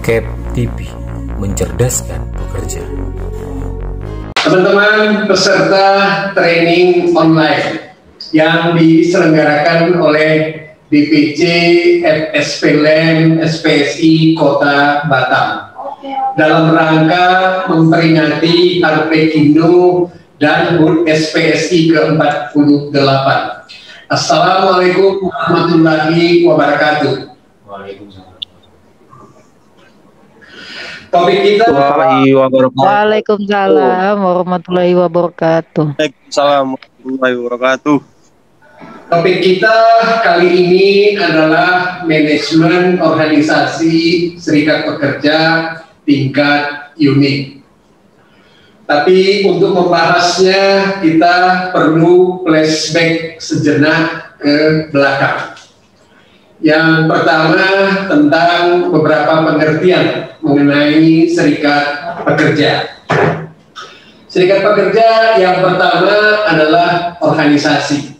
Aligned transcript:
Cap 0.00 0.24
TV 0.56 0.88
mencerdaskan 1.36 2.32
pekerja. 2.32 2.80
Teman-teman 4.40 5.28
peserta 5.28 5.86
training 6.32 7.12
online 7.12 7.92
yang 8.32 8.72
diselenggarakan 8.76 10.00
oleh 10.00 10.32
DPC 10.88 11.42
FSPLM 12.02 13.44
SPSI 13.44 14.34
Kota 14.34 15.04
Batam 15.06 15.70
dalam 16.34 16.72
rangka 16.72 17.26
memperingati 17.68 18.80
Arpekindo 18.80 20.08
dan 20.40 20.80
HUT 20.80 21.04
SPSI 21.04 21.92
ke-48. 21.92 23.28
Assalamualaikum 24.08 25.28
warahmatullahi 25.28 26.42
wabarakatuh. 26.48 27.36
Waalaikumsalam. 27.68 28.19
Topik 31.10 31.42
kita 31.42 31.66
warahmatullahi 31.74 32.30
wabarakatuh. 32.38 32.86
Waalaikumsalam 32.86 34.16
warahmatullahi 34.22 34.94
wabarakatuh. 34.94 35.86
Waalaikumsalam 35.98 36.64
warahmatullahi 36.78 37.34
wabarakatuh. 37.34 37.98
Topik 39.10 39.36
kita 39.42 39.76
kali 40.22 40.48
ini 40.54 41.18
adalah 41.18 42.06
manajemen 42.06 43.02
organisasi 43.02 43.94
serikat 44.38 44.86
pekerja 44.86 45.38
tingkat 46.06 46.94
unit. 46.94 47.58
Tapi 48.86 49.50
untuk 49.50 49.74
membahasnya 49.74 50.94
kita 51.02 51.70
perlu 51.74 52.46
flashback 52.46 53.42
sejenak 53.42 54.30
ke 54.38 54.86
belakang. 54.94 55.58
Yang 56.60 57.08
pertama 57.08 57.64
tentang 58.04 58.92
beberapa 58.92 59.48
pengertian 59.48 60.36
mengenai 60.44 61.24
serikat 61.32 61.84
pekerja. 62.28 63.00
Serikat 64.28 64.60
pekerja 64.60 65.40
yang 65.40 65.64
pertama 65.64 66.44
adalah 66.44 67.16
organisasi. 67.24 68.12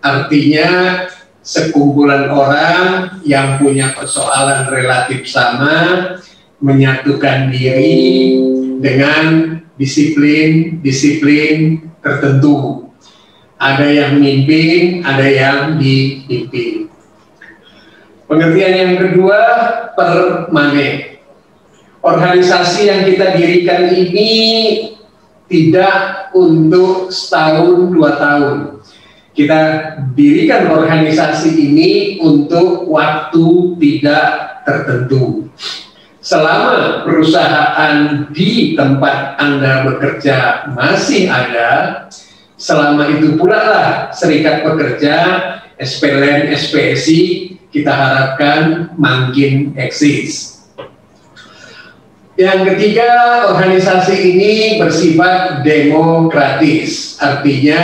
Artinya 0.00 1.04
sekumpulan 1.44 2.32
orang 2.32 3.12
yang 3.28 3.60
punya 3.60 3.92
persoalan 3.92 4.72
relatif 4.72 5.28
sama 5.28 6.16
menyatukan 6.64 7.52
diri 7.52 8.40
dengan 8.80 9.60
disiplin-disiplin 9.76 11.92
tertentu. 12.00 12.88
Ada 13.62 13.86
yang 13.86 14.18
memimpin, 14.18 15.06
ada 15.06 15.28
yang 15.28 15.78
dipimpin. 15.78 16.81
Pengertian 18.32 18.72
yang 18.72 18.94
kedua, 18.96 19.40
permanen. 19.92 21.20
Organisasi 22.00 22.88
yang 22.88 23.04
kita 23.04 23.36
dirikan 23.36 23.92
ini 23.92 24.32
tidak 25.52 26.32
untuk 26.32 27.12
setahun 27.12 27.92
dua 27.92 28.16
tahun. 28.16 28.80
Kita 29.36 29.60
dirikan 30.16 30.64
organisasi 30.72 31.60
ini 31.60 31.90
untuk 32.24 32.88
waktu 32.88 33.76
tidak 33.76 34.64
tertentu. 34.64 35.52
Selama 36.24 37.04
perusahaan 37.04 38.32
di 38.32 38.72
tempat 38.72 39.36
Anda 39.36 39.92
bekerja 39.92 40.72
masih 40.72 41.28
ada, 41.28 42.08
selama 42.56 43.12
itu 43.12 43.36
pula 43.36 43.60
lah 43.60 43.88
serikat 44.16 44.64
pekerja, 44.64 45.16
SPLN, 45.76 46.48
SPSI, 46.56 47.52
kita 47.72 47.88
harapkan 47.88 48.92
makin 49.00 49.72
eksis. 49.80 50.60
Yang 52.36 52.76
ketiga, 52.76 53.08
organisasi 53.52 54.16
ini 54.16 54.52
bersifat 54.80 55.64
demokratis, 55.64 57.20
artinya 57.20 57.80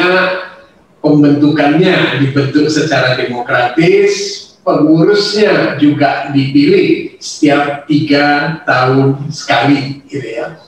pembentukannya 1.05 2.25
dibentuk 2.25 2.69
secara 2.73 3.17
demokratis, 3.17 4.45
pengurusnya 4.65 5.77
juga 5.77 6.33
dipilih 6.33 7.21
setiap 7.21 7.85
tiga 7.89 8.61
tahun 8.65 9.29
sekali, 9.33 10.05
gitu 10.09 10.29
ya. 10.29 10.61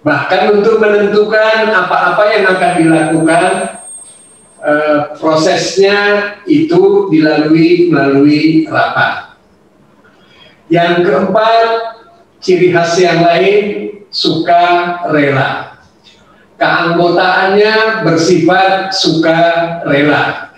Bahkan 0.00 0.60
untuk 0.60 0.80
menentukan 0.80 1.68
apa-apa 1.68 2.24
yang 2.32 2.44
akan 2.48 2.72
dilakukan, 2.80 3.44
eh, 4.62 5.00
prosesnya 5.18 5.98
itu 6.46 7.08
dilalui 7.10 7.90
melalui 7.90 8.66
rapat. 8.66 9.38
Yang 10.68 10.94
keempat, 11.08 11.68
ciri 12.44 12.68
khas 12.76 13.00
yang 13.00 13.24
lain 13.24 13.64
suka 14.12 14.64
rela. 15.08 15.80
Keanggotaannya 16.58 18.04
bersifat 18.04 18.92
suka 18.92 19.38
rela. 19.86 20.52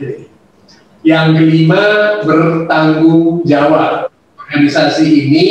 Yang 1.06 1.27
kelima, 1.38 1.84
bertanggung 2.25 3.44
jawab. 3.47 4.11
Organisasi 4.34 5.06
ini, 5.06 5.49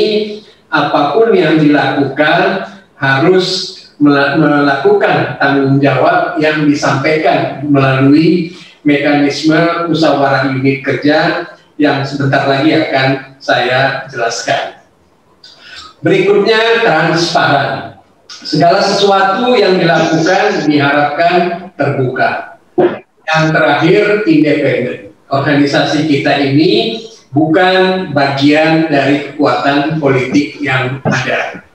apa 0.67 1.15
pun 1.15 1.31
yang 1.31 1.61
dilakukan, 1.61 2.67
harus 2.99 3.78
melakukan 3.99 5.35
tanggung 5.37 5.77
jawab 5.83 6.39
yang 6.39 6.63
disampaikan 6.65 7.67
melalui 7.67 8.55
mekanisme 8.87 9.91
musyawarah 9.91 10.55
unit 10.55 10.81
kerja 10.81 11.51
yang 11.75 12.07
sebentar 12.07 12.47
lagi 12.47 12.75
akan 12.75 13.37
saya 13.43 14.07
jelaskan. 14.07 14.79
Berikutnya, 15.99 16.83
transparan. 16.83 17.99
Segala 18.31 18.79
sesuatu 18.79 19.51
yang 19.51 19.75
dilakukan 19.75 20.63
diharapkan 20.63 21.35
terbuka. 21.75 22.55
Yang 23.27 23.43
terakhir, 23.51 24.03
independen 24.25 25.09
organisasi 25.29 26.09
kita 26.09 26.41
ini 26.41 27.03
bukan 27.29 28.09
bagian 28.11 28.89
dari 28.89 29.31
kekuatan 29.31 30.01
politik 30.01 30.57
yang 30.59 30.97
ada. 31.05 31.68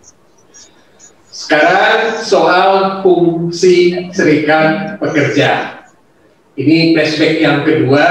Sekarang 1.35 2.23
soal 2.23 3.03
fungsi 3.03 4.07
serikat 4.15 5.03
pekerja. 5.03 5.83
Ini 6.55 6.95
flashback 6.95 7.43
yang 7.43 7.67
kedua, 7.67 8.07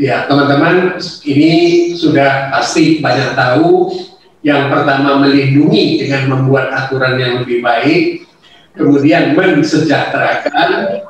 ya 0.00 0.24
teman-teman 0.24 0.96
ini 1.28 1.52
sudah 1.92 2.48
pasti 2.48 3.04
banyak 3.04 3.36
tahu. 3.36 3.92
Yang 4.40 4.72
pertama 4.72 5.20
melindungi 5.20 6.00
dengan 6.00 6.32
membuat 6.32 6.72
aturan 6.72 7.20
yang 7.20 7.44
lebih 7.44 7.60
baik, 7.60 8.24
kemudian 8.72 9.36
mensejahterakan, 9.36 11.04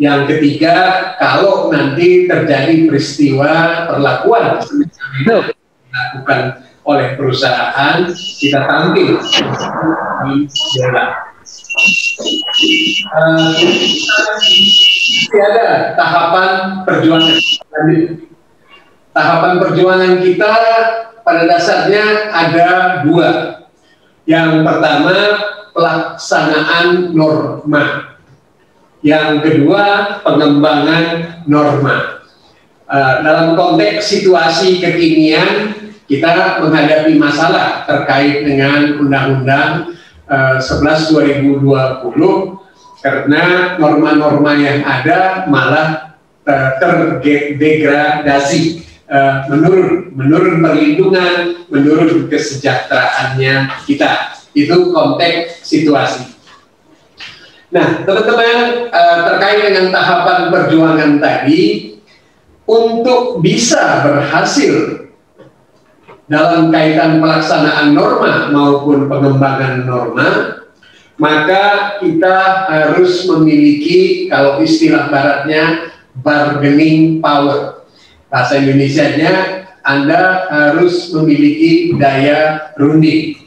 yang 0.00 0.24
ketiga, 0.24 1.12
kalau 1.20 1.68
nanti 1.68 2.24
terjadi 2.24 2.88
peristiwa 2.88 3.84
perlakuan. 3.84 4.64
Dilakukan 5.28 6.69
oleh 6.90 7.14
perusahaan, 7.14 8.10
kita 8.42 8.66
tampil 8.66 9.22
di 10.26 10.34
jalan. 10.74 11.10
Uh, 13.10 13.54
ada 15.38 15.94
tahapan 15.94 16.50
perjuangan. 16.82 17.38
Tahapan 19.10 19.52
perjuangan 19.62 20.14
kita 20.22 20.52
pada 21.22 21.42
dasarnya 21.46 22.34
ada 22.34 22.68
dua. 23.06 23.28
Yang 24.26 24.62
pertama, 24.62 25.14
pelaksanaan 25.74 27.14
norma 27.14 28.10
yang 29.00 29.40
kedua, 29.40 30.20
pengembangan 30.20 31.40
norma. 31.48 32.20
Uh, 32.90 33.14
dalam 33.24 33.56
konteks 33.56 34.12
situasi 34.12 34.82
kekinian, 34.82 35.72
kita 36.10 36.58
menghadapi 36.66 37.14
masalah 37.14 37.86
terkait 37.86 38.42
dengan 38.42 38.98
Undang-Undang 38.98 39.94
uh, 40.26 40.58
11 40.58 41.14
2020 41.46 41.62
karena 42.98 43.78
norma-norma 43.78 44.58
yang 44.58 44.82
ada 44.82 45.46
malah 45.46 46.18
uh, 46.50 46.70
terdegradasi, 46.82 48.82
uh, 49.06 49.46
menurun, 49.54 50.10
menurun 50.10 50.58
perlindungan, 50.58 51.62
menurun 51.70 52.26
kesejahteraannya 52.26 53.86
kita. 53.86 54.34
Itu 54.50 54.90
konteks 54.90 55.62
situasi. 55.62 56.26
Nah, 57.70 58.02
teman-teman 58.02 58.90
uh, 58.90 59.18
terkait 59.30 59.70
dengan 59.70 59.94
tahapan 59.94 60.50
perjuangan 60.50 61.22
tadi, 61.22 61.94
untuk 62.66 63.42
bisa 63.42 64.06
berhasil 64.06 64.99
dalam 66.30 66.70
kaitan 66.70 67.18
pelaksanaan 67.18 67.90
norma 67.90 68.54
maupun 68.54 69.10
pengembangan 69.10 69.82
norma, 69.82 70.28
maka 71.18 71.98
kita 71.98 72.70
harus 72.70 73.26
memiliki 73.26 74.30
kalau 74.30 74.62
istilah 74.62 75.10
baratnya 75.10 75.90
bargaining 76.22 77.18
power. 77.18 77.82
Bahasa 78.30 78.62
Indonesia-nya 78.62 79.66
Anda 79.82 80.46
harus 80.46 81.10
memiliki 81.10 81.98
daya 81.98 82.70
runding. 82.78 83.42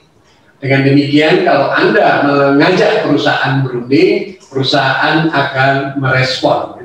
Dengan 0.59 0.83
demikian, 0.83 1.47
kalau 1.47 1.71
Anda 1.71 2.07
mengajak 2.27 3.07
perusahaan 3.07 3.63
berunding, 3.63 4.44
perusahaan 4.51 5.31
akan 5.31 6.03
merespon. 6.03 6.82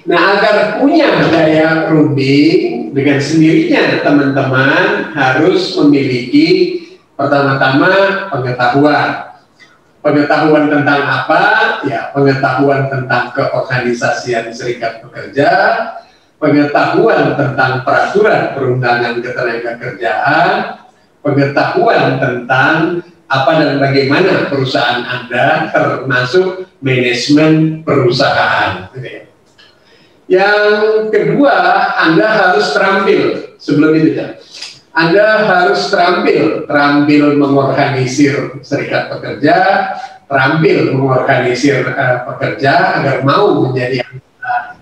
Gitu 0.00 0.08
ya. 0.08 0.16
Nah, 0.16 0.20
agar 0.36 0.56
punya 0.80 1.08
daya 1.28 1.68
runding 1.92 2.92
dengan 2.96 3.18
sendirinya, 3.20 4.00
teman-teman 4.00 5.12
harus 5.12 5.76
memiliki 5.76 6.80
pertama-tama 7.16 8.26
pengetahuan. 8.32 9.08
Pengetahuan 10.00 10.72
tentang 10.72 11.04
apa? 11.04 11.42
Ya, 11.84 12.08
pengetahuan 12.16 12.88
tentang 12.88 13.36
keorganisasian 13.36 14.48
serikat 14.48 15.04
pekerja, 15.04 15.48
pengetahuan 16.40 17.36
tentang 17.36 17.84
peraturan 17.84 18.56
perundangan 18.56 19.20
ketenaga 19.20 19.76
kerjaan, 19.76 20.80
pengetahuan 21.20 22.16
tentang 22.16 23.04
apa 23.30 23.50
dan 23.60 23.76
bagaimana 23.76 24.48
perusahaan 24.48 25.04
Anda 25.04 25.68
termasuk 25.68 26.66
manajemen 26.80 27.84
perusahaan. 27.84 28.88
Yang 30.30 31.10
kedua, 31.10 31.54
Anda 31.98 32.26
harus 32.30 32.70
terampil 32.70 33.50
sebelum 33.58 33.90
itu 33.98 34.10
ya. 34.14 34.38
Anda 34.94 35.42
harus 35.42 35.90
terampil, 35.90 36.70
terampil 36.70 37.34
mengorganisir 37.34 38.62
serikat 38.62 39.10
pekerja, 39.10 39.56
terampil 40.30 40.94
mengorganisir 40.94 41.82
uh, 41.82 42.30
pekerja 42.30 43.02
agar 43.02 43.26
mau 43.26 43.66
menjadi 43.66 44.06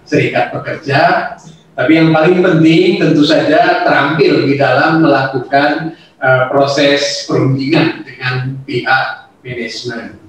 serikat 0.05 0.53
pekerja. 0.53 1.33
Tapi 1.73 1.93
yang 1.97 2.11
paling 2.13 2.45
penting 2.45 3.01
tentu 3.01 3.25
saja 3.25 3.89
terampil 3.89 4.45
di 4.49 4.61
dalam 4.61 5.01
melakukan 5.01 5.97
uh, 6.21 6.53
proses 6.53 7.25
perundingan 7.25 8.05
dengan 8.05 8.61
pihak 8.69 9.33
manajemen. 9.41 10.21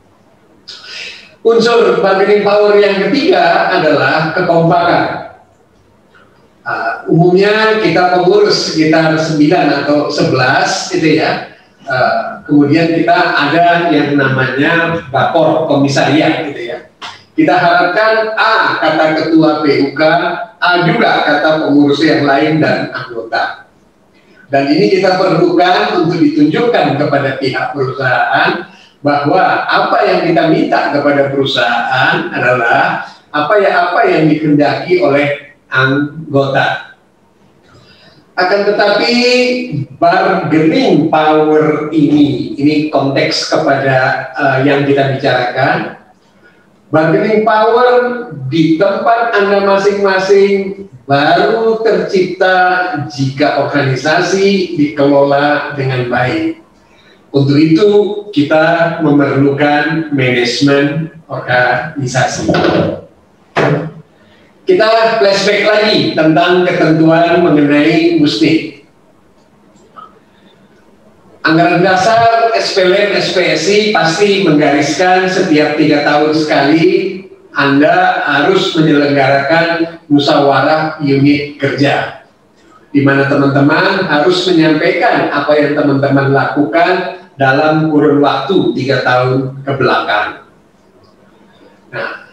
Unsur 1.49 1.97
bargaining 1.97 2.45
power 2.45 2.77
yang 2.77 3.09
ketiga 3.09 3.73
adalah 3.73 4.37
kekompakan 4.37 5.29
Uh, 6.69 7.01
umumnya 7.09 7.81
kita 7.81 8.13
pengurus 8.13 8.69
sekitar 8.69 9.17
9 9.17 9.41
atau 9.49 10.05
11 10.05 11.01
itu 11.01 11.17
ya. 11.17 11.57
Uh, 11.89 12.45
kemudian 12.45 12.93
kita 12.93 13.17
ada 13.17 13.89
yang 13.89 14.13
namanya 14.13 15.01
bakor 15.09 15.65
komisariat 15.65 16.45
gitu 16.45 16.61
ya. 16.69 16.77
Kita 17.33 17.57
harapkan 17.57 18.37
A 18.37 18.77
kata 18.85 19.05
ketua 19.17 19.65
PUK, 19.65 20.01
A 20.61 20.69
juga 20.85 21.25
kata 21.25 21.65
pengurus 21.65 22.05
yang 22.05 22.29
lain 22.29 22.61
dan 22.61 22.93
anggota. 22.93 23.65
Dan 24.53 24.69
ini 24.69 24.93
kita 24.93 25.17
perlukan 25.17 26.05
untuk 26.05 26.21
ditunjukkan 26.21 27.01
kepada 27.01 27.41
pihak 27.41 27.73
perusahaan 27.73 28.69
bahwa 28.99 29.63
apa 29.67 29.97
yang 30.03 30.19
kita 30.27 30.43
minta 30.51 30.91
kepada 30.91 31.31
perusahaan 31.31 32.27
adalah 32.35 33.07
apa 33.31 33.53
ya 33.61 33.91
apa 33.91 33.99
yang 34.09 34.27
dikehendaki 34.27 34.99
oleh 34.99 35.55
anggota. 35.69 36.97
Akan 38.39 38.63
tetapi 38.63 39.11
bargaining 39.99 41.11
power 41.11 41.91
ini, 41.91 42.55
ini 42.55 42.87
konteks 42.87 43.51
kepada 43.51 44.31
uh, 44.31 44.57
yang 44.63 44.87
kita 44.87 45.15
bicarakan. 45.15 45.99
Bargaining 46.89 47.43
power 47.43 47.91
di 48.47 48.79
tempat 48.79 49.35
Anda 49.35 49.61
masing-masing 49.67 50.87
baru 51.03 51.83
tercipta 51.83 52.55
jika 53.11 53.67
organisasi 53.67 54.73
dikelola 54.79 55.75
dengan 55.75 56.07
baik. 56.07 56.63
Untuk 57.29 57.61
itu 57.61 57.89
kita 58.33 58.97
memerlukan 59.05 60.09
manajemen 60.09 61.13
organisasi. 61.29 62.49
Kita 64.65 64.89
flashback 65.21 65.61
lagi 65.65 65.97
tentang 66.17 66.65
ketentuan 66.65 67.45
mengenai 67.45 68.17
mustik. 68.17 68.85
Anggaran 71.45 71.81
dasar 71.85 72.53
SPLN 72.53 73.17
SPSI 73.17 73.93
pasti 73.93 74.45
menggariskan 74.45 75.25
setiap 75.29 75.77
tiga 75.77 76.05
tahun 76.05 76.33
sekali 76.33 76.85
Anda 77.53 78.25
harus 78.25 78.73
menyelenggarakan 78.77 80.01
musyawarah 80.05 81.01
unit 81.01 81.57
kerja 81.57 82.25
di 82.89 83.05
mana 83.05 83.29
teman-teman 83.29 84.09
harus 84.09 84.49
menyampaikan 84.49 85.29
apa 85.29 85.53
yang 85.57 85.71
teman-teman 85.77 86.33
lakukan 86.33 87.18
dalam 87.39 87.87
kurun 87.87 88.19
waktu 88.19 88.75
tiga 88.75 88.99
tahun 88.99 89.63
ke 89.63 89.71
belakang. 89.79 90.43
Nah, 91.89 92.29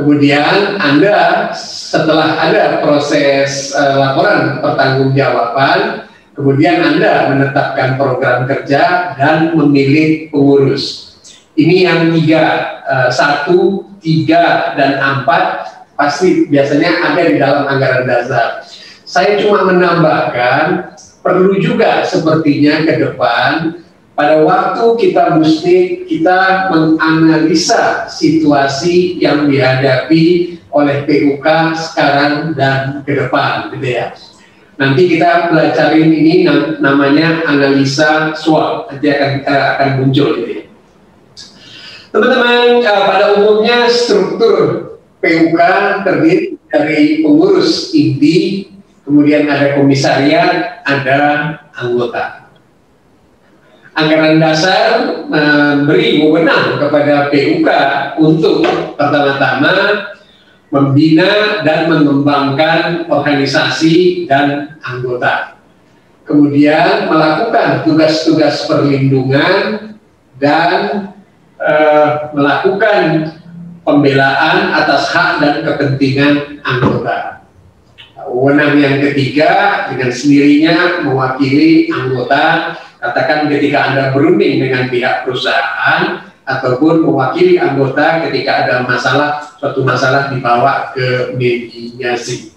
Kemudian 0.00 0.80
Anda 0.80 1.52
setelah 1.52 2.40
ada 2.40 2.80
proses 2.80 3.76
uh, 3.76 4.00
laporan 4.00 4.64
pertanggungjawaban, 4.64 6.08
kemudian 6.32 6.80
Anda 6.80 7.28
menetapkan 7.28 8.00
program 8.00 8.48
kerja 8.48 9.12
dan 9.20 9.52
memilih 9.52 10.32
pengurus. 10.32 11.12
Ini 11.52 11.84
yang 11.84 12.00
tiga, 12.16 12.44
uh, 12.88 13.08
satu, 13.12 13.92
tiga, 14.00 14.72
dan 14.72 14.96
empat 15.04 15.68
pasti 16.00 16.48
biasanya 16.48 17.12
ada 17.12 17.22
di 17.26 17.36
dalam 17.36 17.68
anggaran 17.68 18.08
dasar. 18.08 18.64
Saya 19.04 19.36
cuma 19.42 19.68
menambahkan 19.68 20.96
perlu 21.20 21.60
juga 21.60 22.08
sepertinya 22.08 22.88
ke 22.88 23.04
depan 23.04 23.84
pada 24.20 24.44
waktu 24.44 24.84
kita 25.00 25.40
mesti 25.40 26.04
kita 26.04 26.68
menganalisa 26.68 28.04
situasi 28.04 29.16
yang 29.16 29.48
dihadapi 29.48 30.60
oleh 30.68 31.08
PUK 31.08 31.46
sekarang 31.72 32.52
dan 32.52 33.00
ke 33.00 33.16
depan 33.16 33.72
gitu 33.72 33.88
ya. 33.96 34.12
Nanti 34.76 35.08
kita 35.08 35.48
pelajarin 35.48 36.12
ini 36.12 36.44
namanya 36.84 37.48
analisa 37.48 38.36
SWOT 38.36 38.92
nanti 38.92 39.08
akan 39.08 39.32
uh, 39.48 39.66
akan 39.80 39.88
muncul 40.04 40.28
gitu 40.36 40.52
ya. 40.52 40.64
Teman-teman, 42.12 42.84
uh, 42.84 43.02
pada 43.08 43.24
umumnya 43.40 43.88
struktur 43.88 44.56
PUK 45.24 45.60
terdiri 46.04 46.60
dari 46.68 47.24
pengurus 47.24 47.96
inti, 47.96 48.68
kemudian 49.08 49.48
ada 49.48 49.80
komisariat, 49.80 50.84
ada 50.84 51.20
anggota 51.72 52.39
anggaran 54.00 54.36
dasar 54.40 54.84
memberi 55.28 56.24
wewenang 56.24 56.80
kepada 56.80 57.28
PUK 57.28 57.68
untuk 58.16 58.64
pertama-tama 58.96 59.74
membina 60.70 61.60
dan 61.66 61.90
mengembangkan 61.90 63.10
organisasi 63.10 64.24
dan 64.30 64.78
anggota. 64.80 65.58
Kemudian 66.24 67.10
melakukan 67.10 67.82
tugas-tugas 67.82 68.70
perlindungan 68.70 69.98
dan 70.38 70.72
uh, 71.58 72.30
melakukan 72.30 73.34
pembelaan 73.82 74.70
atas 74.70 75.10
hak 75.10 75.42
dan 75.42 75.54
kepentingan 75.66 76.62
anggota. 76.62 77.42
Wewenang 78.30 78.78
yang 78.78 79.02
ketiga 79.02 79.50
dengan 79.90 80.14
sendirinya 80.14 81.02
mewakili 81.02 81.90
anggota 81.90 82.78
Katakan 83.00 83.48
ketika 83.48 83.78
Anda 83.90 84.12
berunding 84.12 84.60
dengan 84.60 84.92
pihak 84.92 85.24
perusahaan 85.24 86.20
ataupun 86.44 87.08
mewakili 87.08 87.56
anggota 87.56 88.28
ketika 88.28 88.68
ada 88.68 88.84
masalah, 88.84 89.40
suatu 89.56 89.80
masalah 89.80 90.28
dibawa 90.28 90.92
ke 90.92 91.32
mediasi. 91.32 92.52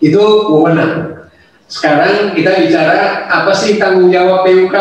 Itu 0.00 0.48
wewenang. 0.48 1.28
Sekarang 1.68 2.32
kita 2.32 2.64
bicara 2.64 3.28
apa 3.28 3.52
sih 3.52 3.76
tanggung 3.76 4.08
jawab 4.08 4.48
PUK? 4.48 4.76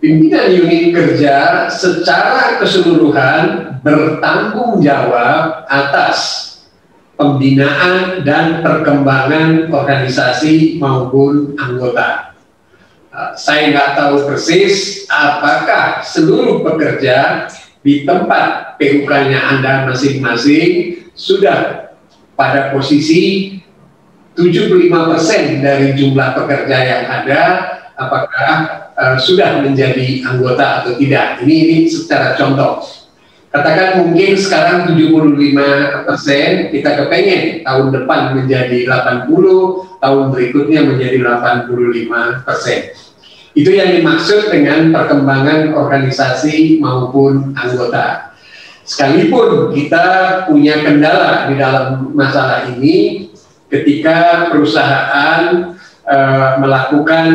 Pimpinan 0.00 0.48
unit 0.48 0.96
kerja 0.96 1.68
secara 1.68 2.56
keseluruhan 2.56 3.76
bertanggung 3.84 4.80
jawab 4.80 5.68
atas 5.68 6.48
pembinaan 7.20 8.24
dan 8.24 8.64
perkembangan 8.64 9.68
organisasi 9.68 10.80
maupun 10.80 11.52
anggota. 11.60 12.29
Saya 13.34 13.74
nggak 13.74 13.90
tahu 13.98 14.14
persis 14.30 15.04
apakah 15.10 15.98
seluruh 16.06 16.62
pekerja 16.62 17.50
di 17.82 18.06
tempat 18.06 18.78
PUK-nya 18.78 19.40
Anda 19.56 19.90
masing-masing 19.90 21.02
sudah 21.18 21.90
pada 22.38 22.70
posisi 22.70 23.58
75% 24.38 25.58
dari 25.58 25.98
jumlah 25.98 26.28
pekerja 26.38 26.76
yang 26.78 27.04
ada 27.10 27.42
apakah 27.98 28.52
uh, 28.94 29.16
sudah 29.18 29.60
menjadi 29.60 30.24
anggota 30.24 30.84
atau 30.84 30.92
tidak. 30.96 31.42
Ini 31.44 31.56
ini 31.66 31.76
secara 31.90 32.38
contoh. 32.38 32.80
Katakan 33.50 34.06
mungkin 34.06 34.38
sekarang 34.38 34.94
75 34.94 36.06
persen, 36.06 36.70
kita 36.70 36.90
kepengen 37.02 37.66
tahun 37.66 37.90
depan 37.90 38.38
menjadi 38.38 38.86
80, 38.86 39.26
tahun 39.98 40.24
berikutnya 40.30 40.80
menjadi 40.86 41.18
85 41.18 42.46
persen. 42.46 42.94
Itu 43.50 43.74
yang 43.74 43.98
dimaksud 43.98 44.54
dengan 44.54 44.94
perkembangan 44.94 45.74
organisasi 45.74 46.78
maupun 46.78 47.50
anggota. 47.58 48.38
Sekalipun 48.86 49.74
kita 49.74 50.06
punya 50.46 50.86
kendala 50.86 51.50
di 51.50 51.58
dalam 51.58 52.14
masalah 52.14 52.70
ini, 52.70 53.34
ketika 53.66 54.46
perusahaan 54.54 55.74
uh, 56.06 56.50
melakukan 56.62 57.26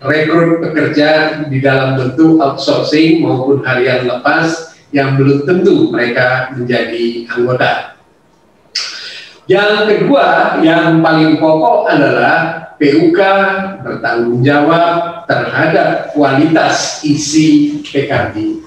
rekrut 0.00 0.64
pekerja 0.64 1.44
di 1.52 1.60
dalam 1.60 2.00
bentuk 2.00 2.40
outsourcing 2.40 3.20
maupun 3.20 3.60
harian 3.60 4.08
lepas 4.08 4.73
yang 4.94 5.18
belum 5.18 5.42
tentu 5.42 5.90
mereka 5.90 6.54
menjadi 6.54 7.26
anggota. 7.34 7.98
Yang 9.50 9.74
kedua, 9.90 10.56
yang 10.62 11.02
paling 11.02 11.36
pokok 11.36 11.90
adalah 11.90 12.70
PUK 12.78 13.20
bertanggung 13.82 14.40
jawab 14.40 15.26
terhadap 15.28 16.14
kualitas 16.16 17.04
isi 17.04 17.82
PKB 17.84 18.64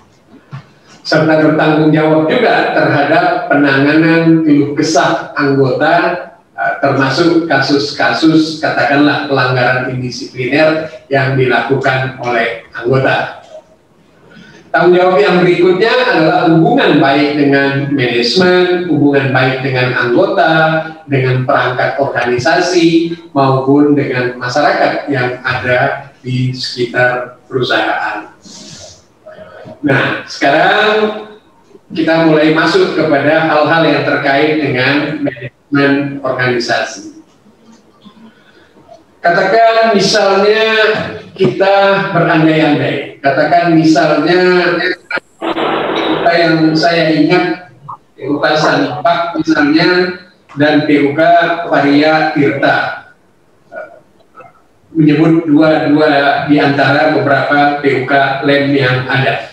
serta 1.07 1.39
bertanggung 1.39 1.95
jawab 1.95 2.27
juga 2.27 2.75
terhadap 2.75 3.47
penanganan 3.47 4.43
keluh 4.43 4.75
kesah 4.75 5.31
anggota 5.39 5.95
uh, 6.51 6.73
termasuk 6.83 7.47
kasus-kasus 7.47 8.59
katakanlah 8.59 9.31
pelanggaran 9.31 9.95
indisipliner 9.95 10.91
yang 11.07 11.39
dilakukan 11.39 12.19
oleh 12.19 12.67
anggota. 12.75 13.39
Tanggung 14.77 14.93
jawab 14.93 15.17
yang 15.17 15.41
berikutnya 15.41 15.89
adalah 15.89 16.53
hubungan 16.53 17.01
baik 17.01 17.33
dengan 17.33 17.89
manajemen, 17.97 18.85
hubungan 18.85 19.33
baik 19.33 19.65
dengan 19.65 19.89
anggota, 19.97 20.53
dengan 21.09 21.49
perangkat 21.49 21.97
organisasi, 21.97 23.17
maupun 23.33 23.97
dengan 23.97 24.37
masyarakat 24.37 25.09
yang 25.09 25.41
ada 25.41 26.13
di 26.21 26.53
sekitar 26.53 27.41
perusahaan. 27.49 28.29
Nah, 29.81 30.21
sekarang 30.29 30.85
kita 31.89 32.29
mulai 32.29 32.53
masuk 32.53 32.93
kepada 32.93 33.49
hal-hal 33.49 33.81
yang 33.81 34.05
terkait 34.05 34.61
dengan 34.61 35.25
manajemen 35.25 36.21
organisasi. 36.21 37.16
Katakan 39.27 39.91
misalnya 39.91 40.63
kita 41.35 41.75
berandai-andai, 42.15 43.19
katakan 43.19 43.75
misalnya 43.75 44.71
kita 45.91 46.31
yang 46.31 46.71
saya 46.71 47.11
ingat 47.11 47.75
PUK 48.15 48.43
Sanipak 48.55 49.35
misalnya 49.35 50.15
dan 50.55 50.87
PUK 50.87 51.19
Varia 51.67 52.31
Tirta 52.31 52.75
menyebut 54.95 55.43
dua-dua 55.43 56.47
di 56.47 56.63
antara 56.63 57.11
beberapa 57.11 57.83
PUK 57.83 58.47
lem 58.47 58.79
yang 58.79 59.11
ada. 59.11 59.51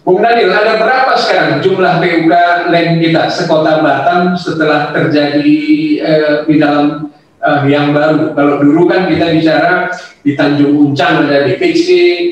Bung 0.00 0.24
Daniel, 0.24 0.48
ada 0.48 0.80
berapa 0.80 1.12
sekarang 1.20 1.60
jumlah 1.60 2.00
PUK 2.00 2.32
lain 2.72 3.04
kita 3.04 3.28
sekota 3.28 3.84
Batam 3.84 4.32
setelah 4.32 4.96
terjadi 4.96 5.60
eh, 6.00 6.34
di 6.48 6.56
dalam 6.56 7.12
eh, 7.40 7.60
yang 7.72 7.96
baru? 7.96 8.36
Kalau 8.36 8.60
dulu 8.60 8.84
kan 8.88 9.08
kita 9.08 9.32
bicara 9.32 9.88
di 10.20 10.36
Tanjung 10.36 10.76
Uncang 10.76 11.24
ada 11.26 11.48
DPC, 11.48 11.86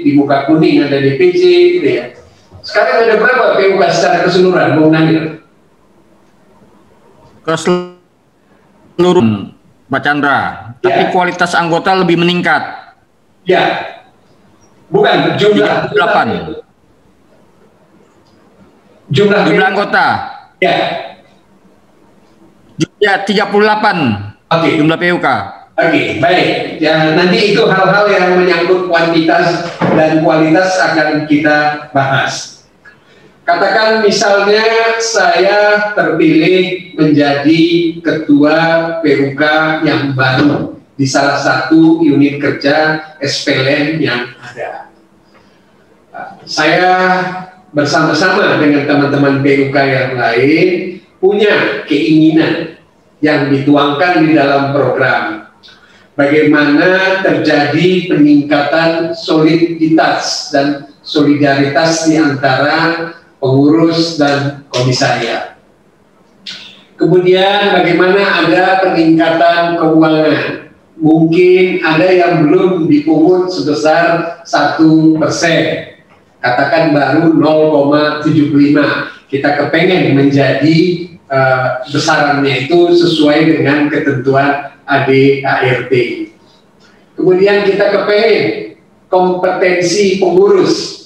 di 0.04 0.12
Muka 0.12 0.44
Kuning 0.44 0.84
ada 0.84 1.00
DPC, 1.00 1.42
gitu 1.80 1.88
ya. 1.88 2.04
Sekarang 2.60 3.08
ada 3.08 3.14
berapa 3.16 3.44
PUK 3.56 3.82
secara 3.88 4.28
keseluruhan, 4.28 4.76
Bung 4.76 4.92
Daniel? 4.92 5.40
Keseluruhan, 7.48 9.48
hmm. 9.48 9.88
Pak 9.88 10.00
Chandra. 10.04 10.38
Ya. 10.84 10.84
Tapi 10.84 11.02
kualitas 11.16 11.56
anggota 11.56 11.96
lebih 11.96 12.20
meningkat. 12.20 12.60
Ya, 13.48 13.96
bukan 14.92 15.40
jumlah. 15.40 15.88
38. 15.96 16.60
Jumlah, 19.08 19.48
jumlah 19.48 19.66
anggota. 19.72 20.06
Ya. 20.60 20.76
Ya 23.00 23.24
38. 23.24 24.27
Oke. 24.48 24.60
Okay. 24.64 24.72
Jumlah 24.80 24.98
PUK. 24.98 25.28
Oke, 25.78 25.94
okay, 25.94 26.06
baik. 26.18 26.48
Ya, 26.82 27.14
nanti 27.14 27.54
itu 27.54 27.62
hal-hal 27.68 28.10
yang 28.10 28.34
menyangkut 28.34 28.90
kuantitas 28.90 29.62
dan 29.94 30.26
kualitas 30.26 30.74
akan 30.74 31.28
kita 31.30 31.86
bahas. 31.94 32.64
Katakan 33.46 34.02
misalnya 34.02 34.98
saya 34.98 35.92
terpilih 35.94 36.92
menjadi 36.98 37.62
ketua 38.02 38.56
PUK 39.04 39.42
yang 39.86 40.18
baru 40.18 40.76
di 40.98 41.06
salah 41.06 41.38
satu 41.38 42.02
unit 42.02 42.42
kerja 42.42 42.98
SPLN 43.22 44.02
yang 44.02 44.34
ada. 44.42 44.90
Saya 46.42 46.92
bersama-sama 47.70 48.58
dengan 48.58 48.88
teman-teman 48.88 49.44
PUK 49.44 49.76
yang 49.76 50.18
lain 50.18 50.68
punya 51.20 51.84
keinginan 51.86 52.77
yang 53.18 53.50
dituangkan 53.50 54.26
di 54.26 54.34
dalam 54.34 54.70
program. 54.74 55.48
Bagaimana 56.18 57.22
terjadi 57.22 58.10
peningkatan 58.10 59.14
soliditas 59.14 60.50
dan 60.50 60.90
solidaritas 60.98 62.10
di 62.10 62.18
antara 62.18 63.14
pengurus 63.38 64.18
dan 64.18 64.66
komisariat. 64.66 65.54
Kemudian 66.98 67.78
bagaimana 67.78 68.42
ada 68.42 68.82
peningkatan 68.82 69.78
keuangan. 69.78 70.74
Mungkin 70.98 71.86
ada 71.86 72.10
yang 72.10 72.50
belum 72.50 72.90
dipungut 72.90 73.54
sebesar 73.54 74.42
satu 74.42 75.14
persen 75.14 75.94
katakan 76.42 76.90
baru 76.90 77.34
0,75 77.38 79.30
kita 79.30 79.50
kepengen 79.62 80.18
menjadi 80.18 80.78
uh, 81.28 81.84
besarannya 81.88 82.68
itu 82.68 82.92
sesuai 82.96 83.56
dengan 83.56 83.88
ketentuan 83.88 84.76
ADART 84.88 85.92
kemudian 87.16 87.64
kita 87.68 87.86
kepengen 87.92 88.44
kompetensi 89.08 90.20
pengurus 90.20 90.96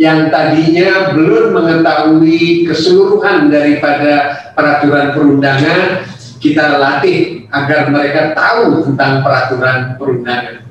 yang 0.00 0.32
tadinya 0.32 1.12
belum 1.12 1.52
mengetahui 1.52 2.64
keseluruhan 2.64 3.52
daripada 3.52 4.48
peraturan 4.56 5.12
perundangan 5.12 6.08
kita 6.40 6.80
latih 6.80 7.44
agar 7.52 7.92
mereka 7.92 8.32
tahu 8.32 8.80
tentang 8.88 9.20
peraturan 9.20 10.00
perundangan 10.00 10.70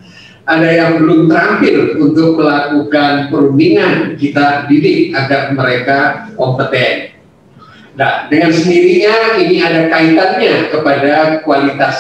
ada 0.50 0.66
yang 0.66 0.98
belum 0.98 1.30
terampil 1.30 2.02
untuk 2.02 2.42
melakukan 2.42 3.30
perundingan, 3.30 4.18
kita 4.18 4.66
didik 4.66 5.14
agar 5.14 5.54
mereka 5.54 6.26
kompeten. 6.34 7.19
Nah, 8.00 8.32
dengan 8.32 8.56
sendirinya 8.56 9.36
ini 9.44 9.60
ada 9.60 9.92
kaitannya 9.92 10.72
kepada 10.72 11.44
kualitas 11.44 11.98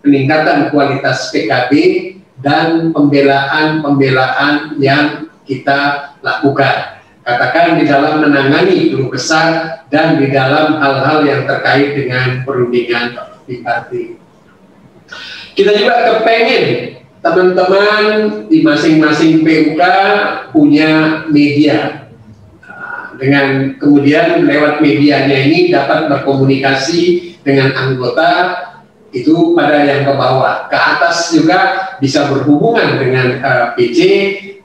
peningkatan 0.00 0.72
kualitas 0.72 1.28
PKB 1.36 1.72
dan 2.40 2.96
pembelaan-pembelaan 2.96 4.80
yang 4.80 5.28
kita 5.44 6.12
lakukan. 6.24 6.96
Katakan 7.24 7.76
di 7.76 7.84
dalam 7.84 8.24
menangani 8.24 8.88
keluh 8.88 9.12
kesah 9.12 9.84
dan 9.92 10.16
di 10.16 10.32
dalam 10.32 10.80
hal-hal 10.80 11.28
yang 11.28 11.44
terkait 11.44 11.92
dengan 11.92 12.40
perundingan 12.48 13.12
di 13.44 13.60
partai. 13.60 14.16
Kita 15.52 15.76
juga 15.76 16.24
kepengen 16.24 16.64
teman-teman 17.20 18.04
di 18.48 18.64
masing-masing 18.64 19.44
PUK 19.44 19.80
punya 20.52 21.24
media 21.28 22.03
dengan 23.24 23.80
kemudian 23.80 24.44
lewat 24.44 24.84
medianya 24.84 25.48
ini 25.48 25.72
dapat 25.72 26.12
berkomunikasi 26.12 27.32
dengan 27.40 27.72
anggota 27.72 28.52
itu 29.16 29.56
pada 29.56 29.80
yang 29.88 30.04
ke 30.04 30.12
bawah 30.12 30.68
ke 30.68 30.76
atas 30.76 31.32
juga 31.32 31.88
bisa 32.02 32.28
berhubungan 32.28 33.00
dengan 33.00 33.40
uh, 33.40 33.48
eh, 33.48 33.66
PC 33.78 34.00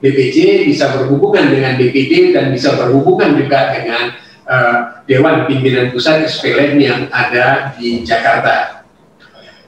BPC 0.03 0.67
bisa 0.67 0.91
berhubungan 0.95 1.47
dengan 1.51 1.79
DPD 1.79 2.35
dan 2.35 2.51
bisa 2.51 2.75
berhubungan 2.75 3.35
juga 3.39 3.75
dengan 3.75 4.03
uh, 4.47 4.79
Dewan 5.07 5.47
Pimpinan 5.47 5.91
Pusat 5.91 6.27
SPLN 6.27 6.79
yang 6.79 7.01
ada 7.11 7.75
di 7.75 8.03
Jakarta. 8.03 8.83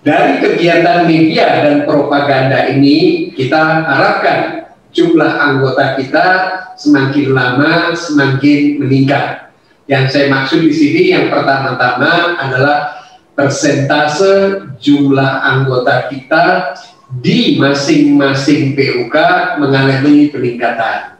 Dari 0.01 0.41
kegiatan 0.41 1.05
media 1.05 1.61
dan 1.61 1.85
propaganda 1.85 2.65
ini 2.73 3.29
kita 3.37 3.85
harapkan 3.85 4.60
jumlah 4.91 5.31
anggota 5.39 5.95
kita 5.99 6.27
semakin 6.75 7.27
lama 7.31 7.95
semakin 7.95 8.79
meningkat. 8.79 9.51
Yang 9.87 10.05
saya 10.15 10.27
maksud 10.31 10.63
di 10.63 10.71
sini 10.71 11.03
yang 11.11 11.27
pertama-tama 11.27 12.39
adalah 12.39 13.01
persentase 13.35 14.63
jumlah 14.79 15.41
anggota 15.41 16.07
kita 16.07 16.75
di 17.19 17.59
masing-masing 17.59 18.71
PUK 18.71 19.15
mengalami 19.59 20.31
peningkatan. 20.31 21.19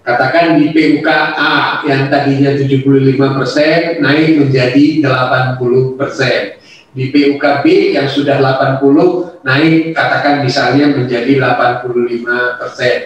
Katakan 0.00 0.56
di 0.56 0.72
PUK 0.72 1.08
A 1.36 1.84
yang 1.84 2.08
tadinya 2.08 2.56
75% 2.56 4.00
naik 4.00 4.40
menjadi 4.40 5.04
80% 5.04 6.58
di 6.96 7.12
PUKB 7.12 7.94
yang 7.96 8.08
sudah 8.08 8.40
80 8.40 9.44
naik 9.44 9.92
katakan 9.92 10.44
misalnya 10.44 10.90
menjadi 10.96 11.36
85 11.36 12.58
persen. 12.58 12.98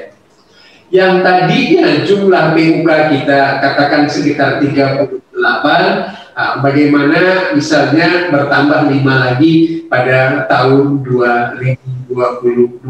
yang 0.92 1.24
tadinya 1.24 2.04
jumlah 2.04 2.52
PUK 2.52 2.88
kita 3.16 3.64
katakan 3.64 4.04
sekitar 4.12 4.60
38 4.60 5.32
nah, 5.40 6.60
bagaimana 6.60 7.56
misalnya 7.56 8.28
bertambah 8.28 8.92
lima 8.92 9.14
lagi 9.32 9.88
pada 9.88 10.44
tahun 10.44 11.00
2022 11.00 12.84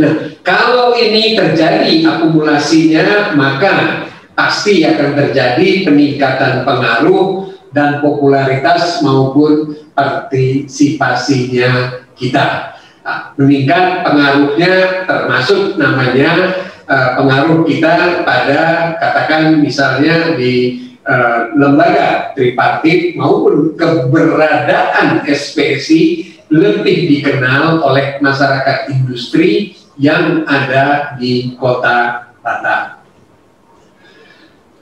nah 0.00 0.12
kalau 0.40 0.96
ini 0.96 1.36
terjadi 1.36 1.92
akumulasinya 2.08 3.36
maka 3.36 4.08
pasti 4.32 4.80
akan 4.84 5.12
terjadi 5.12 5.84
peningkatan 5.84 6.64
pengaruh 6.64 7.45
dan 7.76 8.00
popularitas 8.00 9.04
maupun 9.04 9.76
partisipasinya 9.92 12.00
kita 12.16 12.76
Nah, 13.06 13.30
meningkat 13.38 14.02
pengaruhnya 14.02 15.06
termasuk 15.06 15.78
namanya 15.78 16.58
uh, 16.90 17.14
pengaruh 17.14 17.62
kita 17.62 18.26
pada 18.26 18.62
katakan 18.98 19.62
misalnya 19.62 20.34
di 20.34 20.82
uh, 21.06 21.54
lembaga 21.54 22.34
tripartit 22.34 23.14
maupun 23.14 23.78
keberadaan 23.78 25.22
SPSI 25.22 26.34
lebih 26.50 27.06
dikenal 27.14 27.86
oleh 27.86 28.18
masyarakat 28.18 28.90
industri 28.90 29.78
yang 29.94 30.42
ada 30.50 31.14
di 31.14 31.54
kota 31.54 32.26
Batam. 32.42 33.06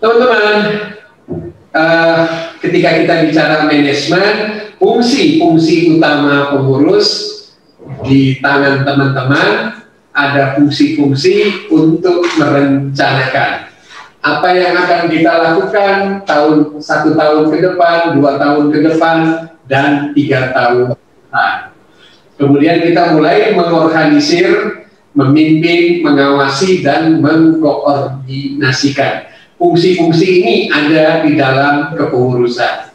Teman-teman, 0.01 0.57
uh, 1.77 2.25
ketika 2.65 3.05
kita 3.05 3.15
bicara 3.29 3.69
manajemen, 3.69 4.33
fungsi-fungsi 4.81 5.97
utama 5.97 6.57
pengurus 6.57 7.09
di 8.01 8.41
tangan 8.41 8.89
teman-teman 8.89 9.77
ada 10.15 10.55
fungsi-fungsi 10.57 11.69
untuk 11.69 12.25
merencanakan 12.41 13.69
apa 14.25 14.49
yang 14.57 14.73
akan 14.73 15.13
kita 15.13 15.33
lakukan 15.37 16.25
tahun 16.25 16.81
satu 16.81 17.13
tahun 17.13 17.53
ke 17.53 17.61
depan, 17.61 18.17
dua 18.17 18.41
tahun 18.41 18.73
ke 18.73 18.79
depan, 18.89 19.17
dan 19.69 20.17
tiga 20.17 20.49
tahun 20.57 20.97
ke 20.97 20.97
depan. 20.97 21.77
Kemudian 22.41 22.89
kita 22.89 23.13
mulai 23.13 23.53
mengorganisir, 23.53 24.81
memimpin, 25.13 26.01
mengawasi, 26.01 26.81
dan 26.81 27.21
mengkoordinasikan. 27.21 29.29
Fungsi-fungsi 29.55 30.27
ini 30.43 30.55
ada 30.69 31.23
di 31.23 31.39
dalam 31.39 31.95
kepengurusan. 31.95 32.91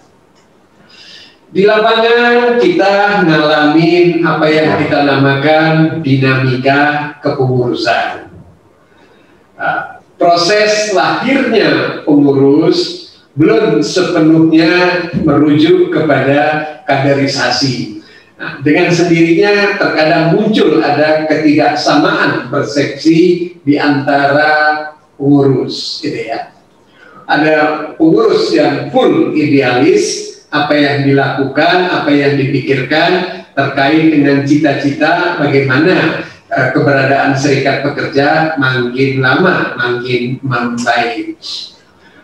Di 1.50 1.66
lapangan 1.66 2.62
kita 2.62 3.25
ngalamin 3.25 4.22
apa 4.22 4.46
yang 4.46 4.78
kita 4.86 5.01
namakan 5.01 5.74
dinamika 6.06 7.16
kepengurusan. 7.25 8.30
Nah, 9.58 9.98
proses 10.20 10.94
lahirnya 10.94 12.06
pengurus 12.06 13.10
belum 13.34 13.82
sepenuhnya 13.82 15.08
merujuk 15.25 15.89
kepada 15.89 16.63
kaderisasi. 16.86 18.04
Nah, 18.39 18.62
dengan 18.62 18.94
sendirinya 18.94 19.75
terkadang 19.80 20.38
muncul 20.38 20.80
ada 20.80 21.28
ketidaksamaan 21.28 22.48
persepsi 22.48 23.51
di 23.66 23.75
antara 23.75 24.88
pengurus, 25.20 26.00
gitu 26.00 26.16
ya. 26.16 26.56
Ada 27.28 27.56
pengurus 28.00 28.50
yang 28.56 28.90
full 28.90 29.36
idealis, 29.36 30.30
apa 30.50 30.74
yang 30.74 31.06
dilakukan, 31.06 31.94
apa 31.94 32.10
yang 32.10 32.34
dipikirkan 32.40 33.46
terkait 33.54 34.10
dengan 34.10 34.42
cita-cita 34.48 35.38
bagaimana 35.38 36.26
uh, 36.50 36.68
keberadaan 36.74 37.38
serikat 37.38 37.86
pekerja 37.86 38.58
makin 38.58 39.22
lama 39.22 39.78
makin 39.78 40.42
membaik. 40.42 41.38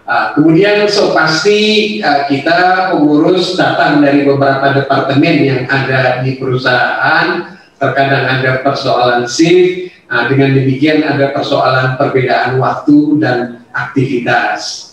Uh, 0.06 0.38
kemudian 0.38 0.86
so 0.86 1.14
pasti 1.18 1.98
uh, 2.02 2.30
kita 2.30 2.90
pengurus 2.94 3.58
datang 3.58 4.02
dari 4.02 4.22
beberapa 4.26 4.74
departemen 4.74 5.36
yang 5.42 5.62
ada 5.66 6.22
di 6.22 6.38
perusahaan, 6.38 7.58
terkadang 7.78 8.26
ada 8.26 8.62
persoalan 8.62 9.26
shift, 9.26 9.94
uh, 10.16 10.26
dengan 10.32 10.56
demikian 10.56 11.04
ada 11.04 11.36
persoalan 11.36 12.00
perbedaan 12.00 12.56
waktu 12.64 13.20
dan 13.20 13.68
aktivitas. 13.76 14.92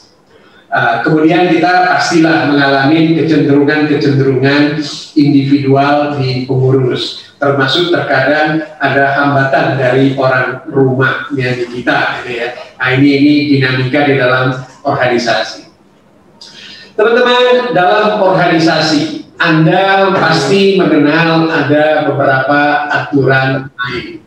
Uh, 0.73 1.05
kemudian 1.05 1.53
kita 1.53 1.85
pastilah 1.85 2.49
mengalami 2.49 3.15
kecenderungan-kecenderungan 3.21 4.81
individual 5.15 6.17
di 6.17 6.49
pengurus, 6.49 7.29
termasuk 7.37 7.93
terkadang 7.93 8.65
ada 8.81 9.05
hambatan 9.21 9.77
dari 9.77 10.17
orang 10.17 10.65
rumahnya 10.67 11.61
di 11.61 11.65
kita, 11.69 12.25
gitu 12.25 12.31
ya. 12.41 12.49
Nah, 12.81 12.89
ini 12.97 13.09
ini 13.21 13.35
dinamika 13.53 14.01
di 14.09 14.17
dalam 14.17 14.65
organisasi. 14.83 15.69
Teman-teman, 16.97 17.77
dalam 17.77 18.21
organisasi 18.21 19.29
Anda 19.37 20.09
pasti 20.17 20.81
mengenal 20.81 21.53
ada 21.53 22.09
beberapa 22.09 22.89
aturan 22.89 23.69
main 23.77 24.23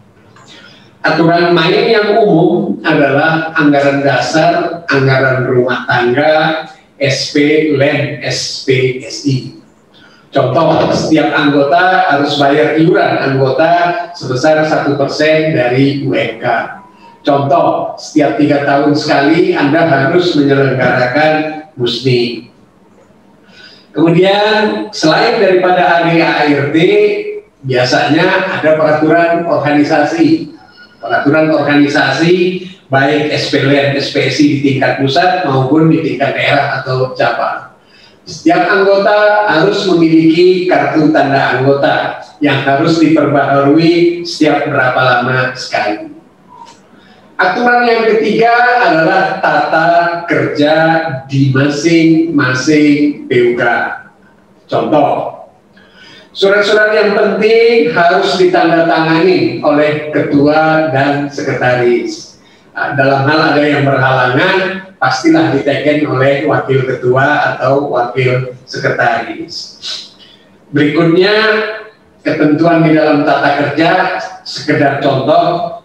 aturan 1.05 1.53
main 1.53 1.85
yang 1.85 2.17
umum 2.17 2.81
adalah 2.81 3.53
anggaran 3.53 4.01
dasar, 4.01 4.81
anggaran 4.89 5.45
rumah 5.45 5.85
tangga, 5.85 6.65
SP, 6.97 7.69
LEN, 7.77 8.25
SPSI. 8.25 9.61
Contoh, 10.33 10.91
setiap 10.91 11.31
anggota 11.31 12.11
harus 12.11 12.35
bayar 12.41 12.75
iuran 12.75 13.13
anggota 13.21 13.71
sebesar 14.17 14.65
satu 14.67 14.99
persen 14.99 15.55
dari 15.55 16.03
UMK. 16.03 16.43
Contoh, 17.23 17.95
setiap 17.95 18.35
tiga 18.35 18.67
tahun 18.67 18.91
sekali 18.97 19.55
Anda 19.55 19.87
harus 19.87 20.35
menyelenggarakan 20.35 21.33
musni. 21.79 22.51
Kemudian, 23.95 24.91
selain 24.91 25.39
daripada 25.39 26.03
ADART, 26.03 26.75
biasanya 27.63 28.59
ada 28.59 28.75
peraturan 28.75 29.47
organisasi 29.47 30.54
peraturan 31.05 31.53
organisasi 31.53 32.33
baik 32.89 33.29
SPLN, 33.33 33.97
SPSI 33.97 34.45
di 34.45 34.57
tingkat 34.61 35.01
pusat 35.01 35.45
maupun 35.45 35.93
di 35.93 36.01
tingkat 36.01 36.33
daerah 36.33 36.81
atau 36.81 37.13
cabang. 37.13 37.77
Setiap 38.25 38.65
anggota 38.73 39.45
harus 39.45 39.85
memiliki 39.85 40.65
kartu 40.65 41.13
tanda 41.13 41.61
anggota 41.61 42.25
yang 42.41 42.65
harus 42.65 42.97
diperbaharui 42.97 44.25
setiap 44.25 44.65
berapa 44.65 44.97
lama 44.97 45.53
sekali. 45.53 46.09
Aturan 47.35 47.83
yang 47.83 48.01
ketiga 48.15 48.53
adalah 48.79 49.43
tata 49.43 49.89
kerja 50.23 50.75
di 51.27 51.51
masing-masing 51.51 53.27
PUK. 53.27 53.61
Contoh, 54.71 55.34
Surat-surat 56.35 56.91
yang 56.91 57.15
penting 57.15 57.95
harus 57.95 58.35
ditandatangani 58.35 59.63
oleh 59.63 60.11
ketua 60.11 60.91
dan 60.91 61.31
sekretaris. 61.31 62.35
Nah, 62.75 62.91
dalam 62.91 63.23
hal 63.23 63.55
ada 63.55 63.63
yang 63.63 63.87
berhalangan, 63.87 64.83
pastilah 64.99 65.55
diteken 65.55 66.03
oleh 66.03 66.43
wakil 66.43 66.83
ketua 66.83 67.55
atau 67.55 67.87
wakil 67.87 68.51
sekretaris. 68.67 69.79
Berikutnya, 70.75 71.35
ketentuan 72.19 72.83
di 72.83 72.99
dalam 72.99 73.23
tata 73.23 73.55
kerja, 73.55 74.19
sekedar 74.43 74.99
contoh, 74.99 75.79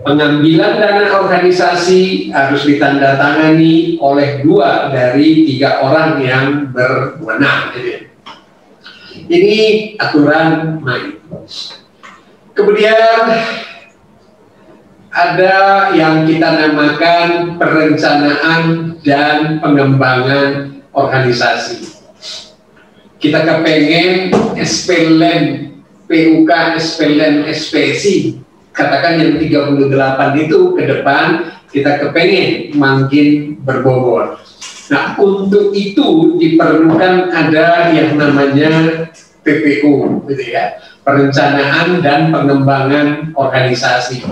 pengambilan 0.00 0.80
dana 0.80 1.12
organisasi 1.12 2.32
harus 2.32 2.64
ditandatangani 2.64 4.00
oleh 4.00 4.40
dua 4.40 4.88
dari 4.88 5.44
tiga 5.44 5.84
orang 5.84 6.24
yang 6.24 6.72
berwenang. 6.72 7.76
Gitu 7.76 8.09
ini 9.30 9.58
aturan 9.94 10.82
main. 10.82 11.22
Kemudian 12.50 13.30
ada 15.10 15.54
yang 15.94 16.26
kita 16.26 16.48
namakan 16.50 17.56
perencanaan 17.56 18.62
dan 19.06 19.62
pengembangan 19.62 20.82
organisasi. 20.90 22.02
Kita 23.22 23.46
kepengen 23.46 24.34
SPLN, 24.58 25.42
PUK, 26.10 26.50
SPLN, 26.80 27.46
SPSI, 27.52 28.40
katakan 28.74 29.20
yang 29.20 29.32
38 29.38 30.42
itu 30.46 30.58
ke 30.74 30.82
depan 30.88 31.54
kita 31.70 32.02
kepengen 32.02 32.74
makin 32.74 33.60
berbobot 33.62 34.42
Nah, 34.90 35.14
untuk 35.22 35.70
itu 35.70 36.34
diperlukan 36.42 37.30
ada 37.30 37.94
yang 37.94 38.18
namanya 38.18 39.06
PPU, 39.46 40.26
gitu 40.26 40.44
ya, 40.50 40.82
perencanaan 41.06 42.02
dan 42.02 42.34
pengembangan 42.34 43.30
organisasi, 43.38 44.26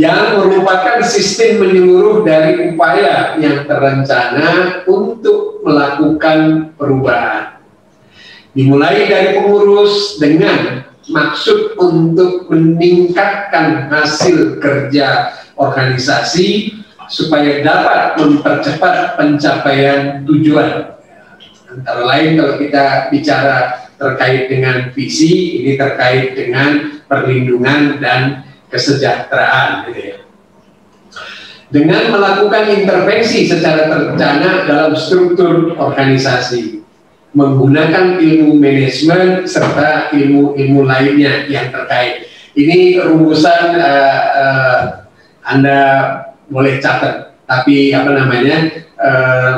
yang 0.00 0.40
merupakan 0.40 1.04
sistem 1.04 1.60
menyeluruh 1.60 2.24
dari 2.24 2.72
upaya 2.72 3.36
yang 3.36 3.68
terencana 3.68 4.80
untuk 4.88 5.60
melakukan 5.60 6.72
perubahan. 6.80 7.60
Dimulai 8.56 9.06
dari 9.12 9.36
pengurus 9.36 10.16
dengan 10.16 10.88
maksud 11.04 11.76
untuk 11.76 12.48
meningkatkan 12.48 13.92
hasil 13.92 14.56
kerja 14.56 15.36
organisasi 15.60 16.80
supaya 17.10 17.58
dapat 17.60 18.16
mempercepat 18.22 19.18
pencapaian 19.18 20.22
tujuan. 20.22 20.94
Antara 21.70 22.02
lain 22.06 22.38
kalau 22.38 22.54
kita 22.58 23.10
bicara 23.10 23.90
terkait 23.98 24.46
dengan 24.46 24.94
visi, 24.94 25.60
ini 25.60 25.74
terkait 25.74 26.38
dengan 26.38 27.02
perlindungan 27.10 27.98
dan 27.98 28.46
kesejahteraan. 28.70 29.90
Gitu 29.90 30.00
ya. 30.00 30.16
Dengan 31.70 32.10
melakukan 32.10 32.66
intervensi 32.74 33.46
secara 33.46 33.86
terencana 33.86 34.66
dalam 34.66 34.94
struktur 34.98 35.78
organisasi, 35.78 36.82
menggunakan 37.30 38.18
ilmu 38.18 38.58
manajemen 38.58 39.46
serta 39.46 40.10
ilmu-ilmu 40.10 40.82
lainnya 40.82 41.46
yang 41.46 41.70
terkait. 41.70 42.26
Ini 42.58 42.98
rumusan 43.06 43.78
uh, 43.78 44.22
uh, 44.34 44.80
Anda 45.46 45.78
boleh 46.50 46.82
catat, 46.82 47.38
tapi 47.46 47.94
apa 47.94 48.10
namanya 48.10 48.56
uh, 48.98 49.54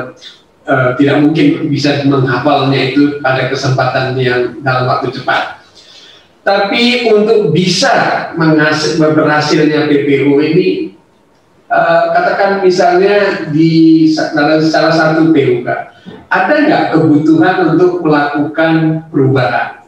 uh, 0.68 0.90
tidak 1.00 1.24
mungkin 1.24 1.66
bisa 1.72 2.04
menghafalnya 2.06 2.92
itu 2.92 3.18
pada 3.24 3.50
kesempatan 3.50 4.14
yang 4.20 4.60
dalam 4.62 4.86
waktu 4.86 5.10
cepat. 5.10 5.64
Tapi 6.42 7.06
untuk 7.06 7.54
bisa 7.54 8.28
menghasil, 8.34 8.98
berhasilnya 8.98 9.86
PPU 9.86 10.42
ini, 10.42 10.98
uh, 11.70 12.10
katakan 12.10 12.66
misalnya 12.66 13.46
di 13.54 14.10
dalam 14.34 14.58
salah 14.58 14.90
satu 14.90 15.30
PUK, 15.30 15.68
ada 16.26 16.54
nggak 16.66 16.84
kebutuhan 16.98 17.76
untuk 17.76 18.02
melakukan 18.02 19.06
perubahan? 19.12 19.81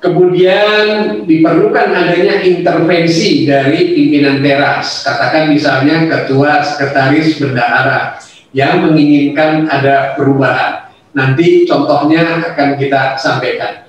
Kemudian 0.00 0.84
diperlukan 1.28 1.92
adanya 1.92 2.40
intervensi 2.40 3.44
dari 3.44 3.92
pimpinan 3.92 4.40
teras, 4.40 5.04
katakan 5.04 5.52
misalnya 5.52 6.08
ketua 6.08 6.64
sekretaris 6.64 7.36
bendahara 7.36 8.16
yang 8.56 8.88
menginginkan 8.88 9.68
ada 9.68 10.16
perubahan. 10.16 10.88
Nanti 11.12 11.68
contohnya 11.68 12.40
akan 12.40 12.80
kita 12.80 13.20
sampaikan. 13.20 13.84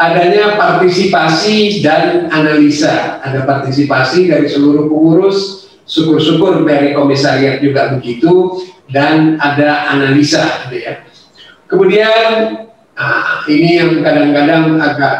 Adanya 0.00 0.56
partisipasi 0.56 1.84
dan 1.84 2.32
analisa, 2.32 3.20
ada 3.20 3.44
partisipasi 3.44 4.32
dari 4.32 4.48
seluruh 4.48 4.88
pengurus, 4.88 5.68
syukur-syukur 5.84 6.64
dari 6.64 6.96
komisariat 6.96 7.60
juga 7.60 7.92
begitu, 7.92 8.64
dan 8.88 9.36
ada 9.36 9.92
analisa, 9.92 10.64
gitu 10.64 10.80
ya. 10.80 11.04
Kemudian 11.68 12.20
Nah, 12.96 13.44
ini 13.44 13.76
yang 13.76 14.00
kadang-kadang 14.00 14.80
agak 14.80 15.16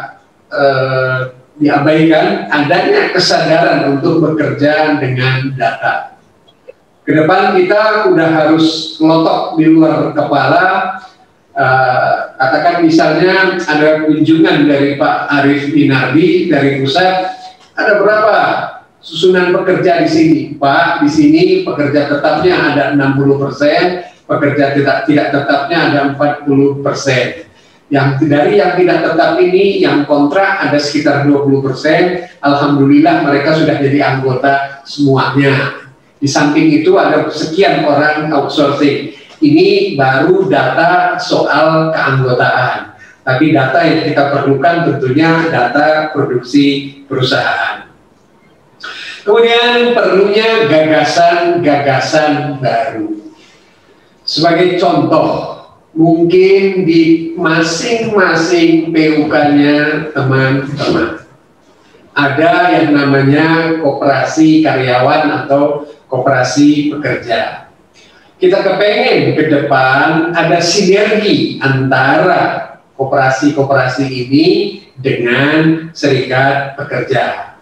eh, 0.48 1.36
diabaikan 1.60 2.48
adanya 2.52 3.12
kesadaran 3.12 3.96
untuk 3.96 4.20
bekerja 4.24 4.96
dengan 5.00 5.52
data. 5.56 6.16
Ke 7.04 7.14
depan 7.16 7.56
kita 7.56 8.10
udah 8.12 8.28
harus 8.32 8.96
melotok 9.00 9.56
di 9.60 9.64
luar 9.70 10.12
kepala. 10.12 10.64
Uh, 11.56 12.36
katakan 12.36 12.84
misalnya 12.84 13.56
ada 13.64 14.04
kunjungan 14.04 14.68
dari 14.68 15.00
Pak 15.00 15.16
Arif 15.40 15.72
Minardi 15.72 16.52
dari 16.52 16.84
pusat, 16.84 17.32
ada 17.72 17.96
berapa 17.96 18.36
susunan 19.00 19.56
pekerja 19.56 20.04
di 20.04 20.08
sini? 20.12 20.40
Pak, 20.60 21.00
di 21.00 21.08
sini 21.08 21.64
pekerja 21.64 22.12
tetapnya 22.12 22.60
ada 22.60 22.84
60 22.92 23.40
persen, 23.40 24.04
pekerja 24.28 24.76
tidak 24.76 25.08
tidak 25.08 25.26
tetapnya 25.32 25.78
ada 25.88 26.00
40 26.12 26.84
persen 26.84 27.45
yang 27.86 28.18
dari 28.18 28.58
yang 28.58 28.74
tidak 28.74 28.98
tetap 29.06 29.38
ini, 29.38 29.78
yang 29.78 30.02
kontrak 30.10 30.58
ada 30.66 30.78
sekitar 30.78 31.22
20 31.22 31.62
persen. 31.62 32.26
Alhamdulillah 32.42 33.22
mereka 33.22 33.54
sudah 33.54 33.78
jadi 33.78 34.02
anggota 34.02 34.82
semuanya. 34.82 35.86
Di 36.18 36.26
samping 36.26 36.82
itu 36.82 36.98
ada 36.98 37.30
sekian 37.30 37.86
orang 37.86 38.26
outsourcing. 38.34 39.14
Ini 39.38 39.94
baru 39.94 40.48
data 40.50 41.20
soal 41.20 41.94
keanggotaan. 41.94 42.96
Tapi 43.22 43.54
data 43.54 43.78
yang 43.82 44.06
kita 44.06 44.22
perlukan 44.34 44.76
tentunya 44.90 45.50
data 45.50 46.10
produksi 46.10 46.98
perusahaan. 47.06 47.86
Kemudian 49.26 49.94
perlunya 49.94 50.70
gagasan-gagasan 50.70 52.62
baru. 52.62 53.10
Sebagai 54.22 54.78
contoh, 54.78 55.55
mungkin 55.96 56.84
di 56.84 57.32
masing-masing 57.40 58.92
PUK-nya 58.92 60.12
teman-teman 60.12 61.24
ada 62.16 62.52
yang 62.72 62.96
namanya 62.96 63.76
koperasi 63.80 64.64
karyawan 64.64 65.44
atau 65.44 65.88
koperasi 66.08 66.92
pekerja. 66.92 67.72
Kita 68.36 68.60
kepengen 68.60 69.36
ke 69.36 69.48
depan 69.48 70.32
ada 70.36 70.60
sinergi 70.60 71.56
antara 71.60 72.76
koperasi-koperasi 72.96 74.04
ini 74.08 74.46
dengan 74.96 75.92
serikat 75.92 76.76
pekerja. 76.76 77.56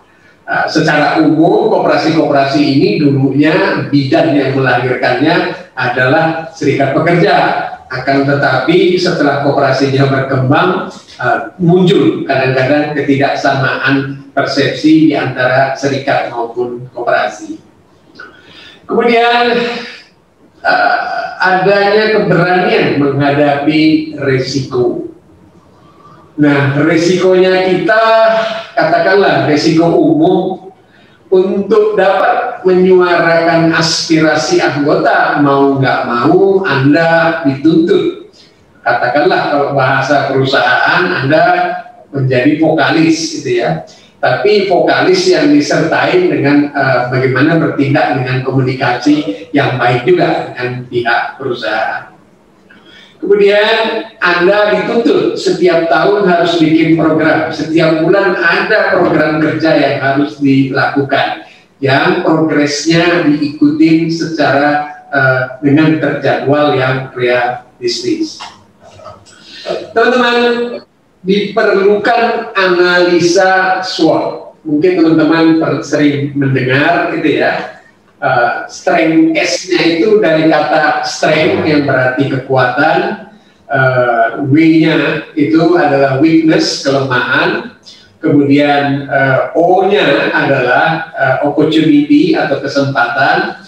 Uh, 0.45 0.67
secara 0.71 1.25
umum 1.25 1.71
koperasi-koperasi 1.71 2.61
ini 2.63 2.89
dulunya 3.01 3.87
bidan 3.91 4.37
yang 4.39 4.55
melahirkannya 4.55 5.67
adalah 5.75 6.53
serikat 6.55 6.95
pekerja 6.95 7.35
akan 7.93 8.27
tetapi 8.27 8.97
setelah 8.97 9.45
kooperasinya 9.45 10.09
berkembang 10.09 10.89
uh, 11.21 11.39
muncul 11.61 12.25
kadang-kadang 12.25 12.97
ketidaksamaan 12.97 14.25
persepsi 14.33 15.13
di 15.13 15.15
antara 15.15 15.77
serikat 15.77 16.33
maupun 16.33 16.89
kooperasi. 16.91 17.61
Kemudian 18.85 19.57
uh, 20.65 20.99
adanya 21.41 22.19
keberanian 22.19 23.01
menghadapi 23.01 24.15
resiko. 24.19 25.09
Nah, 26.35 26.75
resikonya 26.83 27.71
kita 27.71 28.05
katakanlah 28.75 29.47
resiko 29.47 29.87
umum 29.87 30.64
untuk 31.35 31.99
dapat 31.99 32.63
menyuarakan 32.63 33.75
aspirasi 33.75 34.63
anggota 34.63 35.43
mau 35.43 35.75
nggak 35.83 36.01
mau 36.07 36.63
Anda 36.63 37.43
dituntut. 37.43 38.31
Katakanlah 38.87 39.41
kalau 39.51 39.69
bahasa 39.75 40.31
perusahaan 40.31 41.03
Anda 41.03 41.45
menjadi 42.15 42.63
vokalis 42.63 43.41
gitu 43.41 43.65
ya. 43.65 43.83
Tapi 44.23 44.71
vokalis 44.71 45.29
yang 45.29 45.53
disertai 45.53 46.33
dengan 46.33 46.73
uh, 46.73 47.13
bagaimana 47.13 47.61
bertindak 47.61 48.23
dengan 48.23 48.41
komunikasi 48.41 49.51
yang 49.53 49.77
baik 49.77 50.09
juga 50.09 50.55
dengan 50.55 50.89
pihak 50.89 51.37
perusahaan 51.37 52.14
Kemudian 53.25 54.05
Anda 54.21 54.77
dituntut 54.77 55.41
setiap 55.41 55.89
tahun 55.89 56.29
harus 56.29 56.61
bikin 56.61 57.01
program. 57.01 57.49
Setiap 57.49 58.05
bulan 58.05 58.37
ada 58.37 58.93
program 58.93 59.41
kerja 59.41 59.81
yang 59.81 59.97
harus 60.05 60.37
dilakukan. 60.45 61.49
Yang 61.81 62.21
progresnya 62.21 63.25
diikuti 63.25 64.13
secara 64.13 64.93
uh, 65.09 65.43
dengan 65.65 65.97
terjadwal 65.97 66.77
yang 66.77 67.17
realistis. 67.17 68.37
Teman-teman, 69.97 70.39
diperlukan 71.25 72.53
analisa 72.53 73.81
SWOT. 73.81 74.53
Mungkin 74.69 75.01
teman-teman 75.01 75.81
sering 75.81 76.37
mendengar 76.37 77.09
gitu 77.17 77.41
ya 77.41 77.74
uh, 78.21 78.67
strength 78.71 79.35
S-nya 79.35 79.81
itu 79.99 80.21
dari 80.23 80.51
kata 80.51 81.03
strength 81.07 81.65
yang 81.67 81.89
berarti 81.89 82.31
kekuatan, 82.31 82.99
uh, 83.71 84.45
W-nya 84.47 85.31
itu 85.35 85.75
adalah 85.75 86.19
weakness, 86.23 86.83
kelemahan, 86.85 87.75
kemudian 88.21 89.09
uh, 89.09 89.55
O-nya 89.59 90.31
adalah 90.35 91.15
uh, 91.15 91.37
opportunity 91.49 92.37
atau 92.37 92.61
kesempatan, 92.61 93.65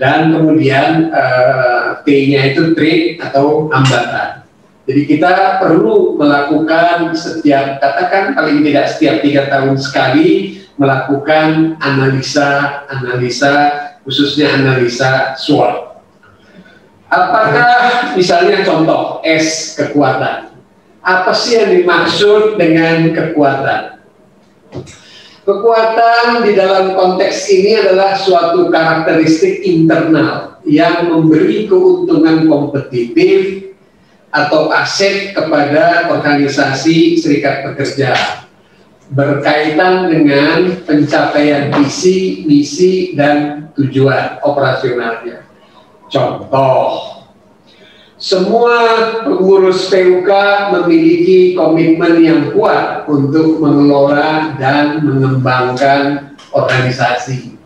dan 0.00 0.32
kemudian 0.32 1.12
uh, 1.12 2.00
T-nya 2.08 2.56
itu 2.56 2.72
threat 2.72 3.20
atau 3.20 3.68
hambatan. 3.68 4.40
Jadi 4.88 5.06
kita 5.06 5.60
perlu 5.62 6.16
melakukan 6.18 7.14
setiap, 7.14 7.78
katakan 7.78 8.34
paling 8.34 8.64
tidak 8.64 8.90
setiap 8.90 9.22
tiga 9.22 9.46
tahun 9.46 9.78
sekali, 9.78 10.58
melakukan 10.80 11.76
analisa-analisa 11.78 13.54
khususnya 14.04 14.56
analisa 14.56 15.36
SWOT. 15.36 16.02
Apakah 17.10 18.14
misalnya 18.14 18.62
contoh 18.62 19.18
S 19.26 19.74
kekuatan? 19.74 20.54
Apa 21.02 21.32
sih 21.34 21.58
yang 21.58 21.82
dimaksud 21.82 22.54
dengan 22.54 23.10
kekuatan? 23.10 23.98
Kekuatan 25.42 26.46
di 26.46 26.52
dalam 26.54 26.94
konteks 26.94 27.50
ini 27.50 27.82
adalah 27.82 28.14
suatu 28.14 28.70
karakteristik 28.70 29.66
internal 29.66 30.62
yang 30.62 31.10
memberi 31.10 31.66
keuntungan 31.66 32.46
kompetitif 32.46 33.72
atau 34.30 34.70
aset 34.70 35.34
kepada 35.34 36.06
organisasi 36.14 37.18
serikat 37.18 37.66
pekerja 37.66 38.14
berkaitan 39.10 40.06
dengan 40.06 40.78
pencapaian 40.86 41.74
visi, 41.74 42.46
misi, 42.46 43.12
dan 43.18 43.68
tujuan 43.74 44.38
operasionalnya. 44.46 45.42
Contoh, 46.10 47.20
semua 48.20 48.76
pengurus 49.24 49.88
PUK 49.88 50.30
memiliki 50.76 51.56
komitmen 51.56 52.20
yang 52.22 52.42
kuat 52.54 53.08
untuk 53.10 53.58
mengelola 53.58 54.54
dan 54.60 55.02
mengembangkan 55.02 56.36
organisasi. 56.54 57.56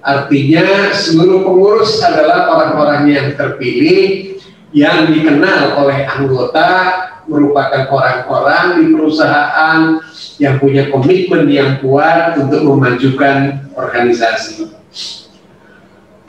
Artinya 0.00 0.94
seluruh 0.96 1.44
pengurus 1.44 2.00
adalah 2.00 2.48
orang-orang 2.48 3.02
yang 3.12 3.28
terpilih 3.36 4.34
yang 4.72 5.12
dikenal 5.12 5.76
oleh 5.76 6.08
anggota 6.08 6.68
merupakan 7.28 7.84
orang-orang 7.92 8.80
di 8.80 8.84
perusahaan 8.96 10.00
yang 10.38 10.62
punya 10.62 10.86
komitmen 10.88 11.50
yang 11.50 11.82
kuat 11.82 12.38
untuk 12.38 12.62
memajukan 12.62 13.68
organisasi. 13.74 14.70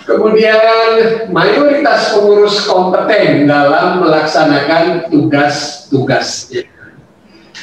Kemudian 0.10 1.30
mayoritas 1.30 2.18
pengurus 2.18 2.66
kompeten 2.66 3.46
dalam 3.46 4.02
melaksanakan 4.02 5.06
tugas-tugasnya. 5.14 6.66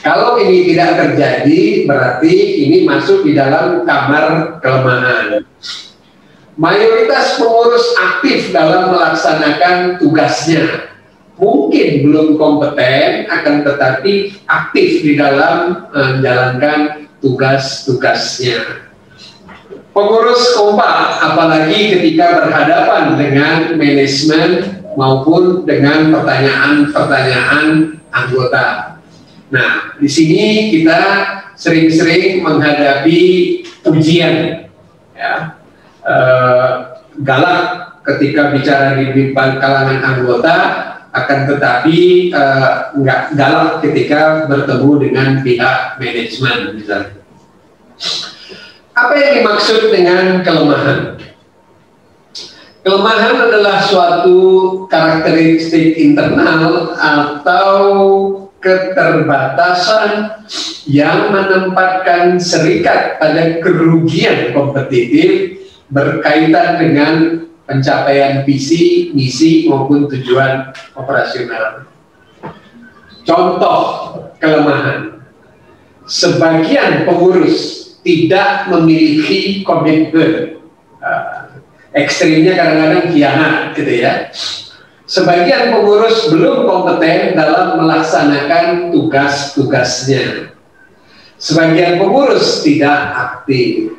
Kalau 0.06 0.38
ini 0.38 0.70
tidak 0.70 0.90
terjadi, 1.02 1.90
berarti 1.90 2.35
ini 2.62 2.87
masuk 2.87 3.26
di 3.26 3.35
dalam 3.35 3.82
kamar 3.82 4.59
kelemahan. 4.62 5.42
Mayoritas 6.54 7.42
pengurus 7.42 7.82
aktif 7.98 8.54
dalam 8.54 8.94
melaksanakan 8.94 9.98
tugasnya, 9.98 10.94
mungkin 11.37 11.88
belum 12.05 12.29
kompeten, 12.40 13.29
akan 13.29 13.55
tetapi 13.64 14.40
aktif 14.49 15.05
di 15.05 15.12
dalam 15.20 15.88
menjalankan 15.92 17.09
tugas-tugasnya. 17.20 18.87
Pengurus 19.92 20.53
kompak, 20.53 21.25
apalagi 21.25 21.96
ketika 21.96 22.44
berhadapan 22.44 23.16
dengan 23.16 23.57
manajemen 23.81 24.51
maupun 24.96 25.64
dengan 25.64 26.12
pertanyaan-pertanyaan 26.12 27.96
anggota. 28.12 28.96
Nah, 29.49 29.96
di 29.96 30.09
sini 30.09 30.72
kita 30.72 31.01
sering-sering 31.57 32.44
menghadapi 32.44 33.20
ujian, 33.88 34.68
ya, 35.16 35.57
e, 36.05 36.16
galak 37.25 37.64
ketika 38.05 38.53
bicara 38.53 39.01
di 39.01 39.33
kalangan 39.33 40.01
anggota, 40.05 40.57
akan 41.24 41.38
tetapi 41.48 42.29
e, 42.29 42.44
nggak 43.00 43.20
galak 43.35 43.72
ketika 43.81 44.44
bertemu 44.44 44.90
dengan 45.00 45.29
pihak 45.40 45.79
manajemen 45.96 46.59
misalnya. 46.76 47.16
Apa 48.96 49.12
yang 49.12 49.33
dimaksud 49.40 49.92
dengan 49.92 50.40
kelemahan? 50.40 51.20
Kelemahan 52.87 53.50
adalah 53.50 53.83
suatu 53.83 54.38
karakteristik 54.87 55.98
internal 55.98 56.94
atau 56.94 57.74
keterbatasan 58.62 60.38
yang 60.87 61.35
menempatkan 61.35 62.38
serikat 62.38 63.18
pada 63.18 63.59
kerugian 63.59 64.55
kompetitif 64.55 65.61
berkaitan 65.90 66.83
dengan 66.83 67.14
pencapaian 67.66 68.46
visi, 68.46 69.11
misi 69.12 69.66
maupun 69.66 70.07
tujuan 70.07 70.70
operasional. 70.94 71.90
Contoh 73.26 73.79
kelemahan. 74.38 75.18
Sebagian 76.07 77.02
pengurus 77.02 77.87
tidak 78.07 78.70
memiliki 78.70 79.66
komitmen. 79.66 80.62
Uh, 81.02 81.59
ekstrimnya 81.90 82.55
kadang-kadang 82.55 83.11
kianat 83.11 83.74
gitu 83.74 83.92
ya. 84.07 84.31
Sebagian 85.07 85.74
pengurus 85.74 86.31
belum 86.31 86.66
kompeten 86.66 87.35
dalam 87.35 87.83
melaksanakan 87.83 88.94
tugas-tugasnya. 88.94 90.55
Sebagian 91.38 91.98
pengurus 91.98 92.62
tidak 92.62 92.98
aktif. 93.14 93.94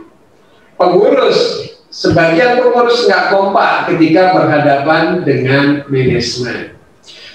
Pengurus, 0.76 1.72
sebagian 1.98 2.62
pengurus 2.62 3.10
nggak 3.10 3.34
kompak 3.34 3.90
ketika 3.90 4.38
berhadapan 4.38 5.26
dengan 5.26 5.82
manajemen. 5.90 6.78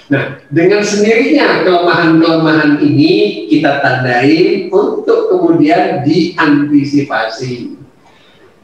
Nah, 0.07 0.39
dengan 0.47 0.79
sendirinya 0.83 1.67
kelemahan-kelemahan 1.67 2.79
ini 2.79 3.47
kita 3.51 3.83
tandai 3.83 4.67
untuk 4.71 5.35
kemudian 5.35 6.07
diantisipasi. 6.07 7.75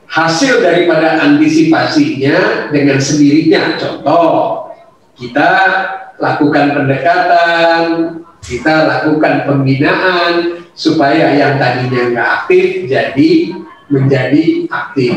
Hasil 0.10 0.66
daripada 0.66 1.22
antisipasinya 1.22 2.72
dengan 2.74 2.98
sendirinya, 2.98 3.78
contoh, 3.78 4.34
kita 5.20 5.52
lakukan 6.18 6.74
pendekatan, 6.74 7.82
kita 8.42 8.90
lakukan 8.90 9.46
pembinaan, 9.46 10.66
supaya 10.74 11.38
yang 11.38 11.62
tadinya 11.62 12.02
nggak 12.10 12.30
aktif 12.42 12.90
jadi 12.90 13.32
menjadi 13.92 14.66
aktif. 14.74 15.14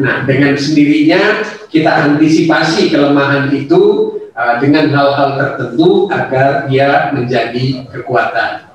Nah, 0.00 0.24
dengan 0.24 0.56
sendirinya 0.56 1.44
kita 1.68 1.92
antisipasi 2.08 2.88
kelemahan 2.88 3.52
itu 3.52 4.16
uh, 4.32 4.56
dengan 4.58 4.88
hal-hal 4.88 5.36
tertentu 5.36 6.08
agar 6.08 6.66
dia 6.66 7.12
menjadi 7.12 7.84
kekuatan. 7.92 8.72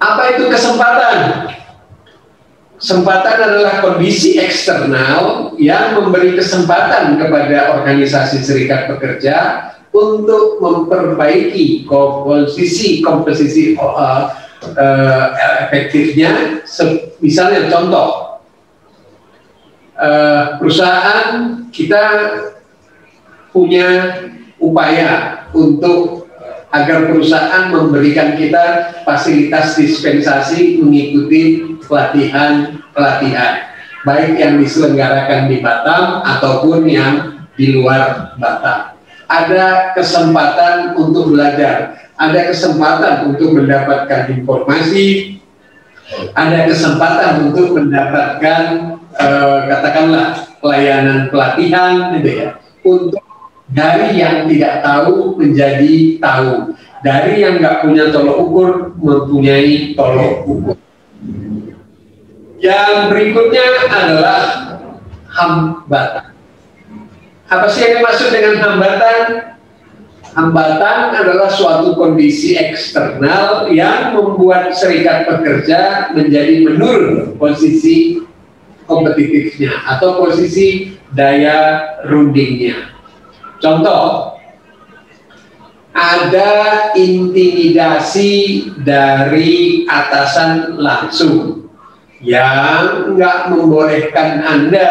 Apa 0.00 0.22
itu 0.34 0.48
kesempatan? 0.50 1.16
Kesempatan 2.80 3.36
adalah 3.38 3.78
kondisi 3.78 4.42
eksternal 4.42 5.54
yang 5.54 5.94
memberi 5.94 6.34
kesempatan 6.34 7.14
kepada 7.14 7.78
organisasi 7.78 8.42
serikat 8.42 8.90
pekerja 8.90 9.70
untuk 9.94 10.58
memperbaiki 10.58 11.86
komposisi 11.86 12.98
komposisi 13.04 13.78
uh, 13.78 14.34
uh, 14.74 15.26
efektifnya. 15.68 16.64
Misalnya 17.22 17.70
contoh, 17.70 18.31
uh, 20.02 20.58
perusahaan 20.58 21.62
kita 21.70 22.04
punya 23.54 24.18
upaya 24.58 25.46
untuk 25.54 26.26
agar 26.72 27.04
perusahaan 27.12 27.68
memberikan 27.68 28.34
kita 28.34 28.96
fasilitas 29.04 29.76
dispensasi 29.76 30.80
mengikuti 30.80 31.76
pelatihan-pelatihan 31.84 33.72
baik 34.02 34.40
yang 34.40 34.56
diselenggarakan 34.58 35.52
di 35.52 35.60
Batam 35.60 36.24
ataupun 36.26 36.88
yang 36.88 37.44
di 37.54 37.76
luar 37.76 38.34
Batam. 38.40 38.96
Ada 39.28 39.92
kesempatan 39.96 40.96
untuk 40.96 41.32
belajar, 41.36 42.08
ada 42.16 42.40
kesempatan 42.48 43.32
untuk 43.32 43.52
mendapatkan 43.56 44.32
informasi, 44.32 45.38
ada 46.36 46.68
kesempatan 46.68 47.52
untuk 47.52 47.76
mendapatkan 47.76 48.60
eh, 49.16 49.58
katakanlah 49.68 50.26
pelayanan 50.62 51.28
pelatihan, 51.28 52.14
gitu 52.16 52.30
ya, 52.32 52.48
untuk 52.86 53.22
dari 53.72 54.20
yang 54.20 54.48
tidak 54.48 54.84
tahu 54.84 55.36
menjadi 55.40 56.20
tahu. 56.20 56.76
Dari 57.02 57.42
yang 57.42 57.58
nggak 57.58 57.82
punya 57.82 58.14
tolok 58.14 58.38
ukur 58.46 58.68
mempunyai 58.94 59.96
tolok 59.98 60.46
ukur. 60.46 60.76
Yang 62.62 62.92
berikutnya 63.10 63.66
adalah 63.90 64.42
hambatan. 65.26 66.30
Apa 67.50 67.66
sih 67.66 67.82
yang 67.82 67.94
dimaksud 68.00 68.30
dengan 68.30 68.54
hambatan? 68.62 69.18
Hambatan 70.32 71.12
adalah 71.12 71.52
suatu 71.52 71.92
kondisi 71.92 72.56
eksternal 72.56 73.68
yang 73.68 74.16
membuat 74.16 74.72
serikat 74.72 75.28
pekerja 75.28 76.08
menjadi 76.16 76.64
menurun 76.64 77.36
posisi 77.36 78.24
kompetitifnya 78.86 79.82
atau 79.86 80.22
posisi 80.22 80.98
daya 81.12 81.82
rundingnya. 82.08 82.92
Contoh, 83.62 84.32
ada 85.92 86.50
intimidasi 86.96 88.64
dari 88.80 89.84
atasan 89.84 90.80
langsung 90.80 91.68
yang 92.24 93.12
nggak 93.12 93.52
membolehkan 93.52 94.40
Anda 94.40 94.90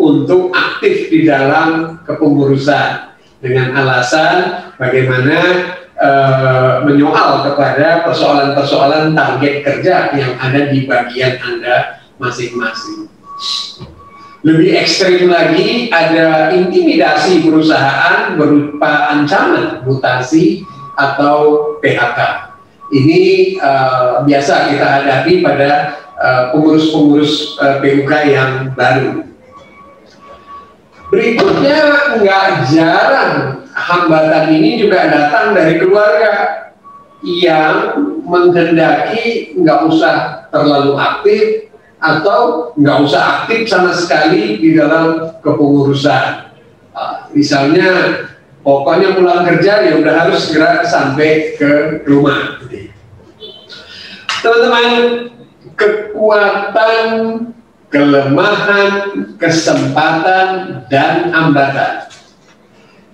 untuk 0.00 0.50
aktif 0.50 1.12
di 1.12 1.28
dalam 1.28 2.02
kepengurusan 2.02 3.14
dengan 3.38 3.78
alasan 3.78 4.70
bagaimana 4.74 5.38
e, 5.94 6.10
menyoal 6.88 7.46
kepada 7.46 8.02
persoalan-persoalan 8.08 9.14
target 9.14 9.54
kerja 9.62 10.10
yang 10.18 10.34
ada 10.42 10.72
di 10.72 10.88
bagian 10.88 11.38
Anda 11.38 12.01
masing-masing. 12.22 13.10
Lebih 14.42 14.74
ekstrim 14.78 15.30
lagi 15.30 15.90
ada 15.90 16.54
intimidasi 16.54 17.42
perusahaan 17.42 18.38
berupa 18.38 19.10
ancaman 19.10 19.82
mutasi 19.82 20.62
atau 20.94 21.74
PHK. 21.82 22.50
ini 22.92 23.56
uh, 23.56 24.20
biasa 24.28 24.68
kita 24.68 24.84
hadapi 24.84 25.40
pada 25.40 25.96
pengurus-pengurus 26.52 27.56
uh, 27.56 27.80
PUK 27.80 28.12
yang 28.28 28.76
baru. 28.76 29.24
Berikutnya 31.08 31.78
nggak 32.20 32.46
jarang 32.72 33.64
hambatan 33.72 34.44
ini 34.52 34.80
juga 34.80 35.08
datang 35.08 35.56
dari 35.56 35.80
keluarga 35.80 36.32
yang 37.24 37.96
menghendaki 38.24 39.56
nggak 39.56 39.80
usah 39.92 40.48
terlalu 40.48 40.96
aktif 40.96 41.71
atau 42.02 42.74
nggak 42.74 42.98
usah 43.06 43.22
aktif 43.46 43.70
sama 43.70 43.94
sekali 43.94 44.58
di 44.58 44.74
dalam 44.74 45.38
kepengurusan. 45.38 46.50
Uh, 46.92 47.30
misalnya 47.30 48.26
pokoknya 48.66 49.14
pulang 49.14 49.46
kerja 49.46 49.86
ya 49.86 49.92
udah 50.02 50.14
harus 50.26 50.50
segera 50.50 50.82
sampai 50.82 51.54
ke 51.54 52.02
rumah. 52.04 52.58
Teman-teman, 54.42 54.90
kekuatan, 55.78 57.06
kelemahan, 57.86 58.90
kesempatan, 59.38 60.82
dan 60.90 61.30
hambatan 61.30 62.10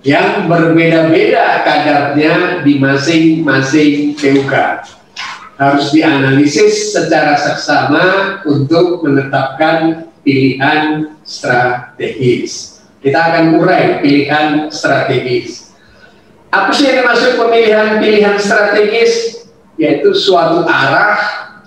yang 0.01 0.49
berbeda-beda 0.49 1.61
kadarnya 1.61 2.65
di 2.65 2.81
masing-masing 2.81 4.17
PUK 4.17 4.53
harus 5.59 5.91
dianalisis 5.91 6.95
secara 6.95 7.35
seksama 7.35 8.39
untuk 8.47 9.03
menetapkan 9.03 10.07
pilihan 10.23 11.11
strategis. 11.27 12.79
Kita 13.03 13.19
akan 13.19 13.59
urai 13.59 13.99
pilihan 13.99 14.71
strategis. 14.71 15.75
Apa 16.49 16.71
sih 16.71 16.87
yang 16.87 17.03
dimaksud 17.03 17.35
pemilihan 17.35 17.99
pilihan 17.99 18.39
strategis? 18.39 19.43
Yaitu 19.75 20.15
suatu 20.15 20.63
arah 20.67 21.19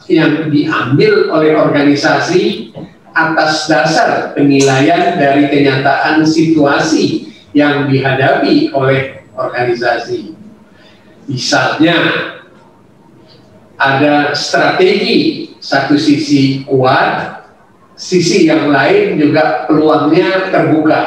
yang 0.08 0.48
diambil 0.48 1.32
oleh 1.32 1.56
organisasi 1.56 2.72
atas 3.12 3.68
dasar 3.68 4.32
penilaian 4.32 5.20
dari 5.20 5.48
kenyataan 5.52 6.24
situasi 6.24 7.28
yang 7.52 7.88
dihadapi 7.88 8.72
oleh 8.72 9.24
organisasi. 9.36 10.32
Misalnya, 11.28 11.96
ada 13.82 14.30
strategi 14.38 15.50
satu 15.58 15.98
sisi 15.98 16.62
kuat, 16.62 17.42
sisi 17.98 18.46
yang 18.46 18.70
lain 18.70 19.18
juga 19.18 19.66
peluangnya 19.66 20.54
terbuka, 20.54 21.00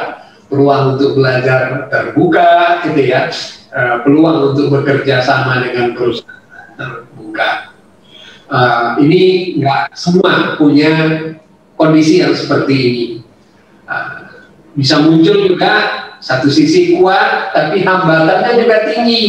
peluang 0.52 0.96
untuk 0.96 1.16
belajar 1.16 1.88
terbuka, 1.88 2.84
gitu 2.84 3.00
ya, 3.00 3.32
e, 3.72 3.80
peluang 4.04 4.52
untuk 4.52 4.68
bekerja 4.76 5.24
sama 5.24 5.64
dengan 5.64 5.96
perusahaan 5.96 6.76
terbuka. 6.76 7.72
E, 8.48 8.58
ini 9.08 9.22
nggak 9.60 9.96
semua 9.96 10.60
punya 10.60 10.92
kondisi 11.80 12.20
yang 12.20 12.36
seperti 12.36 12.74
ini. 12.76 13.04
E, 13.88 13.94
bisa 14.76 15.00
muncul 15.00 15.48
juga 15.48 15.72
satu 16.20 16.52
sisi 16.52 17.00
kuat, 17.00 17.56
tapi 17.56 17.80
hambatannya 17.80 18.52
juga 18.60 18.76
tinggi. 18.84 19.24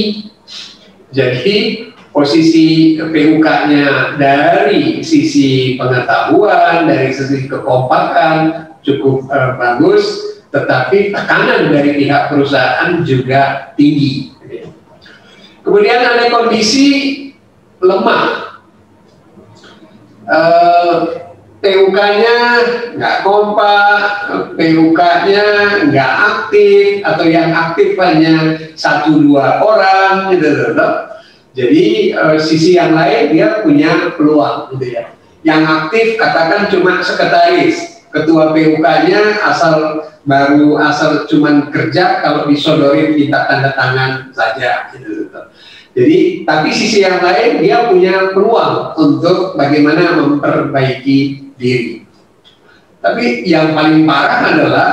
Jadi 1.16 1.88
posisi 2.18 2.98
PUK-nya 2.98 4.18
dari 4.18 5.06
sisi 5.06 5.78
pengetahuan, 5.78 6.90
dari 6.90 7.14
sisi 7.14 7.46
kekompakan 7.46 8.74
cukup 8.82 9.30
uh, 9.30 9.54
bagus, 9.54 10.42
tetapi 10.50 11.14
tekanan 11.14 11.70
dari 11.70 11.94
pihak 11.94 12.34
perusahaan 12.34 13.06
juga 13.06 13.70
tinggi. 13.78 14.34
Kemudian 15.62 16.02
ada 16.02 16.26
kondisi 16.34 16.90
lemah. 17.86 18.58
Uh, 20.26 21.22
PUK-nya 21.62 22.38
nggak 22.98 23.18
kompak, 23.22 24.02
PUK-nya 24.58 25.46
nggak 25.86 26.14
aktif, 26.18 27.06
atau 27.06 27.26
yang 27.30 27.54
aktif 27.54 27.94
hanya 28.02 28.58
satu 28.74 29.22
dua 29.22 29.62
orang, 29.62 30.34
gitu, 30.34 30.50
gitu. 30.50 31.07
Jadi 31.58 32.14
uh, 32.14 32.38
sisi 32.38 32.78
yang 32.78 32.94
lain 32.94 33.34
dia 33.34 33.66
punya 33.66 34.14
peluang 34.14 34.78
gitu 34.78 34.94
ya. 34.94 35.10
Yang 35.42 35.62
aktif 35.66 36.06
katakan 36.22 36.70
cuma 36.70 37.02
sekretaris, 37.02 38.06
ketua 38.14 38.54
PUK-nya 38.54 39.42
asal 39.42 40.06
baru 40.22 40.78
asal 40.78 41.26
cuma 41.26 41.66
kerja 41.74 42.22
kalau 42.22 42.46
disodorin 42.46 43.18
minta 43.18 43.50
tanda 43.50 43.74
tangan 43.74 44.30
saja 44.38 44.94
gitu, 44.94 45.26
gitu. 45.26 45.42
Jadi 45.98 46.18
tapi 46.46 46.70
sisi 46.70 47.02
yang 47.02 47.26
lain 47.26 47.58
dia 47.66 47.90
punya 47.90 48.30
peluang 48.38 48.94
untuk 49.02 49.58
bagaimana 49.58 50.14
memperbaiki 50.22 51.50
diri. 51.58 52.06
Tapi 53.02 53.50
yang 53.50 53.74
paling 53.74 54.06
parah 54.06 54.42
adalah 54.46 54.92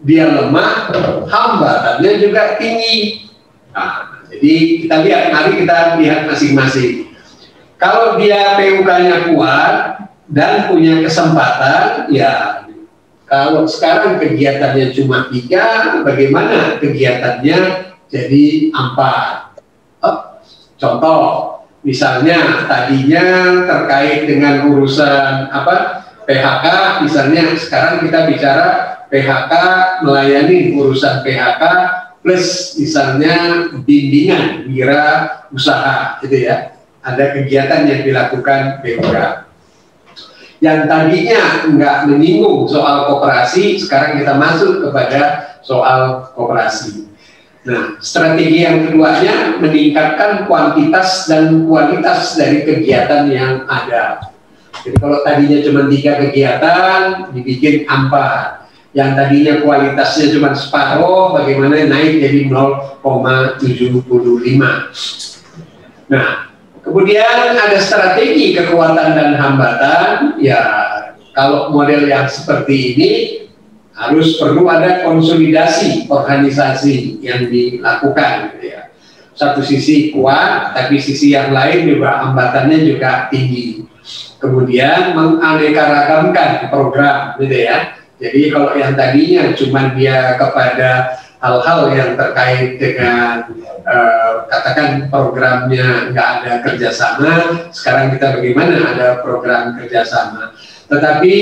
dia 0.00 0.32
lemah, 0.32 0.88
hambatannya 1.28 2.12
juga 2.24 2.56
tinggi. 2.56 3.26
Nah, 3.74 4.07
jadi 4.38 4.86
kita 4.86 4.96
lihat, 5.02 5.24
mari 5.34 5.52
kita 5.66 5.98
lihat 5.98 6.30
masing-masing. 6.30 7.10
Kalau 7.74 8.14
dia 8.14 8.54
PUK-nya 8.54 9.34
kuat 9.34 9.74
dan 10.30 10.70
punya 10.70 11.02
kesempatan, 11.02 12.06
ya 12.14 12.62
kalau 13.26 13.66
sekarang 13.66 14.22
kegiatannya 14.22 14.94
cuma 14.94 15.26
tiga, 15.26 15.98
bagaimana 16.06 16.78
kegiatannya 16.78 17.58
jadi 18.06 18.46
empat? 18.70 19.58
Oh, 20.06 20.38
contoh, 20.78 21.22
misalnya 21.82 22.62
tadinya 22.70 23.26
terkait 23.66 24.30
dengan 24.30 24.70
urusan 24.70 25.50
apa 25.50 26.06
PHK, 26.30 26.66
misalnya 27.02 27.58
sekarang 27.58 28.06
kita 28.06 28.30
bicara 28.30 28.66
PHK 29.10 29.52
melayani 30.06 30.78
urusan 30.78 31.26
PHK 31.26 31.62
plus 32.20 32.74
misalnya 32.76 33.66
bimbingan 33.84 34.66
wira 34.70 35.44
usaha 35.50 36.18
gitu 36.24 36.46
ya. 36.48 36.74
Ada 37.02 37.32
kegiatan 37.32 37.88
yang 37.88 38.00
dilakukan 38.04 38.82
BUK 38.84 39.48
yang 40.58 40.90
tadinya 40.90 41.70
nggak 41.70 41.96
menyinggung 42.10 42.66
soal 42.66 43.06
kooperasi 43.06 43.78
sekarang 43.78 44.18
kita 44.18 44.34
masuk 44.34 44.82
kepada 44.82 45.54
soal 45.62 46.30
kooperasi 46.34 47.06
nah 47.62 47.94
strategi 48.02 48.66
yang 48.66 48.90
keduanya 48.90 49.60
meningkatkan 49.62 50.50
kuantitas 50.50 51.30
dan 51.30 51.68
kualitas 51.68 52.38
dari 52.38 52.64
kegiatan 52.64 53.28
yang 53.28 53.68
ada. 53.68 54.24
Jadi 54.78 54.96
kalau 54.96 55.20
tadinya 55.20 55.58
cuma 55.60 55.84
tiga 55.90 56.16
kegiatan 56.16 57.28
dibikin 57.34 57.84
empat 57.84 58.57
yang 58.98 59.14
tadinya 59.14 59.62
kualitasnya 59.62 60.34
cuma 60.34 60.50
separuh, 60.58 61.30
bagaimana 61.38 61.86
naik 61.86 62.18
jadi 62.18 62.50
0,75. 62.50 63.62
Nah, 66.10 66.50
kemudian 66.82 67.54
ada 67.54 67.78
strategi 67.78 68.58
kekuatan 68.58 69.14
dan 69.14 69.38
hambatan, 69.38 70.34
ya 70.42 70.58
kalau 71.30 71.70
model 71.70 72.10
yang 72.10 72.26
seperti 72.26 72.98
ini 72.98 73.10
harus 73.94 74.34
perlu 74.42 74.66
ada 74.66 75.06
konsolidasi 75.06 76.10
organisasi 76.10 77.22
yang 77.22 77.46
dilakukan. 77.46 78.58
Gitu 78.58 78.74
ya. 78.74 78.90
Satu 79.38 79.62
sisi 79.62 80.10
kuat, 80.10 80.74
tapi 80.74 80.98
sisi 80.98 81.38
yang 81.38 81.54
lain 81.54 81.86
juga 81.86 82.18
hambatannya 82.26 82.82
juga 82.82 83.30
tinggi. 83.30 83.86
Kemudian 84.42 85.14
menganeka 85.14 85.86
program, 86.66 87.38
gitu 87.38 87.54
ya 87.54 87.97
jadi 88.18 88.40
kalau 88.50 88.74
yang 88.74 88.98
tadinya 88.98 89.54
cuma 89.54 89.94
dia 89.94 90.34
kepada 90.34 91.22
hal-hal 91.38 91.80
yang 91.94 92.10
terkait 92.18 92.82
dengan 92.82 93.46
uh, 93.86 94.42
katakan 94.50 95.06
programnya 95.06 96.10
nggak 96.10 96.28
ada 96.42 96.52
kerjasama, 96.66 97.32
sekarang 97.70 98.18
kita 98.18 98.42
bagaimana 98.42 98.74
ada 98.94 99.08
program 99.22 99.78
kerjasama. 99.78 100.58
Tetapi 100.90 101.34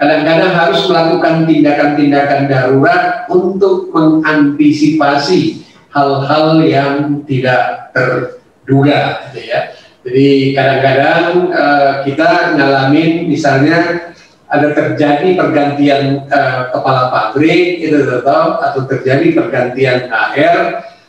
kadang-kadang 0.00 0.52
harus 0.56 0.80
melakukan 0.88 1.44
tindakan-tindakan 1.44 2.40
darurat 2.48 3.28
untuk 3.28 3.92
mengantisipasi 3.92 5.60
hal-hal 5.92 6.64
yang 6.64 7.20
tidak 7.28 7.92
terduga, 7.92 9.28
gitu 9.28 9.40
ya. 9.44 9.60
Jadi 10.04 10.52
kadang-kadang 10.56 11.22
uh, 11.52 11.92
kita 12.04 12.56
ngalamin 12.56 13.28
misalnya 13.28 14.12
ada 14.54 14.68
terjadi 14.70 15.34
pergantian 15.34 16.30
uh, 16.30 16.70
kepala 16.70 17.10
pabrik 17.10 17.82
itu 17.82 18.06
atau 18.22 18.62
atau 18.62 18.80
terjadi 18.86 19.34
pergantian 19.34 20.06
HR 20.06 20.56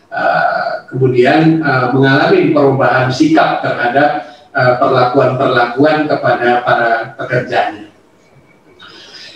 uh, 0.10 0.90
kemudian 0.90 1.62
uh, 1.62 1.94
mengalami 1.94 2.50
perubahan 2.50 3.14
sikap 3.14 3.62
terhadap 3.62 4.34
perlakuan-perlakuan 4.56 6.08
uh, 6.08 6.16
kepada 6.16 6.64
para 6.64 6.92
pekerjanya. 7.20 7.92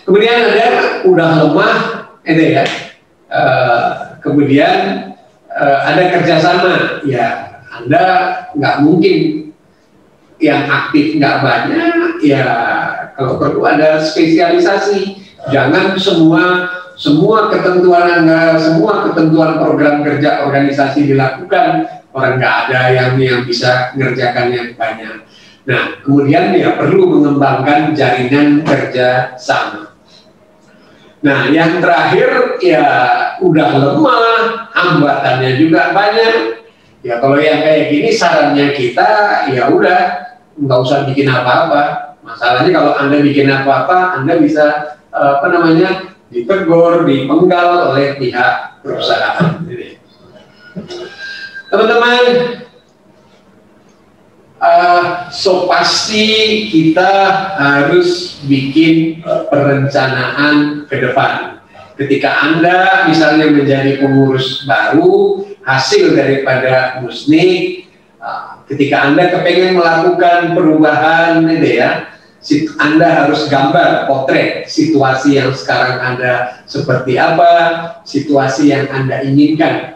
Kemudian 0.08 0.56
ada 0.56 0.68
udah 1.04 1.30
lemah 1.44 1.78
itu 2.24 2.44
ya. 2.56 2.66
Uh, 3.30 4.18
kemudian 4.26 5.12
uh, 5.54 5.80
ada 5.86 6.18
kerjasama 6.18 7.06
ya 7.06 7.60
Anda 7.70 8.04
nggak 8.58 8.76
mungkin 8.82 9.49
yang 10.40 10.66
aktif 10.72 11.20
nggak 11.20 11.38
banyak, 11.44 12.24
ya 12.24 12.48
kalau 13.20 13.36
perlu 13.36 13.68
ada 13.68 14.00
spesialisasi. 14.00 15.28
Jangan 15.52 15.96
semua 15.96 16.68
semua 17.00 17.48
ketentuan 17.48 18.28
semua 18.60 19.08
ketentuan 19.08 19.56
program 19.56 20.04
kerja 20.04 20.44
organisasi 20.44 21.08
dilakukan, 21.08 21.88
orang 22.12 22.40
nggak 22.40 22.56
ada 22.68 22.82
yang 22.92 23.12
yang 23.20 23.40
bisa 23.48 23.96
mengerjakan 23.96 24.52
yang 24.52 24.68
banyak. 24.76 25.24
Nah, 25.68 26.02
kemudian 26.02 26.56
ya 26.56 26.76
perlu 26.76 27.20
mengembangkan 27.20 27.94
jaringan 27.94 28.64
kerja 28.64 29.38
sama. 29.38 29.96
Nah, 31.20 31.52
yang 31.52 31.84
terakhir 31.84 32.58
ya 32.64 32.88
udah 33.44 33.70
lemah, 33.76 34.72
hambatannya 34.72 35.60
juga 35.60 35.92
banyak. 35.92 36.64
Ya 37.00 37.24
kalau 37.24 37.40
yang 37.40 37.64
kayak 37.64 37.96
gini 37.96 38.10
sarannya 38.12 38.76
kita 38.76 39.12
ya 39.56 39.72
udah 39.72 40.29
nggak 40.60 40.80
usah 40.84 41.08
bikin 41.08 41.32
apa-apa. 41.32 42.16
Masalahnya 42.24 42.72
kalau 42.76 42.94
anda 43.00 43.18
bikin 43.24 43.48
apa-apa, 43.48 44.20
anda 44.20 44.38
bisa 44.38 44.98
eh, 45.10 45.30
apa 45.40 45.48
namanya 45.50 45.90
ditegur, 46.30 47.10
dipenggal 47.10 47.94
oleh 47.94 48.16
pihak 48.22 48.84
perusahaan. 48.86 49.66
Teman-teman, 51.70 52.26
uh, 54.62 55.30
so 55.34 55.66
pasti 55.66 56.66
kita 56.70 57.14
harus 57.58 58.42
bikin 58.46 59.22
perencanaan 59.50 60.86
ke 60.86 60.96
depan. 60.98 61.62
Ketika 62.00 62.32
Anda 62.48 63.06
misalnya 63.12 63.52
menjadi 63.52 64.00
pengurus 64.00 64.64
baru, 64.64 65.44
hasil 65.68 66.16
daripada 66.16 67.04
musnik, 67.04 67.86
uh, 67.86 67.89
ketika 68.68 69.10
Anda 69.10 69.32
kepengen 69.32 69.80
melakukan 69.80 70.54
perubahan, 70.56 71.48
ini 71.48 71.80
ya, 71.80 72.10
anda 72.80 73.28
harus 73.28 73.52
gambar 73.52 74.08
potret 74.08 74.72
situasi 74.72 75.36
yang 75.36 75.52
sekarang 75.52 76.00
Anda 76.00 76.64
seperti 76.64 77.20
apa, 77.20 77.52
situasi 78.08 78.72
yang 78.72 78.88
Anda 78.88 79.28
inginkan 79.28 79.92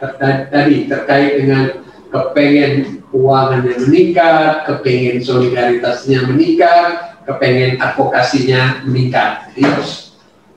tadi 0.51 0.91
terkait 0.91 1.39
dengan 1.39 1.71
kepengen 2.11 2.99
keuangannya 3.07 3.79
meningkat, 3.87 4.67
kepengen 4.67 5.23
solidaritasnya 5.23 6.27
meningkat, 6.27 7.15
kepengen 7.23 7.79
advokasinya 7.79 8.83
meningkat. 8.91 9.47
Jadi 9.55 9.61
harus 9.63 9.91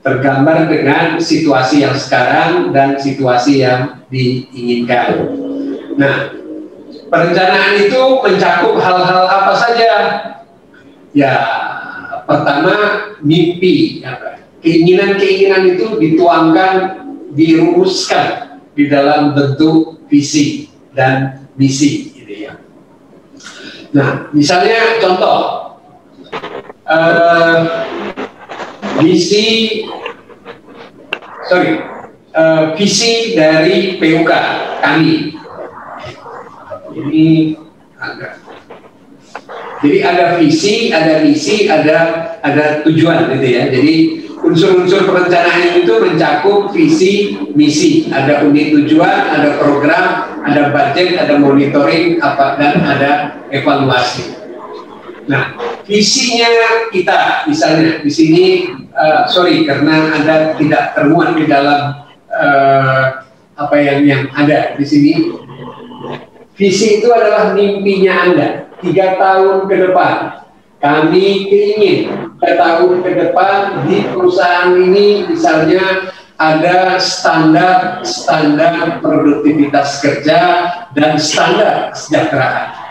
tergambar 0.03 0.67
dengan 0.67 1.23
situasi 1.23 1.87
yang 1.87 1.95
sekarang 1.95 2.75
dan 2.75 2.99
situasi 2.99 3.63
yang 3.63 4.03
diinginkan. 4.11 5.23
Nah, 5.95 6.35
perencanaan 7.07 7.73
itu 7.87 8.01
mencakup 8.23 8.75
hal-hal 8.79 9.23
apa 9.27 9.53
saja? 9.55 9.91
Ya, 11.15 11.35
pertama 12.27 12.75
mimpi, 13.23 14.03
keinginan-keinginan 14.61 15.77
itu 15.77 15.97
dituangkan, 15.97 16.75
dirumuskan 17.33 18.59
di 18.77 18.85
dalam 18.91 19.33
bentuk 19.33 20.05
visi 20.11 20.69
dan 20.93 21.47
misi 21.57 22.17
Nah, 23.95 24.27
misalnya 24.35 24.99
contoh, 24.99 25.39
uh, 26.83 27.59
visi, 28.99 29.87
sorry, 31.47 31.79
uh, 32.35 32.75
visi 32.75 33.31
dari 33.31 33.95
PUK 33.95 34.31
kami. 34.83 35.36
Ini 37.05 37.53
agak. 38.01 38.33
Jadi 39.77 39.97
ada 40.01 40.41
visi, 40.41 40.89
ada 40.89 41.21
misi, 41.21 41.69
ada 41.69 41.97
ada 42.41 42.81
tujuan 42.81 43.29
gitu 43.37 43.45
ya. 43.45 43.69
Jadi 43.69 43.95
unsur-unsur 44.41 45.05
perencanaan 45.05 45.85
itu 45.85 45.93
mencakup 46.01 46.73
visi, 46.73 47.37
misi, 47.53 48.09
ada 48.09 48.41
unit 48.45 48.73
tujuan, 48.73 49.29
ada 49.29 49.61
program, 49.61 50.05
ada 50.45 50.73
budget, 50.73 51.21
ada 51.21 51.37
monitoring, 51.37 52.17
apa 52.21 52.57
dan 52.57 52.81
ada 52.81 53.11
evaluasi. 53.53 54.33
Nah, 55.27 55.53
visinya 55.83 56.49
kita 56.89 57.45
misalnya 57.45 57.99
di 58.01 58.09
sini, 58.09 58.45
uh, 58.95 59.27
sorry 59.29 59.67
karena 59.67 60.15
anda 60.15 60.55
tidak 60.55 60.95
termuat 60.95 61.35
di 61.35 61.45
dalam 61.45 62.07
uh, 62.31 63.05
apa 63.57 63.75
yang 63.77 63.99
yang 64.07 64.23
ada 64.33 64.73
di 64.73 64.85
sini. 64.87 65.13
Visi 66.57 66.97
itu 66.97 67.13
adalah 67.13 67.53
mimpinya 67.53 68.13
anda 68.25 68.47
tiga 68.81 69.13
tahun 69.21 69.69
ke 69.69 69.75
depan. 69.87 70.41
Kami 70.81 71.53
ingin 71.53 72.09
tiga 72.41 72.51
tahun 72.57 73.05
ke 73.05 73.11
depan 73.13 73.85
di 73.85 74.01
perusahaan 74.09 74.73
ini 74.73 75.29
misalnya 75.29 76.09
ada 76.37 76.97
standar 76.97 78.01
standar 78.01 79.01
produktivitas 79.05 80.01
kerja 80.01 80.41
dan 80.97 81.21
standar 81.21 81.93
kesejahteraan. 81.93 82.86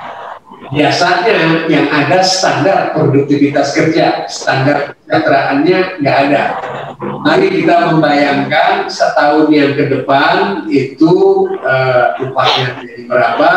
Biasanya 0.72 1.66
yang 1.70 1.86
ada 1.90 2.18
standar 2.26 2.90
produktivitas 2.90 3.70
kerja, 3.70 4.26
standar 4.26 4.98
kesejahteraannya 5.06 6.02
nggak 6.02 6.16
ada. 6.26 6.42
Mari 6.98 7.62
kita 7.62 7.94
membayangkan 7.94 8.90
setahun 8.90 9.46
yang 9.54 9.78
ke 9.78 9.86
depan 9.86 10.66
itu 10.66 11.46
uh, 11.62 12.18
upahnya 12.18 12.82
jadi 12.82 13.02
berapa, 13.06 13.50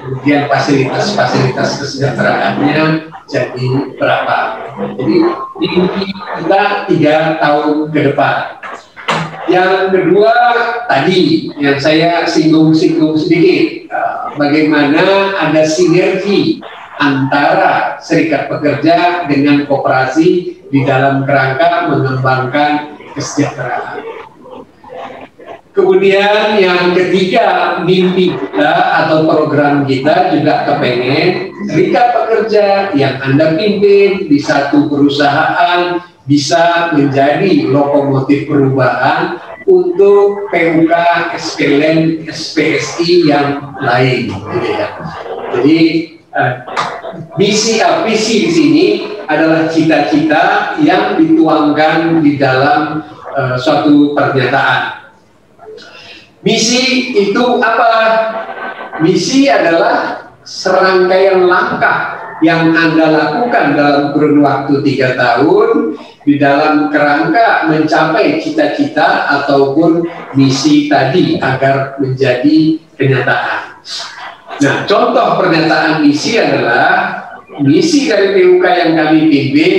kemudian 0.00 0.48
fasilitas-fasilitas 0.48 1.68
kesejahteraannya 1.84 3.12
jadi 3.28 3.68
berapa. 4.00 4.38
Jadi 4.96 5.16
ini 5.60 6.04
kita 6.40 6.62
tiga 6.88 7.36
tahun 7.36 7.92
ke 7.92 8.00
depan. 8.12 8.36
Yang 9.50 9.74
kedua 9.90 10.34
tadi 10.86 11.50
yang 11.58 11.74
saya 11.82 12.22
singgung-singgung 12.22 13.18
sedikit, 13.18 13.90
uh, 13.90 14.30
bagaimana 14.38 15.34
ada 15.42 15.66
sinergi 15.66 16.62
antara 17.02 17.98
serikat 17.98 18.46
pekerja 18.46 19.26
dengan 19.26 19.66
kooperasi 19.66 20.62
di 20.70 20.80
dalam 20.86 21.26
kerangka 21.26 21.90
mengembangkan 21.90 22.94
kesejahteraan. 23.18 24.06
Kemudian 25.70 26.58
yang 26.58 26.94
ketiga, 26.94 27.78
mimpi 27.82 28.34
kita 28.34 28.74
atau 29.06 29.22
program 29.26 29.86
kita 29.86 30.34
juga 30.34 30.66
kepengen 30.66 31.56
serikat 31.70 32.06
pekerja 32.10 32.66
yang 32.94 33.22
Anda 33.22 33.54
pimpin 33.54 34.26
di 34.26 34.38
satu 34.42 34.90
perusahaan 34.90 36.09
bisa 36.30 36.94
menjadi 36.94 37.66
lokomotif 37.66 38.46
perubahan 38.46 39.42
untuk 39.66 40.46
PUK, 40.54 40.92
SPLN, 41.34 42.22
SPSI 42.30 43.26
yang 43.26 43.74
lain. 43.82 44.30
Gitu 44.30 44.68
ya. 44.70 44.88
Jadi 45.58 45.78
uh, 46.30 46.52
misi 47.34 47.82
uh, 47.82 48.06
visi 48.06 48.46
di 48.46 48.50
sini 48.54 48.86
adalah 49.26 49.66
cita-cita 49.66 50.74
yang 50.78 51.18
dituangkan 51.18 52.22
di 52.22 52.38
dalam 52.38 53.02
uh, 53.34 53.58
suatu 53.58 54.14
pernyataan. 54.14 55.10
Misi 56.46 57.10
itu 57.26 57.58
apa? 57.58 57.90
Misi 59.02 59.50
adalah 59.50 60.30
serangkaian 60.46 61.42
langkah 61.50 62.20
yang 62.40 62.72
Anda 62.72 63.06
lakukan 63.12 63.76
dalam 63.76 64.02
kurun 64.16 64.40
waktu 64.40 64.80
tiga 64.80 65.12
tahun 65.14 66.00
di 66.30 66.38
dalam 66.38 66.94
kerangka 66.94 67.66
mencapai 67.66 68.38
cita-cita 68.38 69.26
ataupun 69.42 70.06
misi 70.38 70.86
tadi 70.86 71.42
agar 71.42 71.98
menjadi 71.98 72.78
kenyataan. 72.94 73.82
Nah, 74.62 74.86
contoh 74.86 75.42
pernyataan 75.42 76.06
misi 76.06 76.38
adalah 76.38 77.18
misi 77.66 78.06
dari 78.06 78.30
PUK 78.38 78.62
yang 78.62 78.92
kami 78.94 79.26
pimpin 79.26 79.74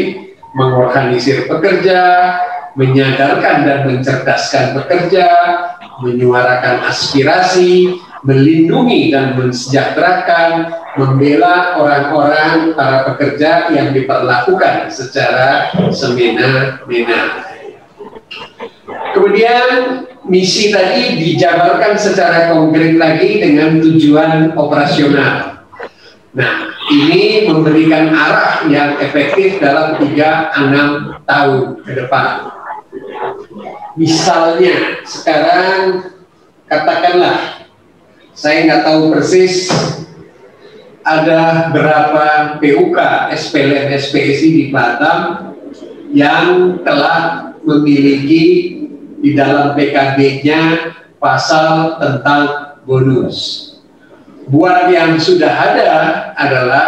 mengorganisir 0.52 1.48
pekerja, 1.48 2.36
menyadarkan 2.76 3.64
dan 3.64 3.80
mencerdaskan 3.88 4.76
pekerja, 4.76 5.28
menyuarakan 6.04 6.84
aspirasi, 6.92 7.96
melindungi 8.22 9.10
dan 9.10 9.34
mensejahterakan, 9.38 10.78
membela 11.00 11.80
orang-orang 11.80 12.78
para 12.78 13.08
pekerja 13.14 13.72
yang 13.74 13.96
diperlakukan 13.96 14.92
secara 14.94 15.74
semena-mena. 15.90 17.22
Kemudian 19.12 19.68
misi 20.28 20.70
tadi 20.70 21.18
dijabarkan 21.18 21.98
secara 21.98 22.54
konkret 22.54 22.96
lagi 22.96 23.42
dengan 23.42 23.82
tujuan 23.82 24.54
operasional. 24.54 25.66
Nah, 26.32 26.72
ini 26.88 27.44
memberikan 27.50 28.16
arah 28.16 28.64
yang 28.72 28.96
efektif 29.04 29.60
dalam 29.60 30.00
3-6 30.00 31.28
tahun 31.28 31.64
ke 31.84 31.92
depan. 32.06 32.28
Misalnya, 34.00 35.04
sekarang 35.04 36.08
katakanlah 36.72 37.68
saya 38.42 38.66
nggak 38.66 38.84
tahu 38.90 39.14
persis 39.14 39.70
ada 41.06 41.70
berapa 41.70 42.58
PUK 42.58 42.98
SPLN 43.38 43.94
SPSI 43.94 44.48
di 44.50 44.64
Batam 44.74 45.54
yang 46.10 46.82
telah 46.82 47.54
memiliki 47.62 48.46
di 49.22 49.38
dalam 49.38 49.78
PKB-nya 49.78 50.90
pasal 51.22 52.02
tentang 52.02 52.74
bonus. 52.82 53.70
Buat 54.50 54.90
yang 54.90 55.22
sudah 55.22 55.54
ada 55.54 55.90
adalah 56.34 56.88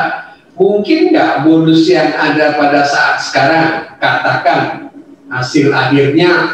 mungkin 0.57 1.13
nggak 1.13 1.45
bonus 1.45 1.85
yang 1.85 2.17
ada 2.17 2.57
pada 2.57 2.81
saat 2.81 3.21
sekarang 3.29 3.93
katakan 4.01 4.89
hasil 5.29 5.69
akhirnya 5.69 6.49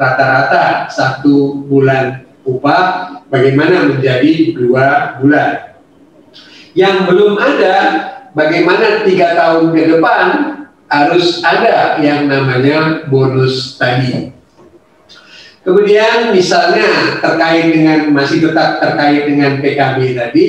rata-rata 0.00 0.88
satu 0.88 1.68
bulan 1.68 2.24
upah 2.48 3.17
bagaimana 3.28 3.94
menjadi 3.94 4.56
dua 4.56 5.16
bulan 5.20 5.76
yang 6.76 7.08
belum 7.08 7.36
ada 7.36 7.76
bagaimana 8.32 9.04
tiga 9.04 9.36
tahun 9.36 9.72
ke 9.72 9.82
depan 9.96 10.26
harus 10.88 11.44
ada 11.44 12.00
yang 12.00 12.28
namanya 12.28 13.04
bonus 13.08 13.76
tadi. 13.76 14.32
Kemudian 15.60 16.32
misalnya 16.32 17.20
terkait 17.20 17.68
dengan 17.76 18.08
masih 18.08 18.40
tetap 18.40 18.80
terkait 18.80 19.28
dengan 19.28 19.60
PKB 19.60 20.16
tadi, 20.16 20.48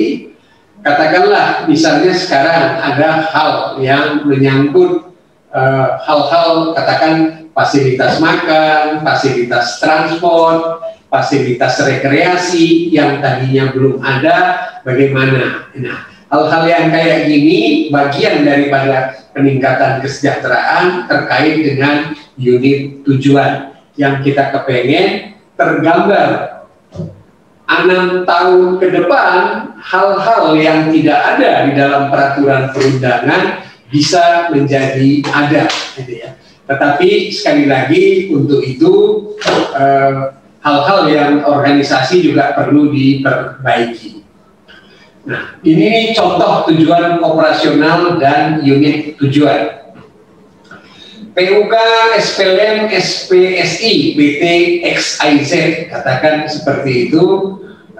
katakanlah 0.80 1.68
misalnya 1.68 2.16
sekarang 2.16 2.80
ada 2.80 3.28
hal 3.28 3.52
yang 3.84 4.24
menyangkut 4.24 5.12
eh, 5.52 5.88
hal-hal 6.08 6.72
katakan 6.72 7.44
fasilitas 7.52 8.16
makan, 8.16 9.04
fasilitas 9.04 9.76
transport, 9.76 10.80
fasilitas 11.10 11.82
rekreasi 11.82 12.88
yang 12.94 13.18
tadinya 13.18 13.74
belum 13.74 13.98
ada, 13.98 14.36
bagaimana? 14.86 15.68
Nah, 15.74 16.06
hal-hal 16.30 16.62
yang 16.70 16.86
kayak 16.94 17.26
gini 17.26 17.90
bagian 17.90 18.46
daripada 18.46 19.18
peningkatan 19.34 19.98
kesejahteraan 20.00 21.10
terkait 21.10 21.58
dengan 21.66 22.14
unit 22.38 23.02
tujuan 23.02 23.74
yang 23.98 24.22
kita 24.22 24.54
kepengen 24.54 25.34
tergambar 25.58 26.62
enam 27.70 28.26
tahun 28.26 28.78
ke 28.78 28.86
depan 28.94 29.34
hal-hal 29.78 30.42
yang 30.58 30.90
tidak 30.90 31.18
ada 31.36 31.50
di 31.70 31.72
dalam 31.78 32.10
peraturan 32.10 32.70
perundangan 32.74 33.62
bisa 33.90 34.50
menjadi 34.50 35.22
ada 35.30 35.66
gitu 35.98 36.12
ya 36.22 36.30
tetapi 36.66 37.34
sekali 37.34 37.66
lagi 37.66 38.30
untuk 38.30 38.62
itu 38.62 38.94
eh, 39.74 40.39
hal-hal 40.60 41.00
yang 41.08 41.32
organisasi 41.44 42.24
juga 42.24 42.52
perlu 42.56 42.92
diperbaiki 42.92 44.20
Nah, 45.20 45.60
ini 45.60 46.16
contoh 46.16 46.64
tujuan 46.72 47.20
operasional 47.20 48.16
dan 48.16 48.64
unit 48.64 49.20
tujuan. 49.20 49.92
PUK, 51.30 51.74
SPLM, 52.18 52.90
SPSI, 52.90 54.18
BT, 54.18 54.44
XIZ, 54.82 55.52
katakan 55.92 56.48
seperti 56.50 57.08
itu, 57.08 57.24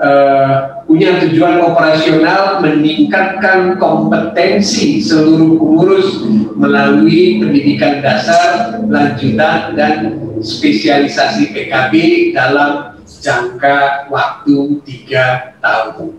uh, 0.00 0.82
punya 0.88 1.20
tujuan 1.22 1.60
operasional 1.60 2.64
meningkatkan 2.64 3.76
kompetensi 3.76 5.04
seluruh 5.04 5.60
pengurus 5.60 6.24
melalui 6.56 7.38
pendidikan 7.38 8.00
dasar, 8.00 8.80
lanjutan, 8.88 9.76
dan 9.76 10.18
spesialisasi 10.40 11.52
PKB 11.52 11.94
dalam 12.32 12.96
jangka 13.04 14.08
waktu 14.08 14.80
tiga 14.88 15.54
tahun 15.60 16.16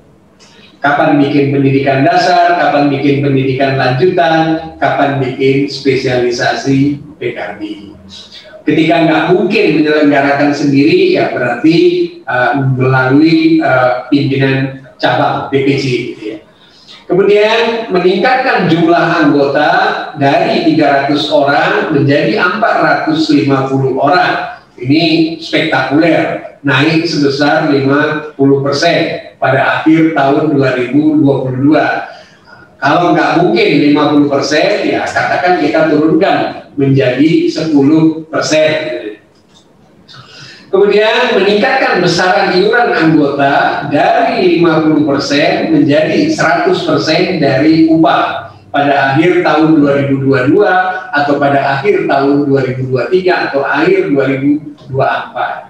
kapan 0.81 1.21
bikin 1.21 1.53
pendidikan 1.53 2.01
dasar, 2.01 2.57
kapan 2.57 2.89
bikin 2.89 3.21
pendidikan 3.21 3.77
lanjutan, 3.77 4.75
kapan 4.81 5.21
bikin 5.21 5.69
spesialisasi 5.69 6.97
PKB. 7.21 7.93
Ketika 8.61 8.95
nggak 9.09 9.23
mungkin 9.33 9.65
menyelenggarakan 9.81 10.53
sendiri, 10.53 11.17
ya 11.17 11.33
berarti 11.33 11.77
uh, 12.29 12.61
melalui 12.77 13.57
uh, 13.57 14.05
pimpinan 14.13 14.85
cabang 15.01 15.49
DPC. 15.49 15.85
Gitu 16.13 16.23
ya. 16.35 16.37
Kemudian 17.09 17.91
meningkatkan 17.91 18.71
jumlah 18.71 19.27
anggota 19.27 19.71
dari 20.15 20.63
300 20.77 21.11
orang 21.27 21.71
menjadi 21.91 22.39
450 22.39 23.99
orang. 23.99 24.61
Ini 24.79 25.35
spektakuler, 25.43 26.57
naik 26.63 27.03
sebesar 27.05 27.67
50 27.67 28.37
persen 28.63 28.97
pada 29.41 29.81
akhir 29.81 30.15
tahun 30.15 30.55
2022. 30.55 31.73
Kalau 32.81 33.13
nggak 33.13 33.45
mungkin 33.45 33.93
50 33.93 34.25
persen, 34.25 34.89
ya 34.89 35.05
katakan 35.05 35.61
kita 35.61 35.93
turunkan 35.93 36.65
menjadi 36.73 37.45
10 37.45 38.25
persen. 38.25 38.73
Kemudian 40.73 41.37
meningkatkan 41.37 42.01
besaran 42.01 42.57
iuran 42.57 42.89
anggota 42.89 43.85
dari 43.91 44.57
50 44.57 45.03
persen 45.05 45.77
menjadi 45.77 46.31
100 46.33 46.73
persen 46.73 47.37
dari 47.37 47.85
upah 47.91 48.55
pada 48.71 49.13
akhir 49.13 49.43
tahun 49.43 49.83
2022 49.83 50.63
atau 51.11 51.33
pada 51.37 51.77
akhir 51.77 52.07
tahun 52.07 52.49
2023 52.49 53.51
atau 53.51 53.61
akhir 53.67 54.09
2024. 54.09 55.69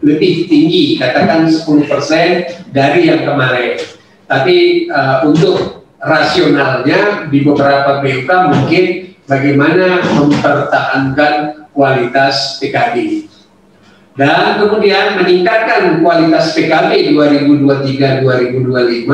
lebih 0.00 0.48
tinggi, 0.48 0.96
katakan 0.96 1.52
10% 1.52 2.72
dari 2.72 3.12
yang 3.12 3.28
kemarin. 3.28 3.76
Tapi 4.24 4.88
uh, 4.88 5.28
untuk 5.28 5.83
rasionalnya 6.04 7.32
di 7.32 7.40
beberapa 7.40 8.04
BUK 8.04 8.28
mungkin 8.52 8.84
bagaimana 9.24 10.04
mempertahankan 10.04 11.64
kualitas 11.72 12.60
PKB 12.60 13.24
dan 14.14 14.62
kemudian 14.62 15.18
meningkatkan 15.18 15.98
kualitas 16.04 16.54
PKB 16.54 17.18
2023-2025 17.18 19.10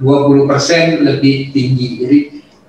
20% 0.00 1.04
lebih 1.04 1.52
tinggi. 1.52 1.88
Jadi 2.00 2.18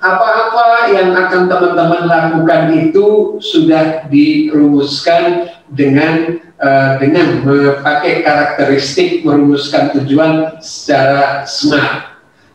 apa-apa 0.03 0.91
yang 0.91 1.15
akan 1.15 1.47
teman-teman 1.47 2.11
lakukan 2.11 2.75
itu 2.75 3.39
sudah 3.39 4.03
dirumuskan 4.11 5.47
dengan 5.71 6.43
uh, 6.59 6.99
dengan 6.99 7.39
memakai 7.47 8.19
karakteristik 8.25 9.23
merumuskan 9.23 9.95
tujuan 9.95 10.59
secara 10.59 11.47
smart 11.47 12.10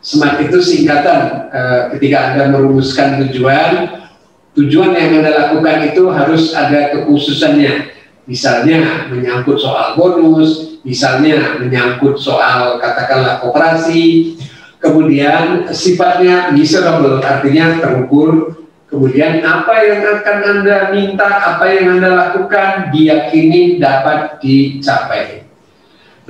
SMART 0.06 0.38
itu 0.46 0.62
singkatan 0.62 1.50
uh, 1.50 1.80
ketika 1.90 2.30
Anda 2.30 2.54
merumuskan 2.54 3.26
tujuan, 3.26 4.06
tujuan 4.54 4.94
yang 4.94 5.18
Anda 5.18 5.34
lakukan 5.34 5.90
itu 5.90 6.06
harus 6.14 6.54
ada 6.54 6.94
kekhususannya. 6.94 7.90
Misalnya 8.30 9.10
menyangkut 9.10 9.58
soal 9.58 9.98
bonus, 9.98 10.78
misalnya 10.86 11.58
menyangkut 11.58 12.22
soal 12.22 12.78
katakanlah 12.78 13.42
koperasi, 13.42 14.38
kemudian 14.78 15.66
sifatnya 15.74 16.54
miserable 16.54 17.18
artinya 17.18 17.82
terukur, 17.82 18.62
kemudian 18.86 19.42
apa 19.42 19.74
yang 19.82 20.22
akan 20.22 20.38
Anda 20.42 20.78
minta, 20.94 21.26
apa 21.50 21.66
yang 21.66 21.98
Anda 21.98 22.14
lakukan 22.14 22.94
diyakini 22.94 23.82
dapat 23.82 24.38
dicapai. 24.38 25.42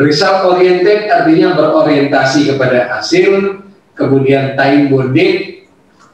Result 0.01 0.49
oriented 0.49 1.09
artinya 1.09 1.57
berorientasi 1.57 2.53
kepada 2.53 2.93
hasil, 2.97 3.65
kemudian 3.97 4.55
time 4.55 4.93
bonding, 4.93 5.65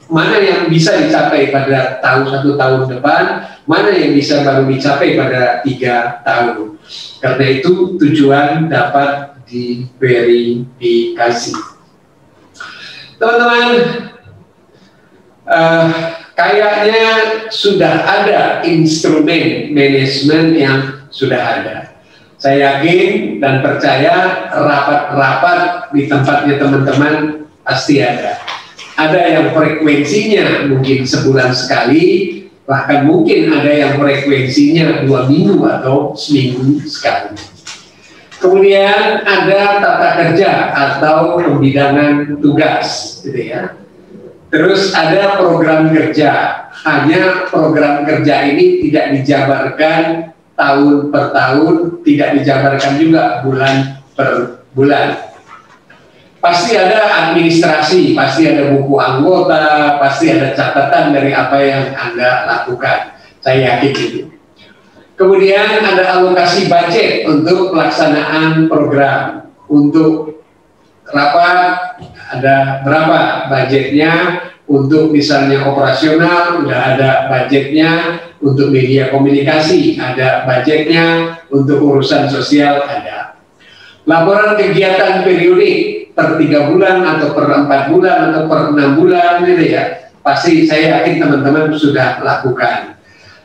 mana 0.07 0.39
yang 0.39 0.71
bisa 0.71 0.95
dicapai 0.97 1.51
pada 1.51 1.99
tahun 1.99 2.31
satu 2.31 2.55
tahun 2.55 2.81
depan, 2.89 3.23
mana 3.67 3.91
yang 3.91 4.15
bisa 4.15 4.43
baru 4.43 4.65
dicapai 4.67 5.19
pada 5.19 5.61
tiga 5.61 6.23
tahun. 6.23 6.79
Karena 7.19 7.45
itu 7.47 7.95
tujuan 7.99 8.67
dapat 8.67 9.39
diverifikasi. 9.47 11.55
Teman-teman, 13.19 13.67
uh, 15.47 15.87
kayaknya 16.35 17.07
sudah 17.47 18.03
ada 18.03 18.41
instrumen 18.67 19.71
manajemen 19.71 20.45
yang 20.57 20.79
sudah 21.13 21.39
ada. 21.39 21.77
Saya 22.35 22.83
yakin 22.83 23.39
dan 23.39 23.63
percaya 23.63 24.51
rapat-rapat 24.51 25.95
di 25.95 26.11
tempatnya 26.11 26.59
teman-teman 26.59 27.47
pasti 27.63 28.03
ada. 28.03 28.39
Ada 28.93 29.19
yang 29.25 29.45
frekuensinya 29.57 30.69
mungkin 30.69 31.01
sebulan 31.01 31.49
sekali, 31.49 32.43
Bahkan 32.63 33.03
mungkin 33.03 33.51
ada 33.51 33.67
yang 33.67 33.99
frekuensinya 33.99 35.03
dua 35.03 35.27
minggu 35.27 35.59
atau 35.67 36.15
seminggu 36.15 36.79
sekali. 36.87 37.35
Kemudian 38.39 39.23
ada 39.23 39.83
tata 39.83 40.09
kerja 40.19 40.71
atau 40.71 41.39
pembidangan 41.39 42.39
tugas, 42.39 43.19
gitu 43.23 43.39
ya. 43.39 43.75
Terus 44.51 44.95
ada 44.95 45.39
program 45.39 45.91
kerja. 45.91 46.63
Hanya 46.83 47.47
program 47.47 48.03
kerja 48.03 48.47
ini 48.47 48.83
tidak 48.87 49.15
dijabarkan 49.19 50.31
tahun 50.55 51.11
per 51.11 51.31
tahun, 51.31 52.03
tidak 52.03 52.29
dijabarkan 52.39 52.91
juga 52.99 53.23
bulan 53.43 53.75
per 54.15 54.29
bulan 54.75 55.32
pasti 56.43 56.75
ada 56.75 57.31
administrasi, 57.31 58.11
pasti 58.11 58.51
ada 58.51 58.75
buku 58.75 58.99
anggota, 58.99 59.95
pasti 59.95 60.27
ada 60.35 60.51
catatan 60.51 61.15
dari 61.15 61.31
apa 61.31 61.55
yang 61.63 61.95
Anda 61.95 62.43
lakukan. 62.43 63.15
Saya 63.39 63.79
yakin 63.79 63.93
itu. 63.95 64.21
Kemudian 65.15 65.79
ada 65.79 66.19
alokasi 66.19 66.67
budget 66.67 67.23
untuk 67.31 67.71
pelaksanaan 67.71 68.67
program. 68.67 69.47
Untuk 69.71 70.43
rapat 71.07 71.95
ada 72.35 72.83
berapa 72.83 73.47
budgetnya 73.47 74.43
untuk 74.67 75.15
misalnya 75.15 75.63
operasional, 75.63 76.59
sudah 76.59 76.79
ada 76.95 77.09
budgetnya 77.31 78.19
untuk 78.43 78.67
media 78.67 79.11
komunikasi, 79.15 79.95
ada 79.95 80.43
budgetnya 80.43 81.39
untuk 81.47 81.79
urusan 81.79 82.27
sosial, 82.27 82.83
ada. 82.83 83.32
Laporan 84.03 84.59
kegiatan 84.59 85.23
periodik 85.23 86.11
per 86.11 86.35
tiga 86.35 86.67
bulan 86.67 87.01
atau 87.07 87.31
per 87.31 87.47
empat 87.47 87.81
bulan 87.87 88.31
atau 88.31 88.41
per 88.51 88.59
enam 88.75 88.99
bulan 88.99 89.47
gitu 89.47 89.63
ya. 89.63 89.83
Pasti 90.23 90.67
saya 90.67 90.99
yakin 90.99 91.23
teman-teman 91.23 91.71
sudah 91.75 92.23
lakukan. 92.23 92.99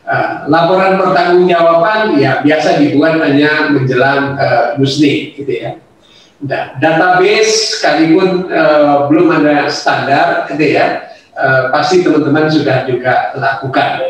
Uh, 0.08 0.48
laporan 0.48 0.96
pertanggungjawaban 0.96 2.16
ya 2.16 2.40
biasa 2.40 2.80
dibuat 2.80 3.20
hanya 3.20 3.68
menjelang 3.76 4.40
uh, 4.40 4.72
musnik 4.80 5.36
gitu 5.36 5.52
ya. 5.52 5.70
Nah, 6.38 6.78
database 6.78 7.76
sekalipun 7.76 8.48
uh, 8.48 9.10
belum 9.10 9.42
ada 9.42 9.66
standar 9.68 10.46
gitu 10.48 10.64
ya 10.78 11.12
uh, 11.34 11.70
pasti 11.74 12.02
teman-teman 12.02 12.46
sudah 12.46 12.86
juga 12.86 13.34
lakukan 13.34 14.02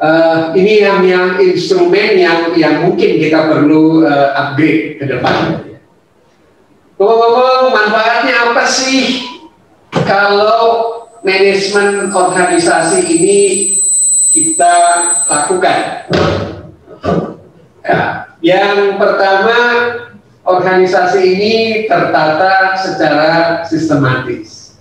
uh, 0.00 0.56
ini 0.56 0.82
yang 0.82 1.04
yang 1.04 1.36
instrumen 1.38 2.16
yang 2.16 2.56
yang 2.56 2.88
mungkin 2.88 3.20
kita 3.20 3.46
perlu 3.52 4.02
uh, 4.08 4.32
upgrade 4.34 4.98
ke 4.98 5.04
depan 5.06 5.70
Ngomong-ngomong 7.00 7.72
manfaatnya 7.72 8.52
apa 8.52 8.68
sih 8.68 9.24
kalau 10.04 11.00
manajemen 11.24 12.12
organisasi 12.12 13.00
ini 13.08 13.40
kita 14.28 14.76
lakukan? 15.24 16.12
Ya, 17.80 18.28
yang 18.44 19.00
pertama 19.00 19.56
organisasi 20.44 21.20
ini 21.24 21.54
tertata 21.88 22.76
secara 22.76 23.64
sistematis. 23.64 24.76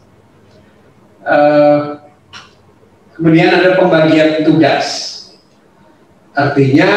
Uh, 1.24 1.99
kemudian 3.20 3.52
ada 3.52 3.76
pembagian 3.76 4.48
tugas. 4.48 4.88
Artinya 6.32 6.88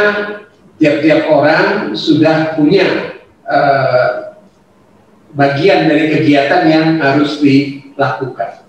tiap-tiap 0.79 1.27
orang 1.27 1.99
sudah 1.99 2.55
punya 2.55 3.19
uh, 3.43 4.39
bagian 5.35 5.91
dari 5.91 6.15
kegiatan 6.15 6.63
yang 6.71 6.87
harus 7.03 7.43
dilakukan. 7.43 8.63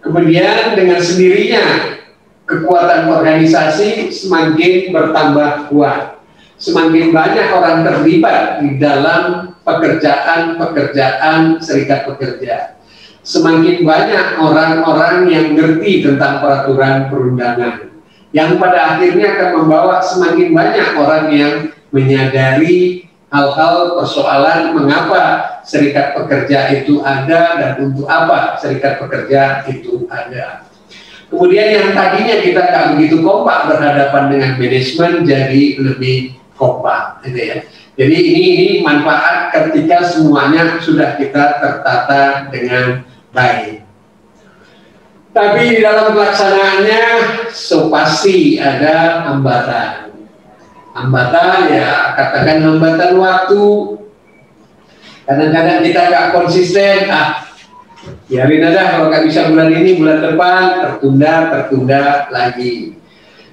Kemudian 0.00 0.72
dengan 0.72 1.04
sendirinya 1.04 2.00
kekuatan 2.48 3.12
organisasi 3.12 4.08
semakin 4.08 4.88
bertambah 4.90 5.68
kuat. 5.68 6.24
Semakin 6.56 7.12
banyak 7.12 7.48
orang 7.52 7.82
terlibat 7.82 8.62
di 8.62 8.78
dalam 8.78 9.52
pekerjaan-pekerjaan 9.66 11.58
serikat 11.58 12.06
pekerja. 12.06 12.78
Semakin 13.22 13.86
banyak 13.86 14.42
orang-orang 14.42 15.30
yang 15.30 15.54
ngerti 15.54 16.02
tentang 16.02 16.42
peraturan 16.42 17.06
perundangan. 17.06 17.94
Yang 18.34 18.50
pada 18.58 18.78
akhirnya 18.96 19.26
akan 19.38 19.50
membawa 19.62 20.02
semakin 20.02 20.48
banyak 20.50 20.88
orang 20.98 21.24
yang 21.30 21.54
menyadari 21.94 23.06
hal-hal 23.32 23.96
persoalan 23.96 24.74
mengapa 24.74 25.22
serikat 25.62 26.18
pekerja 26.18 26.82
itu 26.82 27.00
ada 27.00 27.56
dan 27.56 27.72
untuk 27.80 28.10
apa 28.10 28.58
serikat 28.58 28.98
pekerja 28.98 29.64
itu 29.70 30.04
ada. 30.10 30.66
Kemudian 31.32 31.68
yang 31.72 31.88
tadinya 31.96 32.36
kita 32.44 32.60
nggak 32.60 32.86
begitu 32.92 33.24
kompak 33.24 33.72
berhadapan 33.72 34.24
dengan 34.28 34.50
manajemen 34.60 35.12
jadi 35.24 35.62
lebih 35.80 36.36
kompak, 36.60 37.24
gitu 37.24 37.40
ya. 37.40 37.56
Jadi 37.96 38.16
ini, 38.16 38.44
ini 38.56 38.74
manfaat 38.84 39.52
ketika 39.52 40.04
semuanya 40.04 40.76
sudah 40.80 41.16
kita 41.16 41.60
tertata 41.60 42.52
dengan 42.52 43.04
baik. 43.32 43.82
Tapi 45.32 45.60
di 45.64 45.78
dalam 45.80 46.12
pelaksanaannya 46.12 47.04
so 47.56 47.88
pasti 47.88 48.60
ada 48.60 49.24
hambatan. 49.24 50.12
Hambatan 50.92 51.72
ya 51.72 52.12
katakan 52.12 52.60
hambatan 52.60 53.16
waktu. 53.16 53.64
Kadang-kadang 55.24 55.80
kita 55.88 56.00
nggak 56.12 56.26
konsisten 56.36 57.08
ah 57.08 57.48
biarin 58.28 58.66
aja 58.68 58.92
kalau 58.92 59.08
nggak 59.08 59.24
bisa 59.24 59.48
bulan 59.48 59.72
ini 59.72 59.96
bulan 59.96 60.20
depan 60.20 60.62
tertunda 60.84 61.34
tertunda 61.48 62.28
lagi. 62.28 63.00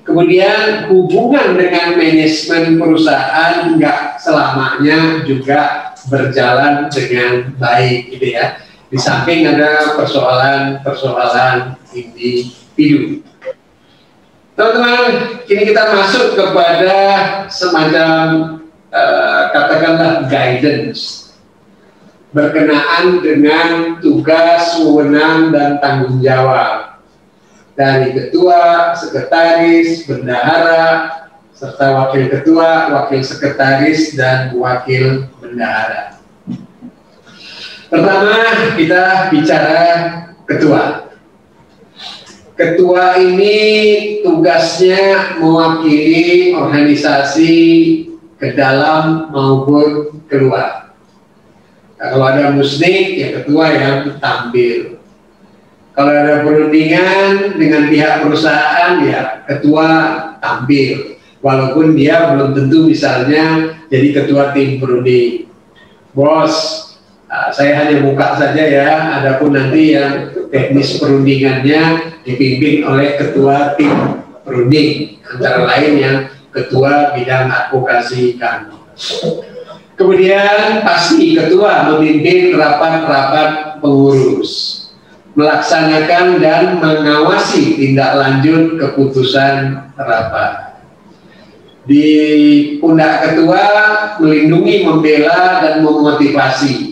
Kemudian 0.03 0.89
hubungan 0.91 1.55
dengan 1.55 1.95
manajemen 1.95 2.75
perusahaan 2.75 3.71
nggak 3.77 4.19
selamanya 4.19 5.23
juga 5.23 5.93
berjalan 6.11 6.91
dengan 6.91 7.55
baik 7.55 8.17
gitu 8.17 8.35
ya 8.35 8.67
di 8.89 8.97
samping 8.97 9.45
ada 9.45 9.93
persoalan-persoalan 9.93 11.77
individu. 11.93 13.21
Teman-teman, 14.57 15.39
kini 15.47 15.71
kita 15.71 15.93
masuk 15.95 16.35
kepada 16.35 16.97
semacam 17.47 18.17
uh, 18.91 19.41
katakanlah 19.55 20.27
guidance. 20.27 21.31
Berkenaan 22.29 23.25
dengan 23.25 23.97
tugas, 24.03 24.77
wewenang 24.77 25.49
dan 25.49 25.81
tanggung 25.81 26.21
jawab. 26.21 27.01
Dari 27.73 28.11
ketua, 28.11 28.93
sekretaris, 28.93 30.05
bendahara, 30.05 31.09
serta 31.55 31.95
wakil 31.95 32.27
ketua, 32.27 32.91
wakil 32.91 33.23
sekretaris 33.23 34.13
dan 34.13 34.53
wakil 34.59 35.25
bendahara. 35.39 36.18
Pertama 37.89 38.37
kita 38.77 39.33
bicara 39.33 39.81
ketua. 40.45 41.09
Ketua 42.53 43.17
ini 43.17 43.57
tugasnya 44.21 45.41
mewakili 45.41 46.53
organisasi 46.53 47.57
ke 48.37 48.53
dalam 48.53 49.33
maupun 49.33 50.21
keluar. 50.29 50.93
Nah, 51.97 52.07
kalau 52.13 52.25
ada 52.29 52.53
musnik, 52.53 53.17
ya 53.17 53.41
ketua 53.41 53.73
yang 53.73 54.21
tampil. 54.21 55.01
Kalau 55.97 56.11
ada 56.13 56.45
perundingan 56.45 57.57
dengan 57.57 57.89
pihak 57.89 58.23
perusahaan, 58.23 59.01
ya 59.01 59.43
ketua 59.49 59.87
tampil. 60.39 61.19
Walaupun 61.41 61.97
dia 61.97 62.35
belum 62.35 62.53
tentu 62.53 62.85
misalnya 62.85 63.75
jadi 63.89 64.13
ketua 64.13 64.53
tim 64.53 64.77
perunding. 64.77 65.49
Bos, 66.15 66.88
saya 67.53 67.85
hanya 67.85 68.01
buka 68.05 68.37
saja 68.37 68.63
ya, 68.63 68.89
adapun 69.21 69.53
nanti 69.53 69.93
yang 69.97 70.33
teknis 70.49 70.97
perundingannya 70.97 72.13
dipimpin 72.25 72.85
oleh 72.85 73.17
ketua 73.17 73.77
tim 73.77 73.93
perunding, 74.41 75.21
antara 75.29 75.65
lain 75.65 75.93
yang 76.01 76.17
ketua 76.49 77.13
bidang 77.13 77.53
advokasi 77.53 78.41
kami. 78.41 78.73
Kemudian 79.93 80.81
pasti 80.81 81.35
ketua 81.35 81.91
memimpin 81.91 82.55
rapat-rapat 82.55 83.83
pengurus, 83.83 84.87
melaksanakan 85.35 86.39
dan 86.39 86.79
mengawasi 86.79 87.75
tindak 87.75 88.15
lanjut 88.15 88.79
keputusan 88.79 89.75
rapat. 89.99 90.81
Di 91.83 92.05
pundak 92.79 93.27
ketua 93.27 93.63
melindungi, 94.23 94.87
membela, 94.87 95.59
dan 95.59 95.81
memotivasi 95.83 96.88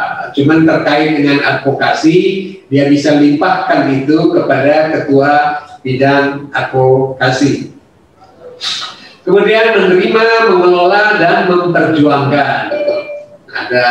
Ah, 0.00 0.32
cuman 0.32 0.64
terkait 0.64 1.12
dengan 1.20 1.44
advokasi, 1.44 2.16
dia 2.72 2.88
bisa 2.88 3.20
limpahkan 3.20 3.84
itu 4.00 4.32
kepada 4.32 4.96
ketua 4.96 5.60
bidang 5.84 6.48
advokasi. 6.56 7.76
Kemudian 9.20 9.76
menerima, 9.76 10.24
mengelola, 10.56 11.20
dan 11.20 11.52
memperjuangkan. 11.52 12.72
Ada 13.52 13.88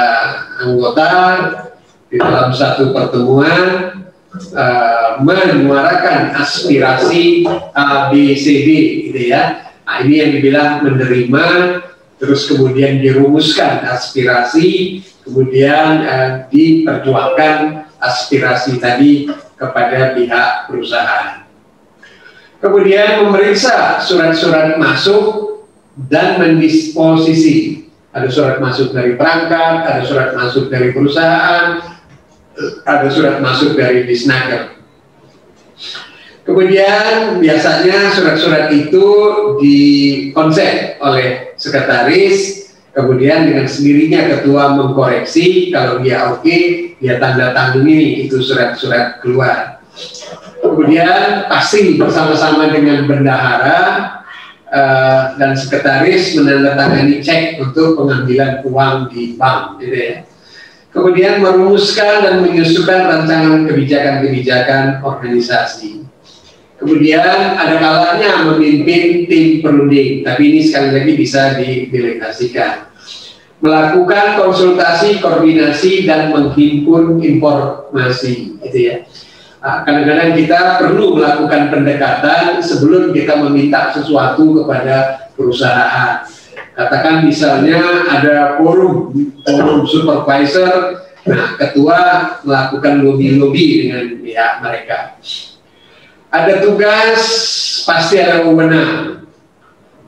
anggota 0.66 1.12
di 2.10 2.18
dalam 2.18 2.49
satu 2.49 2.89
pertemuan 2.89 3.93
uh, 4.57 5.22
menyuarakan 5.22 6.34
aspirasi 6.41 7.45
A, 7.78 8.10
B, 8.10 8.34
C, 8.34 8.66
D 8.66 8.70
gitu 9.14 9.30
ya. 9.30 9.70
Nah, 9.86 10.01
ini 10.01 10.26
yang 10.26 10.32
dibilang 10.34 10.72
menerima, 10.82 11.45
terus 12.18 12.49
kemudian 12.49 12.97
dirumuskan 12.97 13.86
aspirasi, 13.86 15.01
kemudian 15.30 16.03
uh, 16.03 16.30
diperjuangkan 16.49 17.86
aspirasi 18.01 18.82
tadi 18.82 19.30
kepada 19.53 20.17
pihak 20.17 20.65
perusahaan. 20.65 21.45
Kemudian 22.59 23.23
memeriksa 23.23 24.03
surat-surat 24.03 24.75
masuk 24.75 25.63
dan 26.09 26.41
mendisposisi. 26.41 27.88
Ada 28.09 28.27
surat 28.27 28.57
masuk 28.57 28.91
dari 28.91 29.13
perangkat, 29.13 29.86
ada 29.86 30.01
surat 30.01 30.34
masuk 30.34 30.67
dari 30.73 30.91
perusahaan, 30.91 31.77
ada 32.84 33.07
surat 33.07 33.38
masuk 33.39 33.77
dari 33.77 34.03
Disnaker. 34.09 34.82
Kemudian 36.43 37.38
biasanya 37.38 38.09
surat-surat 38.09 38.73
itu 38.73 39.05
dikonsep 39.61 40.97
oleh 40.97 41.53
sekretaris, 41.61 42.59
kemudian 42.99 43.47
dengan 43.47 43.67
sendirinya 43.67 44.21
ketua 44.35 44.75
mengkoreksi, 44.75 45.71
kalau 45.71 46.03
dia 46.03 46.35
oke, 46.35 46.57
dia 46.99 47.15
tanda 47.15 47.55
tangani 47.55 48.27
itu 48.27 48.43
surat-surat 48.43 49.23
keluar. 49.23 49.79
Kemudian 50.59 51.47
pasti 51.47 51.95
bersama-sama 51.95 52.67
dengan 52.67 53.07
bendahara 53.07 53.79
uh, 54.67 55.39
dan 55.39 55.55
sekretaris 55.55 56.35
menandatangani 56.35 57.23
cek 57.23 57.63
untuk 57.63 57.95
pengambilan 57.95 58.63
uang 58.67 59.07
di 59.11 59.39
bank, 59.39 59.79
gitu 59.79 59.95
ya. 59.95 60.15
Kemudian 60.89 61.45
merumuskan 61.45 62.25
dan 62.25 62.35
menyusukan 62.41 62.99
rancangan 63.05 63.69
kebijakan-kebijakan 63.69 65.05
organisasi. 65.05 66.01
Kemudian 66.81 67.59
ada 67.59 67.75
kalanya 67.77 68.49
memimpin 68.49 69.29
tim 69.29 69.61
perunding, 69.61 70.25
tapi 70.25 70.41
ini 70.49 70.61
sekali 70.65 70.89
lagi 70.95 71.13
bisa 71.13 71.53
didelegasikan. 71.59 72.88
Melakukan 73.60 74.39
konsultasi, 74.39 75.20
koordinasi, 75.20 76.07
dan 76.07 76.32
menghimpun 76.32 77.20
informasi, 77.20 78.55
gitu 78.64 78.80
ya. 78.80 78.95
Ah, 79.60 79.84
kadang-kadang 79.84 80.39
kita 80.39 80.80
perlu 80.80 81.20
melakukan 81.20 81.68
pendekatan 81.68 82.64
sebelum 82.64 83.12
kita 83.12 83.36
meminta 83.43 83.91
sesuatu 83.91 84.64
kepada 84.64 85.28
perusahaan 85.36 86.24
Katakan 86.80 87.28
misalnya 87.28 88.07
ada 88.07 88.55
forum, 88.55 89.12
forum 89.43 89.84
supervisor, 89.84 91.03
nah 91.28 91.60
ketua 91.60 91.99
melakukan 92.47 93.03
lobby-lobby 93.03 93.84
dengan 93.84 94.16
pihak 94.24 94.53
mereka. 94.64 95.20
Ada 96.32 96.64
tugas, 96.64 97.20
pasti 97.84 98.24
ada 98.24 98.47
wewenang. 98.47 99.28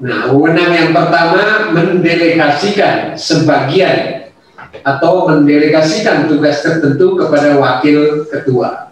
Nah, 0.02 0.34
wewenang 0.34 0.74
yang 0.74 0.90
pertama 0.98 1.70
mendelegasikan 1.78 3.14
sebagian 3.14 4.34
atau 4.82 5.30
mendelegasikan 5.30 6.26
tugas 6.26 6.66
tertentu 6.66 7.22
kepada 7.22 7.62
wakil 7.62 8.26
ketua. 8.26 8.90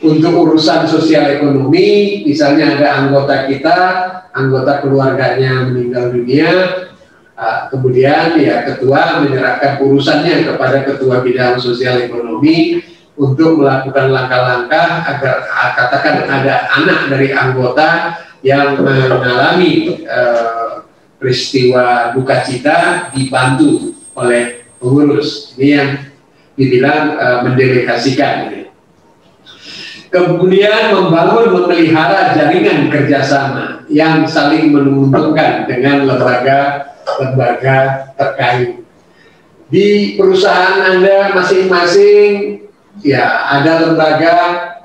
Untuk 0.00 0.32
urusan 0.32 0.88
sosial 0.88 1.28
ekonomi, 1.28 2.20
misalnya 2.24 2.76
ada 2.76 2.88
anggota 3.04 3.48
kita, 3.48 3.78
anggota 4.32 4.80
keluarganya 4.80 5.68
meninggal 5.68 6.08
dunia, 6.12 6.52
uh, 7.36 7.68
kemudian 7.68 8.36
ya 8.40 8.64
ketua 8.64 9.24
menyerahkan 9.24 9.80
urusannya 9.80 10.48
kepada 10.52 10.88
ketua 10.88 11.20
bidang 11.20 11.60
sosial 11.60 12.00
ekonomi 12.00 12.80
untuk 13.16 13.60
melakukan 13.60 14.12
langkah-langkah 14.12 14.88
agar 15.04 15.36
uh, 15.48 15.70
katakan 15.76 16.16
ada 16.28 16.68
anak 16.76 17.00
dari 17.12 17.32
anggota 17.32 18.20
yang 18.44 18.80
mengalami 18.80 20.04
uh, 20.04 20.84
peristiwa 21.16 22.12
duka 22.12 22.44
cita 22.44 23.08
dibantu 23.12 23.96
oleh 24.16 24.68
pengurus. 24.76 25.56
Ini 25.56 25.68
yang 25.72 25.90
dibilang 26.56 27.16
uh, 27.16 27.38
mendelegasikan. 27.48 28.68
Kemudian 30.06 30.94
membangun 30.94 31.52
memelihara 31.52 32.32
jaringan 32.32 32.88
kerjasama 32.88 33.84
yang 33.90 34.24
saling 34.24 34.72
menguntungkan 34.72 35.66
dengan 35.68 36.06
lembaga-lembaga 36.06 37.76
terkait. 38.14 38.86
Di 39.66 40.14
perusahaan 40.14 40.94
Anda 40.94 41.34
masing-masing 41.34 42.62
ya 43.02 43.50
ada 43.50 43.90
lembaga 43.90 44.34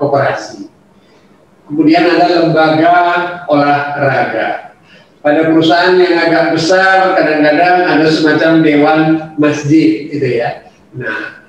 koperasi. 0.01 0.70
Kemudian 1.71 2.03
ada 2.03 2.27
lembaga 2.43 2.91
olahraga. 3.47 4.75
Pada 5.23 5.47
perusahaan 5.47 5.95
yang 5.95 6.17
agak 6.17 6.57
besar 6.57 7.15
kadang-kadang 7.15 7.87
ada 7.87 8.05
semacam 8.11 8.51
dewan 8.59 8.99
masjid 9.39 10.11
gitu 10.11 10.27
ya. 10.27 10.67
Nah, 10.91 11.41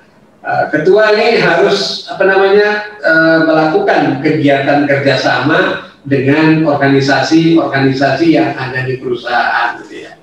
Eh, 0.43 0.65
ketua 0.75 1.15
ini 1.15 1.39
harus 1.39 2.03
apa 2.11 2.27
namanya 2.27 2.99
uh, 2.99 3.47
melakukan 3.47 4.19
kegiatan 4.19 4.83
kerjasama 4.83 5.87
dengan 6.03 6.67
organisasi-organisasi 6.67 8.35
yang 8.35 8.51
ada 8.51 8.83
di 8.83 8.99
perusahaan, 8.99 9.79
gitu 9.79 10.03
ya. 10.03 10.19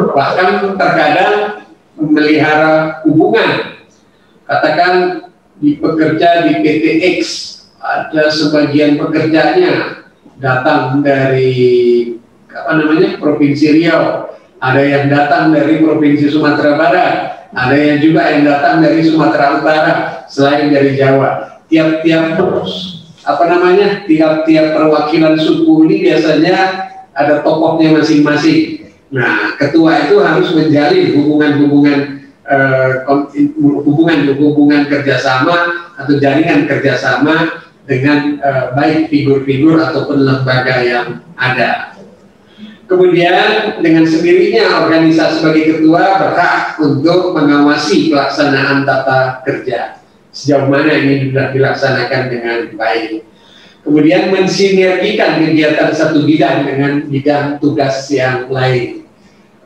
Bahkan 0.00 0.72
terkadang 0.72 1.68
melihara 2.00 3.04
hubungan. 3.04 3.84
Katakan 4.48 5.28
di 5.60 5.76
pekerja 5.76 6.48
di 6.48 6.64
PT 6.64 6.84
X 7.20 7.20
ada 7.78 8.24
sebagian 8.30 8.98
pekerjanya 8.98 10.02
datang 10.38 11.02
dari 11.02 11.54
apa 12.50 12.72
namanya 12.74 13.18
provinsi 13.18 13.78
Riau, 13.78 14.34
ada 14.58 14.82
yang 14.82 15.06
datang 15.06 15.54
dari 15.54 15.78
provinsi 15.82 16.26
Sumatera 16.30 16.74
Barat, 16.74 17.14
ada 17.54 17.76
yang 17.76 17.98
juga 18.02 18.28
yang 18.34 18.42
datang 18.44 18.82
dari 18.82 19.00
Sumatera 19.06 19.62
Utara 19.62 19.94
selain 20.26 20.74
dari 20.74 20.98
Jawa. 20.98 21.62
Tiap-tiap 21.68 22.40
apa 23.28 23.44
namanya? 23.44 24.08
Tiap-tiap 24.08 24.66
perwakilan 24.74 25.36
suku 25.36 25.84
ini 25.86 26.08
biasanya 26.08 26.56
ada 27.12 27.44
tokohnya 27.44 28.00
masing-masing. 28.00 28.88
Nah, 29.08 29.56
ketua 29.56 30.08
itu 30.08 30.20
harus 30.20 30.52
menjalin 30.52 31.16
hubungan-hubungan 31.16 32.18
hubungan-hubungan 33.84 34.80
uh, 34.84 34.88
kerjasama 34.88 35.56
atau 36.00 36.16
jaringan 36.16 36.64
kerjasama 36.64 37.67
dengan 37.88 38.36
uh, 38.44 38.76
baik 38.76 39.08
figur-figur 39.08 39.80
ataupun 39.80 40.20
lembaga 40.20 40.84
yang 40.84 41.24
ada. 41.40 41.96
Kemudian 42.88 43.80
dengan 43.84 44.04
sendirinya 44.08 44.84
organisasi 44.84 45.40
sebagai 45.40 45.76
ketua 45.76 46.20
berhak 46.20 46.80
untuk 46.80 47.36
mengawasi 47.36 48.08
pelaksanaan 48.12 48.84
tata 48.88 49.44
kerja. 49.44 50.00
Sejauh 50.32 50.68
mana 50.68 50.96
ini 50.96 51.28
sudah 51.28 51.52
dilaksanakan 51.52 52.22
dengan 52.32 52.58
baik. 52.76 53.24
Kemudian 53.84 54.32
mensinergikan 54.32 55.40
kegiatan 55.40 55.92
satu 55.92 56.24
bidang 56.24 56.68
dengan 56.68 56.92
bidang 57.08 57.60
tugas 57.60 58.08
yang 58.12 58.48
lain. 58.48 59.08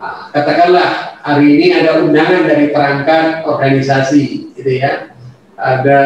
Nah, 0.02 0.34
katakanlah 0.34 1.22
hari 1.22 1.58
ini 1.58 1.66
ada 1.78 2.02
undangan 2.02 2.42
dari 2.46 2.74
perangkat 2.74 3.46
organisasi, 3.46 4.50
gitu 4.58 4.72
ya. 4.82 5.11
Ada 5.62 6.02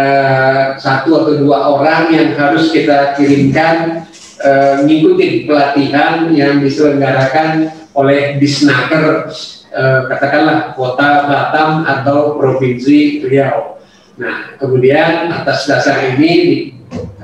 satu 0.77 1.25
atau 1.25 1.33
dua 1.41 1.73
orang 1.73 2.13
yang 2.13 2.37
harus 2.37 2.69
kita 2.69 3.17
kirimkan 3.17 4.05
uh, 4.45 4.85
ngikutin 4.85 5.49
pelatihan 5.49 6.29
yang 6.29 6.61
diselenggarakan 6.61 7.73
oleh 7.97 8.37
Disnaker 8.37 9.33
uh, 9.73 10.01
katakanlah 10.13 10.77
kota 10.77 11.25
Batam 11.25 11.89
atau 11.89 12.37
provinsi 12.37 13.25
Riau. 13.25 13.81
Nah, 14.21 14.61
kemudian 14.61 15.33
atas 15.33 15.65
dasar 15.65 16.05
ini 16.17 16.73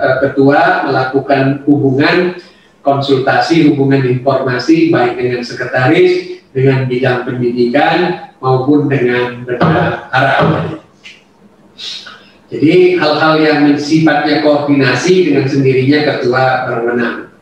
uh, 0.00 0.16
ketua 0.24 0.88
melakukan 0.88 1.68
hubungan 1.68 2.40
konsultasi, 2.80 3.68
hubungan 3.72 4.08
informasi 4.08 4.88
baik 4.88 5.20
dengan 5.20 5.40
sekretaris, 5.44 6.42
dengan 6.52 6.88
bidang 6.88 7.28
pendidikan 7.28 8.28
maupun 8.40 8.88
dengan 8.90 9.44
bendahara. 9.44 10.81
Jadi 12.52 13.00
hal-hal 13.00 13.34
yang 13.40 13.60
sifatnya 13.80 14.44
koordinasi 14.44 15.32
dengan 15.32 15.48
sendirinya 15.48 16.04
ketua 16.04 16.68
berwenang. 16.68 17.32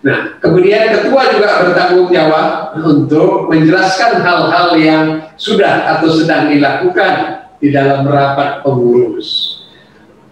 Nah, 0.00 0.40
kemudian 0.40 0.88
ketua 0.88 1.36
juga 1.36 1.68
bertanggung 1.68 2.08
jawab 2.08 2.72
untuk 2.80 3.52
menjelaskan 3.52 4.24
hal-hal 4.24 4.68
yang 4.80 5.04
sudah 5.36 5.98
atau 5.98 6.08
sedang 6.16 6.48
dilakukan 6.48 7.44
di 7.60 7.68
dalam 7.68 8.08
rapat 8.08 8.64
pengurus. 8.64 9.60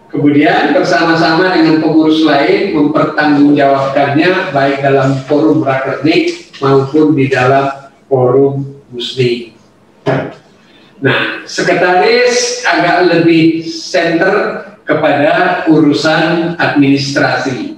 Kemudian 0.08 0.72
bersama-sama 0.72 1.52
dengan 1.52 1.84
pengurus 1.84 2.24
lain 2.24 2.72
mempertanggungjawabkannya 2.72 4.54
baik 4.54 4.80
dalam 4.80 5.18
forum 5.28 5.60
rakernik 5.60 6.56
maupun 6.62 7.12
di 7.12 7.28
dalam 7.28 7.92
forum 8.08 8.80
muslim. 8.88 9.52
Nah, 10.96 11.44
sekretaris 11.44 12.64
agak 12.64 13.12
lebih 13.12 13.68
center 13.68 14.64
kepada 14.86 15.66
urusan 15.68 16.56
administrasi. 16.56 17.76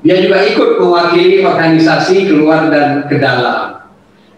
Dia 0.00 0.22
juga 0.22 0.46
ikut 0.46 0.78
mewakili 0.78 1.42
organisasi 1.42 2.30
keluar 2.30 2.70
dan 2.70 3.10
ke 3.10 3.18
dalam. 3.18 3.82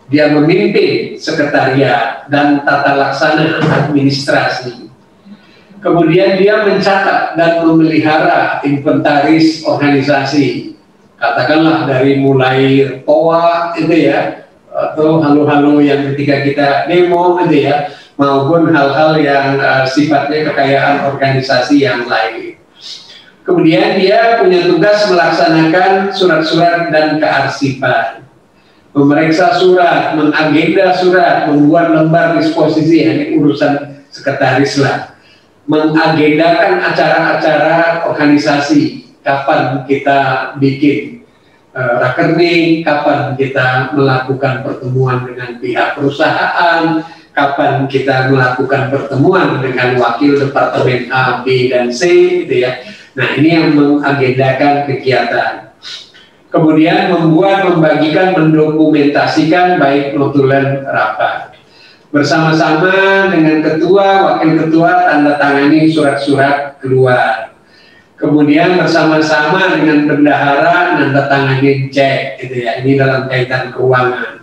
Dia 0.08 0.32
memimpin 0.32 1.20
sekretariat 1.20 2.24
dan 2.32 2.64
tata 2.64 2.96
laksana 2.96 3.60
administrasi. 3.60 4.88
Kemudian 5.78 6.40
dia 6.40 6.64
mencatat 6.64 7.36
dan 7.36 7.62
memelihara 7.62 8.64
inventaris 8.64 9.62
organisasi. 9.62 10.74
Katakanlah 11.20 11.84
dari 11.84 12.16
mulai 12.18 12.88
POA 13.04 13.76
itu 13.76 13.94
ya, 14.08 14.47
atau 14.78 15.18
halu-halu 15.18 15.82
yang 15.82 16.14
ketika 16.14 16.46
kita 16.46 16.68
demo 16.86 17.34
gitu 17.42 17.66
ya, 17.66 17.90
maupun 18.14 18.70
hal-hal 18.70 19.18
yang 19.18 19.58
uh, 19.58 19.82
sifatnya 19.82 20.50
kekayaan 20.50 21.10
organisasi 21.10 21.82
yang 21.82 22.06
lain. 22.06 22.54
Kemudian 23.42 23.96
dia 23.96 24.38
punya 24.38 24.68
tugas 24.68 25.08
melaksanakan 25.08 26.12
surat-surat 26.12 26.92
dan 26.92 27.16
kearsipan. 27.16 28.28
Memeriksa 28.92 29.56
surat, 29.56 30.12
mengagenda 30.18 30.92
surat, 30.92 31.48
membuat 31.48 31.96
lembar 31.96 32.36
disposisi, 32.36 33.08
ini 33.08 33.40
urusan 33.40 34.04
sekretaris 34.12 34.76
lah. 34.82 35.16
Mengagendakan 35.64 36.80
acara-acara 36.92 38.04
organisasi, 38.08 39.08
kapan 39.24 39.84
kita 39.84 40.52
bikin 40.56 41.17
uh, 41.78 42.02
rakernik, 42.02 42.82
kapan 42.82 43.38
kita 43.38 43.94
melakukan 43.94 44.66
pertemuan 44.66 45.22
dengan 45.22 45.62
pihak 45.62 45.94
perusahaan, 45.94 47.06
kapan 47.30 47.86
kita 47.86 48.34
melakukan 48.34 48.90
pertemuan 48.90 49.62
dengan 49.62 49.94
wakil 50.02 50.42
departemen 50.42 51.06
A, 51.14 51.46
B, 51.46 51.70
dan 51.70 51.94
C, 51.94 52.02
gitu 52.42 52.66
ya 52.66 52.82
Nah, 53.18 53.34
ini 53.34 53.50
yang 53.50 53.74
mengagendakan 53.74 54.86
kegiatan. 54.86 55.74
Kemudian 56.54 57.10
membuat, 57.10 57.66
membagikan, 57.66 58.30
mendokumentasikan 58.38 59.82
baik 59.82 60.14
notulen 60.14 60.86
rapat. 60.86 61.58
Bersama-sama 62.14 63.26
dengan 63.34 63.58
ketua, 63.60 64.22
wakil 64.22 64.54
ketua, 64.54 65.10
tanda 65.10 65.34
tangani 65.34 65.90
surat-surat 65.90 66.78
keluar. 66.78 67.47
Kemudian 68.18 68.74
bersama-sama 68.74 69.78
dengan 69.78 70.10
bendahara, 70.10 70.98
tanda 70.98 71.30
tangani 71.30 71.86
cek, 71.86 72.42
gitu 72.42 72.66
ya. 72.66 72.82
Ini 72.82 72.98
dalam 72.98 73.30
kaitan 73.30 73.70
keuangan. 73.70 74.42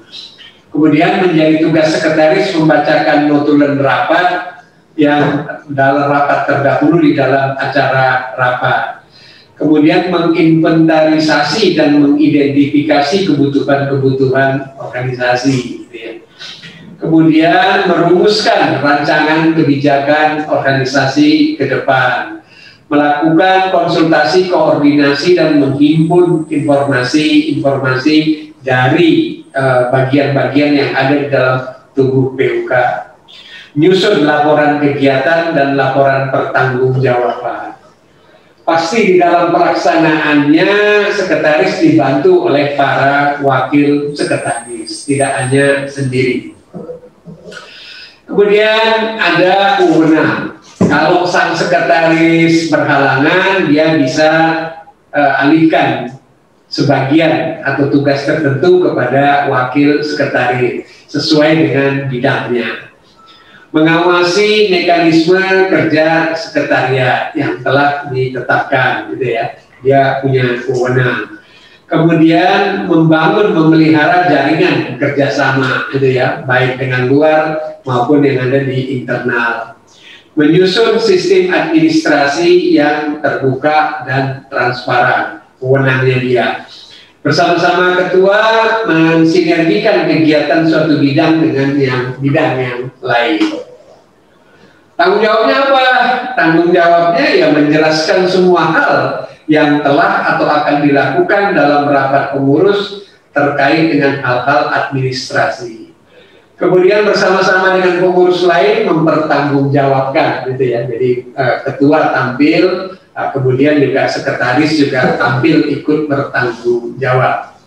Kemudian 0.72 1.28
menjadi 1.28 1.60
tugas 1.60 1.92
sekretaris 1.92 2.56
membacakan 2.56 3.28
notulen 3.28 3.76
rapat, 3.80 4.56
yang 4.96 5.44
dalam 5.68 6.08
rapat 6.08 6.48
terdahulu 6.48 7.04
di 7.04 7.12
dalam 7.14 7.60
acara 7.60 8.32
rapat. 8.40 9.04
Kemudian 9.56 10.12
menginventarisasi 10.12 11.80
dan 11.80 12.00
mengidentifikasi 12.04 13.28
kebutuhan-kebutuhan 13.28 14.76
organisasi. 14.80 15.56
Gitu 15.88 15.96
ya. 15.96 16.14
Kemudian 17.00 17.88
merumuskan 17.88 18.84
rancangan 18.84 19.56
kebijakan 19.56 20.48
organisasi 20.48 21.60
ke 21.60 21.68
depan. 21.72 22.44
Melakukan 22.86 23.74
konsultasi, 23.74 24.54
koordinasi, 24.54 25.34
dan 25.34 25.58
menghimpun 25.58 26.46
informasi-informasi 26.46 28.18
dari 28.62 29.42
eh, 29.50 29.82
bagian-bagian 29.90 30.72
uh, 30.74 30.78
yang 30.78 30.92
ada 30.94 31.16
di 31.18 31.28
dalam 31.34 31.58
tubuh 31.98 32.38
PUK 32.38 32.72
nyusun 33.76 34.24
laporan 34.24 34.80
kegiatan 34.80 35.52
dan 35.52 35.76
laporan 35.76 36.32
pertanggungjawaban. 36.32 37.76
Pasti 38.66 39.14
di 39.14 39.16
dalam 39.22 39.54
pelaksanaannya 39.54 40.70
sekretaris 41.14 41.86
dibantu 41.86 42.50
oleh 42.50 42.74
para 42.74 43.38
wakil 43.46 44.18
sekretaris, 44.18 45.06
tidak 45.06 45.32
hanya 45.38 45.86
sendiri. 45.86 46.58
Kemudian 48.26 49.22
ada 49.22 49.86
wewenang. 49.86 50.55
Kalau 50.86 51.26
sang 51.26 51.58
sekretaris 51.58 52.70
berhalangan, 52.70 53.66
dia 53.70 53.98
bisa 53.98 54.32
uh, 55.10 55.42
alihkan 55.42 56.14
sebagian 56.70 57.62
atau 57.64 57.90
tugas 57.90 58.26
tertentu 58.26 58.84
kepada 58.84 59.48
wakil 59.50 60.02
sekretaris 60.02 60.86
sesuai 61.10 61.52
dengan 61.56 61.92
bidangnya. 62.10 62.92
Mengawasi 63.76 64.72
mekanisme 64.72 65.42
kerja 65.68 66.32
sekretariat 66.32 67.36
yang 67.36 67.60
telah 67.60 68.08
ditetapkan 68.08 69.12
gitu 69.12 69.36
ya. 69.36 69.60
Dia 69.84 70.24
punya 70.24 70.64
kewenangan. 70.64 71.44
Kemudian 71.86 72.90
membangun 72.90 73.54
memelihara 73.54 74.26
jaringan 74.26 74.98
kerjasama 74.98 75.92
gitu 75.94 76.18
ya 76.18 76.42
baik 76.48 76.82
dengan 76.82 77.06
luar 77.06 77.62
maupun 77.86 78.26
yang 78.26 78.50
ada 78.50 78.66
di 78.66 78.98
internal 78.98 79.75
menyusun 80.36 81.00
sistem 81.00 81.52
administrasi 81.52 82.76
yang 82.76 83.24
terbuka 83.24 84.04
dan 84.04 84.44
transparan 84.52 85.42
kewenangannya 85.58 86.20
dia 86.22 86.48
bersama-sama 87.26 87.98
ketua 87.98 88.38
mensinergikan 88.86 90.06
kegiatan 90.06 90.62
suatu 90.70 91.02
bidang 91.02 91.42
dengan 91.42 91.74
yang 91.74 92.04
bidang 92.22 92.54
yang 92.62 92.80
lain. 93.02 93.42
Tanggung 94.94 95.26
jawabnya 95.26 95.56
apa? 95.66 95.86
Tanggung 96.38 96.70
jawabnya 96.70 97.26
ya 97.34 97.48
menjelaskan 97.50 98.30
semua 98.30 98.62
hal 98.72 98.94
yang 99.50 99.82
telah 99.82 100.38
atau 100.38 100.46
akan 100.46 100.86
dilakukan 100.86 101.58
dalam 101.58 101.90
rapat 101.90 102.38
pengurus 102.38 103.10
terkait 103.34 103.92
dengan 103.92 104.22
hal-hal 104.22 104.70
administrasi. 104.72 105.85
Kemudian 106.56 107.04
bersama-sama 107.04 107.76
dengan 107.76 108.00
pengurus 108.00 108.48
lain 108.48 108.88
mempertanggungjawabkan 108.88 110.48
gitu 110.56 110.64
ya. 110.64 110.88
Jadi 110.88 111.36
uh, 111.36 111.56
ketua 111.68 112.16
tampil, 112.16 112.96
uh, 113.12 113.28
kemudian 113.36 113.76
juga 113.84 114.08
sekretaris 114.08 114.72
juga 114.80 115.20
tampil 115.20 115.68
ikut 115.68 116.08
bertanggung 116.08 116.96
jawab. 116.96 117.60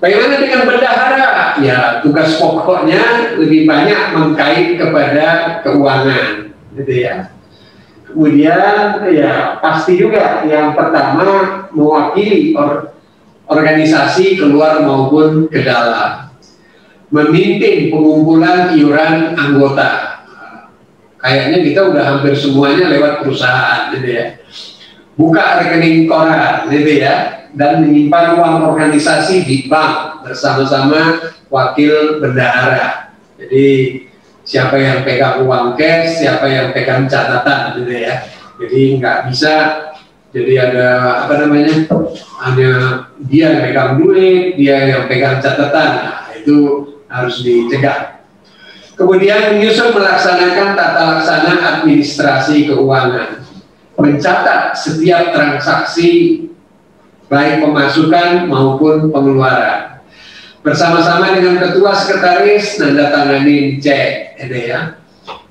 Bagaimana 0.00 0.40
dengan 0.40 0.64
bendahara? 0.64 1.60
Ya, 1.60 2.00
tugas 2.00 2.40
pokoknya 2.40 3.36
lebih 3.36 3.68
banyak 3.68 4.16
mengkait 4.16 4.80
kepada 4.80 5.60
keuangan, 5.60 6.56
gitu 6.72 6.94
ya. 7.04 7.36
Kemudian 8.08 8.96
ya 9.12 9.60
pasti 9.60 10.00
juga 10.00 10.40
yang 10.48 10.72
pertama 10.72 11.68
mewakili 11.68 12.56
or, 12.56 12.96
organisasi 13.44 14.40
keluar 14.40 14.80
maupun 14.80 15.52
ke 15.52 15.60
dalam. 15.68 16.29
Memimpin 17.10 17.90
pengumpulan 17.90 18.74
iuran 18.78 19.34
anggota. 19.34 20.22
Kayaknya 21.20 21.58
kita 21.66 21.80
udah 21.90 22.02
hampir 22.06 22.32
semuanya 22.38 22.86
lewat 22.88 23.26
perusahaan, 23.26 23.92
gitu 23.92 24.08
ya. 24.08 24.40
Buka 25.18 25.60
rekening 25.60 26.08
koran, 26.08 26.70
gitu 26.70 27.02
ya 27.02 27.40
dan 27.54 27.82
menyimpan 27.82 28.38
uang 28.38 28.56
organisasi 28.74 29.42
di 29.42 29.66
bank 29.66 30.22
bersama-sama 30.22 31.18
wakil 31.50 32.22
bendahara. 32.22 33.10
Jadi 33.40 33.66
siapa 34.46 34.78
yang 34.78 35.02
pegang 35.02 35.42
uang 35.46 35.74
cash, 35.74 36.22
siapa 36.22 36.46
yang 36.46 36.70
pegang 36.70 37.10
catatan 37.10 37.80
gitu 37.82 37.92
ya. 37.94 38.22
Jadi 38.60 38.80
nggak 39.00 39.18
bisa 39.32 39.54
jadi 40.30 40.70
ada 40.70 40.88
apa 41.26 41.34
namanya 41.42 41.90
hanya 42.46 42.70
dia 43.26 43.50
yang 43.50 43.62
pegang 43.66 43.90
duit, 43.98 44.54
dia 44.54 44.76
yang 44.86 45.10
pegang 45.10 45.42
catatan. 45.42 45.90
Nah, 46.06 46.30
itu 46.38 46.86
harus 47.10 47.42
dicegah. 47.42 48.22
Kemudian 48.94 49.56
menyusun 49.56 49.96
melaksanakan 49.96 50.76
tata 50.76 51.02
laksana 51.16 51.54
administrasi 51.76 52.68
keuangan, 52.70 53.42
mencatat 53.96 54.76
setiap 54.76 55.34
transaksi 55.34 56.44
baik 57.26 57.64
pemasukan 57.64 58.46
maupun 58.46 59.08
pengeluaran. 59.10 60.04
Bersama-sama 60.60 61.32
dengan 61.32 61.56
ketua 61.56 61.96
sekretaris 61.96 62.76
nanda 62.76 63.08
tangani 63.08 63.80
cek, 63.80 64.36
ini 64.44 64.60
ya. 64.68 65.00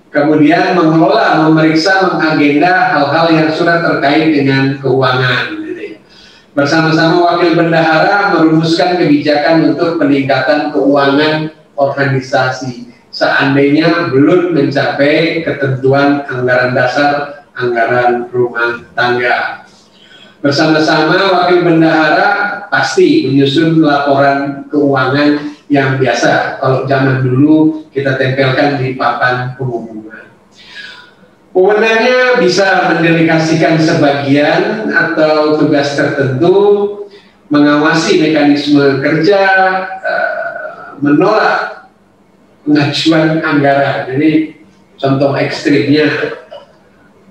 Kemudian 0.10 0.78
mengelola, 0.78 1.50
memeriksa, 1.50 2.14
mengagenda 2.14 2.94
hal-hal 2.94 3.30
yang 3.34 3.50
sudah 3.54 3.82
terkait 3.82 4.34
dengan 4.34 4.78
keuangan. 4.78 5.59
Bersama-sama 6.60 7.24
wakil 7.24 7.56
bendahara 7.56 8.36
merumuskan 8.36 9.00
kebijakan 9.00 9.72
untuk 9.72 9.96
peningkatan 9.96 10.76
keuangan 10.76 11.56
organisasi 11.80 12.92
seandainya 13.16 14.12
belum 14.12 14.52
mencapai 14.52 15.40
ketentuan 15.48 16.28
anggaran 16.28 16.76
dasar 16.76 17.48
anggaran 17.56 18.28
rumah 18.28 18.76
tangga. 18.92 19.64
Bersama-sama 20.44 21.16
wakil 21.32 21.64
bendahara 21.64 22.68
pasti 22.68 23.32
menyusun 23.32 23.80
laporan 23.80 24.68
keuangan 24.68 25.40
yang 25.72 25.96
biasa. 25.96 26.60
Kalau 26.60 26.84
zaman 26.84 27.24
dulu 27.24 27.88
kita 27.88 28.20
tempelkan 28.20 28.84
di 28.84 29.00
papan 29.00 29.56
pengumuman. 29.56 30.09
Wewenangnya 31.50 32.38
bisa 32.38 32.94
mendelegasikan 32.94 33.82
sebagian 33.82 34.86
atau 34.94 35.58
tugas 35.58 35.98
tertentu, 35.98 36.56
mengawasi 37.50 38.22
mekanisme 38.22 39.02
kerja, 39.02 39.42
uh, 39.98 41.02
menolak 41.02 41.90
pengajuan 42.62 43.42
anggaran. 43.42 44.14
Jadi 44.14 44.62
contoh 45.02 45.34
ekstrimnya. 45.34 46.38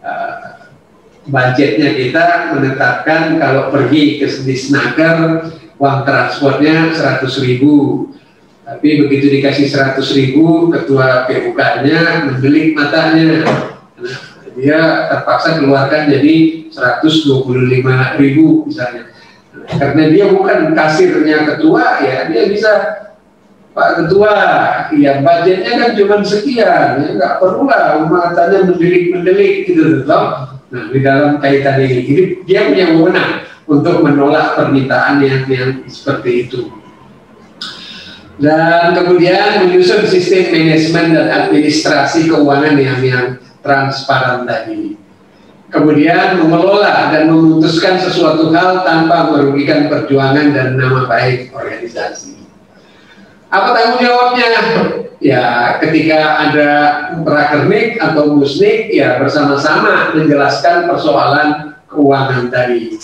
Uh, 0.02 0.48
budgetnya 1.28 1.92
kita 1.94 2.56
menetapkan 2.56 3.36
kalau 3.36 3.68
pergi 3.68 4.18
ke 4.18 4.26
Disnaker 4.48 5.46
uang 5.78 5.98
transportnya 6.02 6.90
100 6.90 7.22
ribu. 7.46 8.08
Tapi 8.66 9.06
begitu 9.06 9.32
dikasih 9.32 9.68
100 9.70 10.00
ribu 10.18 10.68
ketua 10.68 11.24
PUK-nya 11.24 12.28
mendelik 12.28 12.76
matanya 12.76 13.46
dia 14.58 15.10
terpaksa 15.10 15.62
keluarkan 15.62 16.10
jadi 16.10 16.68
125 16.70 18.20
ribu 18.20 18.66
misalnya. 18.66 19.10
Karena 19.68 20.04
dia 20.08 20.32
bukan 20.32 20.72
kasirnya 20.72 21.44
ketua 21.44 22.00
ya 22.00 22.30
dia 22.30 22.48
bisa 22.48 22.72
Pak 23.78 23.90
Ketua 24.02 24.34
ya 24.90 25.22
budgetnya 25.22 25.72
kan 25.78 25.90
cuma 25.94 26.16
sekian 26.24 26.98
ya 26.98 27.08
nggak 27.14 27.34
perlu 27.38 27.70
lah 27.70 28.02
matanya 28.10 28.66
mendelik-mendelik 28.66 29.70
gitu 29.70 30.02
loh 30.02 30.58
nah 30.68 30.84
di 30.92 30.98
dalam 31.00 31.40
kaitan 31.40 31.80
ini 31.80 31.96
ini 32.04 32.22
dia 32.44 32.68
punya 32.68 32.92
wewenang 32.92 33.48
untuk 33.68 34.00
menolak 34.00 34.56
permintaan 34.56 35.20
yang, 35.20 35.44
yang 35.46 35.70
seperti 35.86 36.48
itu. 36.48 36.60
Dan 38.40 38.96
kemudian 38.96 39.66
menyusun 39.66 40.08
sistem 40.08 40.48
manajemen 40.54 41.06
dan 41.12 41.26
administrasi 41.26 42.30
keuangan 42.30 42.78
yang 42.80 43.00
yang 43.04 43.26
transparan 43.62 44.46
tadi. 44.46 44.96
Kemudian 45.68 46.40
mengelola 46.40 47.12
dan 47.12 47.28
memutuskan 47.28 48.00
sesuatu 48.00 48.48
hal 48.56 48.88
tanpa 48.88 49.28
merugikan 49.28 49.92
perjuangan 49.92 50.56
dan 50.56 50.80
nama 50.80 51.04
baik 51.04 51.52
organisasi. 51.52 52.40
Apa 53.52 53.76
tanggung 53.76 54.00
jawabnya? 54.00 54.50
Ya, 55.20 55.76
ketika 55.82 56.48
ada 56.48 56.70
prakernik 57.20 58.00
atau 58.00 58.32
musnik, 58.32 58.88
ya 58.92 59.20
bersama-sama 59.20 60.16
menjelaskan 60.16 60.88
persoalan 60.88 61.76
keuangan 61.90 62.48
tadi. 62.48 62.96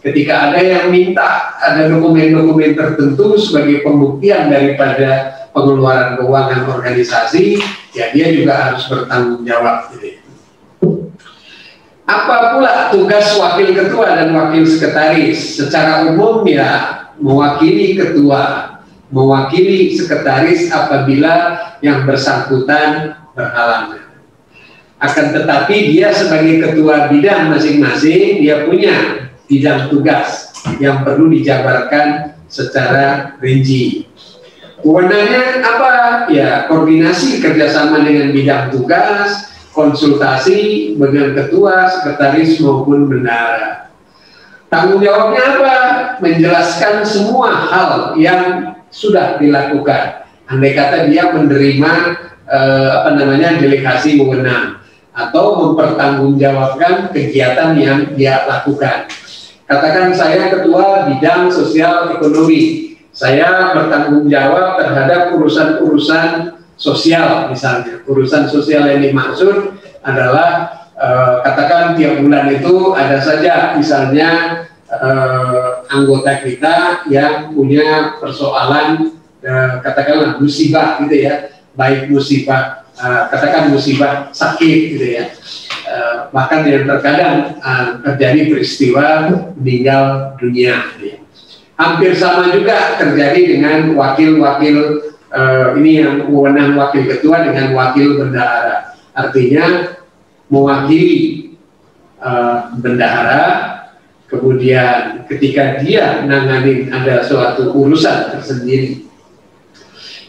Ketika 0.00 0.50
ada 0.50 0.60
yang 0.64 0.88
minta 0.88 1.60
ada 1.60 1.84
dokumen-dokumen 1.86 2.72
tertentu 2.72 3.36
sebagai 3.36 3.84
pembuktian 3.84 4.48
daripada 4.48 5.39
pengeluaran 5.50 6.18
keuangan 6.18 6.62
organisasi, 6.70 7.58
ya 7.94 8.10
dia 8.14 8.30
juga 8.34 8.54
harus 8.70 8.86
bertanggung 8.86 9.42
jawab. 9.46 9.90
Gitu. 9.94 10.20
Apa 12.10 12.58
pula 12.58 12.90
tugas 12.90 13.38
wakil 13.38 13.70
ketua 13.70 14.18
dan 14.18 14.34
wakil 14.34 14.66
sekretaris? 14.66 15.62
Secara 15.62 16.10
umum 16.10 16.42
ya 16.42 17.06
mewakili 17.22 17.94
ketua, 17.94 18.74
mewakili 19.14 19.94
sekretaris 19.94 20.74
apabila 20.74 21.54
yang 21.78 22.02
bersangkutan 22.02 23.14
berhalangan. 23.30 24.10
Akan 25.00 25.32
tetapi 25.32 25.96
dia 25.96 26.10
sebagai 26.12 26.60
ketua 26.60 27.08
bidang 27.08 27.54
masing-masing, 27.54 28.42
dia 28.42 28.66
punya 28.66 29.30
bidang 29.46 29.88
tugas 29.88 30.50
yang 30.82 31.06
perlu 31.06 31.30
dijabarkan 31.30 32.36
secara 32.50 33.38
rinci. 33.38 34.09
Kewenangannya 34.80 35.60
apa? 35.60 35.92
Ya, 36.32 36.64
koordinasi 36.68 37.44
kerjasama 37.44 38.00
dengan 38.00 38.32
bidang 38.32 38.72
tugas, 38.72 39.52
konsultasi 39.76 40.94
dengan 40.96 41.36
ketua, 41.36 41.88
sekretaris 41.92 42.58
maupun 42.64 43.06
bendara. 43.06 43.92
Tanggung 44.72 45.02
jawabnya 45.02 45.42
apa? 45.58 45.76
Menjelaskan 46.24 47.04
semua 47.04 47.50
hal 47.52 48.14
yang 48.16 48.74
sudah 48.88 49.36
dilakukan. 49.36 50.24
Andai 50.50 50.74
kata 50.74 51.06
dia 51.06 51.30
menerima 51.30 51.92
eh, 52.46 52.90
apa 53.02 53.10
namanya 53.14 53.58
delegasi 53.58 54.18
wewenang 54.18 54.82
atau 55.14 55.58
mempertanggungjawabkan 55.58 57.10
kegiatan 57.14 57.74
yang 57.76 58.14
dia 58.14 58.46
lakukan. 58.46 59.10
Katakan 59.70 60.10
saya 60.14 60.50
ketua 60.50 61.06
bidang 61.06 61.50
sosial 61.50 62.18
ekonomi, 62.18 62.89
saya 63.10 63.74
bertanggung 63.74 64.30
jawab 64.30 64.78
terhadap 64.78 65.34
urusan-urusan 65.34 66.58
sosial 66.78 67.50
misalnya. 67.50 68.00
Urusan 68.06 68.46
sosial 68.46 68.86
yang 68.86 69.02
dimaksud 69.02 69.76
adalah 70.00 70.80
eh, 70.94 71.34
katakan 71.44 71.98
tiap 71.98 72.22
bulan 72.22 72.46
itu 72.54 72.94
ada 72.94 73.18
saja 73.20 73.74
misalnya 73.76 74.30
eh, 74.88 75.68
anggota 75.90 76.40
kita 76.40 77.04
yang 77.10 77.52
punya 77.52 78.16
persoalan 78.22 79.18
eh, 79.42 79.74
katakanlah 79.82 80.38
musibah 80.38 81.02
gitu 81.04 81.16
ya, 81.26 81.50
baik 81.74 82.08
musibah 82.08 82.86
eh, 82.94 83.22
katakan 83.28 83.74
musibah 83.74 84.30
sakit 84.32 84.78
gitu 84.96 85.08
ya. 85.20 85.26
Uh, 85.90 86.30
bahkan 86.30 86.62
yang 86.70 86.86
terkadang 86.86 87.58
uh, 87.66 87.98
terjadi 87.98 88.46
peristiwa 88.46 89.26
meninggal 89.58 90.38
dunia. 90.38 90.86
Gitu 90.94 91.18
ya 91.18 91.19
hampir 91.80 92.12
sama 92.12 92.52
juga 92.52 93.00
terjadi 93.00 93.56
dengan 93.56 93.96
wakil-wakil 93.96 94.76
uh, 95.32 95.72
ini 95.80 96.04
yang 96.04 96.28
wewenang 96.28 96.76
wakil 96.76 97.08
ketua 97.08 97.48
dengan 97.48 97.72
wakil 97.72 98.20
bendahara. 98.20 99.00
Artinya 99.16 99.96
mewakili 100.52 101.56
uh, 102.20 102.76
bendahara, 102.76 103.42
kemudian 104.28 105.24
ketika 105.32 105.80
dia 105.80 106.20
menangani 106.20 106.92
ada 106.92 107.24
suatu 107.24 107.72
urusan 107.72 108.36
tersendiri. 108.36 109.08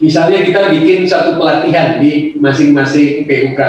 Misalnya 0.00 0.42
kita 0.42 0.72
bikin 0.72 1.04
satu 1.06 1.36
pelatihan 1.36 2.00
di 2.00 2.34
masing-masing 2.40 3.28
PUK, 3.28 3.60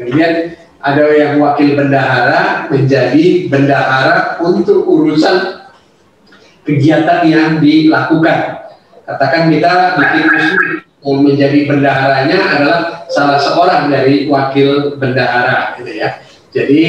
kemudian 0.00 0.58
ada 0.80 1.06
yang 1.12 1.38
wakil 1.38 1.76
bendahara 1.76 2.66
menjadi 2.72 3.46
bendahara 3.46 4.42
untuk 4.42 4.88
urusan 4.88 5.57
kegiatan 6.68 7.24
yang 7.24 7.64
dilakukan. 7.64 8.68
Katakan 9.08 9.48
kita 9.48 9.96
yang 9.96 10.36
menjadi 11.00 11.64
bendaharanya 11.64 12.36
adalah 12.36 12.78
salah 13.08 13.40
seorang 13.40 13.88
dari 13.88 14.28
wakil 14.28 15.00
bendahara, 15.00 15.80
gitu 15.80 15.96
ya. 15.96 16.20
Jadi 16.52 16.84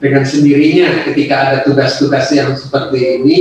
dengan 0.00 0.24
sendirinya 0.24 1.04
ketika 1.04 1.36
ada 1.44 1.58
tugas-tugas 1.68 2.32
yang 2.32 2.56
seperti 2.56 3.20
ini, 3.20 3.38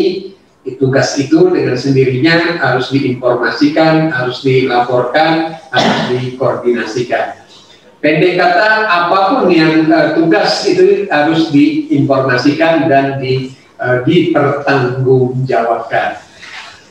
tugas 0.75 1.15
itu 1.15 1.47
dengan 1.55 1.79
sendirinya 1.79 2.59
harus 2.59 2.91
diinformasikan, 2.91 4.11
harus 4.11 4.43
dilaporkan, 4.43 5.55
harus 5.71 5.97
dikoordinasikan. 6.11 7.47
Pendek 7.97 8.37
kata, 8.37 8.85
apa 8.85 9.19
pun 9.33 9.49
yang 9.49 9.89
uh, 9.89 10.13
tugas 10.13 10.67
itu 10.69 11.09
harus 11.09 11.49
diinformasikan 11.49 12.85
dan 12.85 13.17
di 13.17 13.55
uh, 13.79 14.03
dipertanggungjawabkan. 14.03 16.27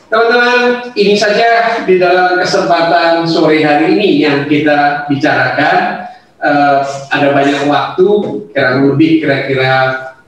Teman-teman, 0.07 0.87
ini 0.95 1.19
saja 1.19 1.83
di 1.83 1.99
dalam 1.99 2.39
kesempatan 2.39 3.27
sore 3.27 3.59
hari 3.59 3.99
ini 3.99 4.23
yang 4.23 4.47
kita 4.47 5.03
bicarakan. 5.11 6.07
Uh, 6.39 6.79
ada 7.11 7.35
banyak 7.35 7.67
waktu, 7.67 8.07
kurang 8.55 8.87
lebih 8.93 9.19
kira-kira 9.19 9.73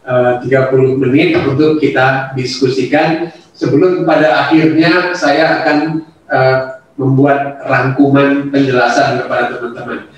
uh, 0.03 0.43
30 0.43 0.99
menit 0.99 1.39
untuk 1.39 1.79
kita 1.79 2.35
diskusikan. 2.35 3.31
Sebelum 3.55 4.03
pada 4.03 4.47
akhirnya 4.47 5.15
saya 5.15 5.63
akan 5.63 6.03
uh, 6.27 6.83
membuat 6.99 7.63
rangkuman 7.63 8.51
penjelasan 8.51 9.23
kepada 9.23 9.55
teman-teman. 9.55 10.11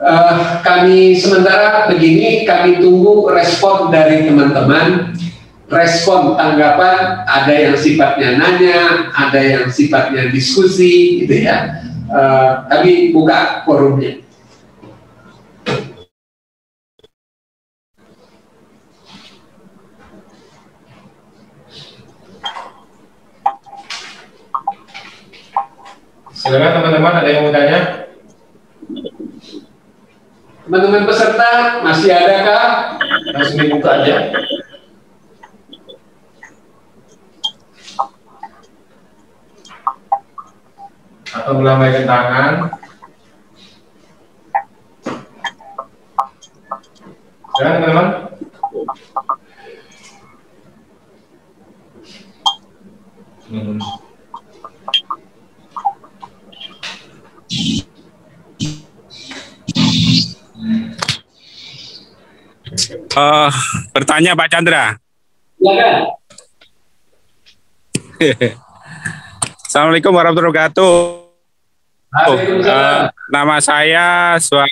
Uh, 0.00 0.64
kami 0.64 1.20
sementara 1.20 1.84
begini, 1.92 2.48
kami 2.48 2.80
tunggu 2.80 3.28
respon 3.28 3.92
dari 3.92 4.24
teman-teman 4.24 5.12
respon 5.70 6.34
tanggapan 6.34 7.22
ada 7.24 7.54
yang 7.54 7.78
sifatnya 7.78 8.34
nanya, 8.36 9.14
ada 9.14 9.38
yang 9.38 9.70
sifatnya 9.70 10.26
diskusi, 10.34 11.24
gitu 11.24 11.46
ya. 11.46 11.86
Uh, 12.10 12.66
kami 12.66 13.14
buka 13.14 13.62
forumnya. 13.62 14.18
Silakan 26.34 26.72
teman-teman 26.82 27.14
ada 27.14 27.28
yang 27.30 27.46
mau 27.46 27.52
tanya? 27.54 27.80
Teman-teman 30.66 31.06
peserta 31.06 31.50
masih 31.84 32.10
adakah? 32.10 32.66
Langsung 33.30 33.58
dibuka 33.60 34.02
aja. 34.02 34.34
Atau 41.30 41.52
melambaikan 41.54 42.04
tangan 42.08 42.54
Silakan 47.60 47.76
teman-teman. 47.76 48.06
Hmm. 53.50 53.76
Eh, 63.10 63.50
bertanya 63.92 64.32
Pak 64.32 64.48
Chandra. 64.48 64.96
Silakan. 65.60 65.94
Assalamualaikum 69.70 70.10
warahmatullahi 70.10 70.50
wabarakatuh. 70.50 70.98
Eh, 72.66 73.02
nama 73.30 73.62
saya 73.62 74.34
Suar 74.42 74.66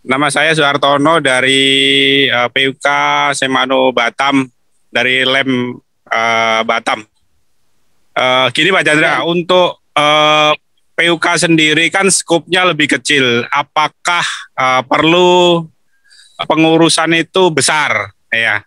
Nama 0.00 0.32
saya 0.32 0.56
Suhartono 0.56 1.20
dari 1.20 1.60
eh, 2.24 2.48
PUK 2.48 2.88
Semano 3.36 3.92
Batam 3.92 4.48
dari 4.88 5.20
Lem 5.20 5.76
eh, 6.08 6.60
Batam. 6.64 7.04
Eh, 8.16 8.46
gini 8.56 8.72
Pak 8.72 8.84
Chandra, 8.88 9.20
untuk 9.28 9.84
eh, 9.92 10.56
PUK 10.96 11.26
sendiri 11.36 11.92
kan 11.92 12.08
skupnya 12.08 12.64
lebih 12.64 12.88
kecil. 12.88 13.44
Apakah 13.52 14.24
eh, 14.56 14.80
perlu 14.80 15.60
pengurusan 16.40 17.12
itu 17.20 17.52
besar? 17.52 18.16
Ya, 18.32 18.64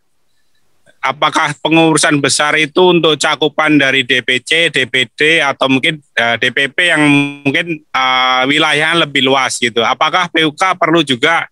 apakah 1.07 1.55
pengurusan 1.63 2.19
besar 2.19 2.55
itu 2.59 2.91
untuk 2.91 3.15
cakupan 3.15 3.79
dari 3.79 4.03
DPC, 4.03 4.71
DPD 4.71 5.39
atau 5.39 5.71
mungkin 5.71 5.99
eh, 6.15 6.35
DPP 6.35 6.77
yang 6.91 7.03
mungkin 7.43 7.79
eh, 7.79 8.41
wilayahnya 8.45 9.07
lebih 9.07 9.23
luas 9.23 9.55
gitu. 9.57 9.81
Apakah 9.83 10.27
PUK 10.27 10.75
perlu 10.75 11.01
juga 11.01 11.47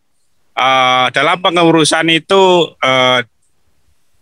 eh, 0.56 1.08
dalam 1.16 1.38
pengurusan 1.40 2.12
itu 2.12 2.76
eh, 2.84 3.20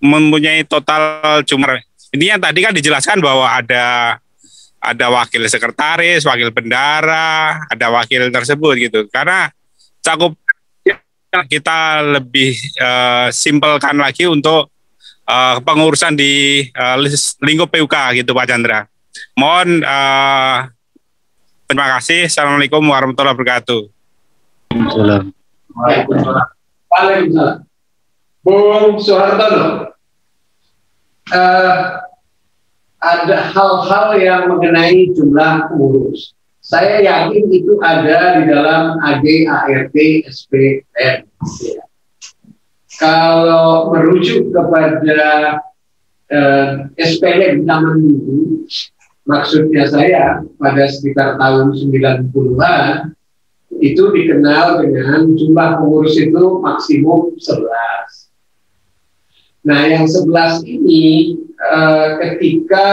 mempunyai 0.04 0.68
total 0.68 1.42
jumlah 1.48 1.80
ini 2.14 2.30
yang 2.30 2.42
tadi 2.44 2.60
kan 2.62 2.76
dijelaskan 2.76 3.24
bahwa 3.24 3.48
ada 3.50 4.18
ada 4.84 5.06
wakil 5.08 5.48
sekretaris, 5.48 6.28
wakil 6.28 6.52
bendara, 6.52 7.56
ada 7.72 7.88
wakil 7.90 8.28
tersebut 8.28 8.76
gitu. 8.84 9.00
Karena 9.08 9.48
cakup 10.04 10.36
kita 11.48 12.04
lebih 12.20 12.54
eh, 12.78 13.28
simpelkan 13.34 13.98
lagi 13.98 14.30
untuk 14.30 14.73
uh, 15.28 15.60
pengurusan 15.64 16.16
di 16.16 16.64
uh, 16.74 16.98
lingkup 17.44 17.70
PUK 17.72 18.24
gitu 18.24 18.32
Pak 18.32 18.48
Chandra. 18.48 18.86
Mohon 19.38 19.84
uh, 19.86 20.58
terima 21.68 21.98
kasih. 21.98 22.28
Assalamualaikum 22.30 22.82
warahmatullahi 22.84 23.36
wabarakatuh. 23.36 23.82
Salam. 24.94 25.34
Waalaikumsalam. 25.74 26.48
Waalaikumsalam. 26.90 27.58
Bung 28.44 29.00
Soehartono, 29.00 29.96
eh, 31.32 31.76
ada 33.00 33.38
hal-hal 33.56 34.08
yang 34.20 34.52
mengenai 34.52 35.16
jumlah 35.16 35.72
pengurus. 35.72 36.36
Saya 36.60 37.00
yakin 37.00 37.48
itu 37.52 37.80
ada 37.80 38.40
di 38.40 38.52
dalam 38.52 39.00
AG, 39.00 39.48
ART, 39.48 39.96
SPM. 40.28 41.24
Ya. 41.64 41.84
Kalau 43.04 43.92
merujuk 43.92 44.56
kepada 44.56 45.60
eh, 46.32 46.88
SPM 46.96 47.68
zaman 47.68 48.00
dulu, 48.00 48.64
maksudnya 49.28 49.84
saya 49.92 50.40
pada 50.56 50.88
sekitar 50.88 51.36
tahun 51.36 51.76
90-an, 51.76 53.12
itu 53.84 54.04
dikenal 54.08 54.88
dengan 54.88 55.36
jumlah 55.36 55.84
pengurus 55.84 56.16
itu 56.16 56.64
maksimum 56.64 57.36
11. 57.36 59.68
Nah, 59.68 59.84
yang 59.84 60.08
11 60.08 60.64
ini 60.64 61.36
eh, 61.60 62.10
ketika 62.24 62.88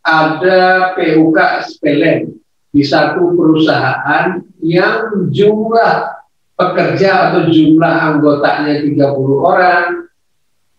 ada 0.00 0.96
PUK 0.96 1.38
SPLN 1.68 2.40
di 2.72 2.82
satu 2.88 3.36
perusahaan 3.36 4.40
yang 4.64 5.28
jumlah 5.28 6.21
pekerja 6.62 7.10
atau 7.30 7.50
jumlah 7.50 7.94
anggotanya 8.14 8.78
30 8.86 9.02
orang, 9.42 10.06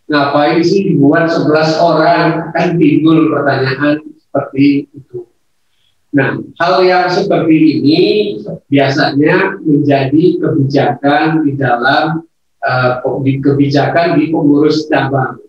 ngapain 0.08 0.62
sih 0.64 0.94
dibuat 0.94 1.28
11 1.28 1.84
orang? 1.84 2.26
Kan 2.56 2.80
timbul 2.80 3.28
pertanyaan 3.34 4.00
seperti 4.16 4.88
itu. 4.96 5.28
Nah, 6.14 6.38
hal 6.62 6.86
yang 6.86 7.10
seperti 7.10 7.82
ini 7.82 8.02
biasanya 8.70 9.58
menjadi 9.66 10.24
kebijakan 10.40 11.42
di 11.42 11.58
dalam 11.58 12.22
uh, 12.62 13.04
kebijakan 13.18 14.22
di 14.22 14.30
pengurus 14.30 14.86
cabang. 14.88 15.42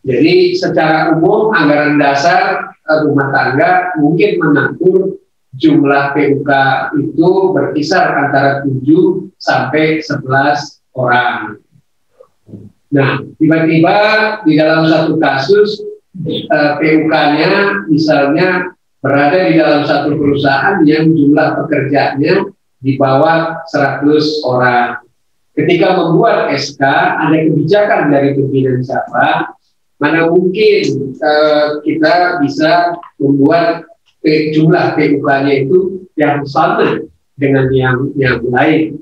Jadi 0.00 0.56
secara 0.56 1.12
umum 1.12 1.52
anggaran 1.52 2.00
dasar 2.00 2.72
uh, 2.88 2.98
rumah 3.04 3.28
tangga 3.34 3.92
mungkin 4.00 4.40
mengatur 4.40 5.19
jumlah 5.58 6.14
PUK 6.14 6.50
itu 6.98 7.30
berkisar 7.50 8.06
antara 8.28 8.62
7 8.62 9.34
sampai 9.34 9.98
11 9.98 10.82
orang. 10.94 11.58
Nah, 12.90 13.22
tiba-tiba 13.38 13.96
di 14.46 14.58
dalam 14.58 14.86
satu 14.86 15.18
kasus 15.18 15.82
uh, 16.50 16.78
PUK-nya 16.78 17.86
misalnya 17.86 18.74
berada 19.00 19.38
di 19.48 19.54
dalam 19.56 19.82
satu 19.86 20.14
perusahaan 20.14 20.82
yang 20.84 21.10
jumlah 21.10 21.64
pekerjanya 21.64 22.46
di 22.82 22.94
bawah 22.98 23.62
100 23.70 24.46
orang. 24.46 25.02
Ketika 25.54 25.98
membuat 25.98 26.50
SK, 26.54 26.82
ada 27.18 27.36
kebijakan 27.36 28.08
dari 28.08 28.38
pimpinan 28.38 28.80
siapa, 28.86 29.54
mana 30.00 30.30
mungkin 30.32 31.12
uh, 31.20 31.82
kita 31.84 32.40
bisa 32.40 32.96
membuat 33.20 33.89
jumlah 34.26 34.96
PUK-nya 34.96 35.54
itu 35.64 36.04
yang 36.16 36.44
sama 36.44 37.04
dengan 37.36 37.72
yang 37.72 38.12
yang 38.16 38.44
lain. 38.44 39.00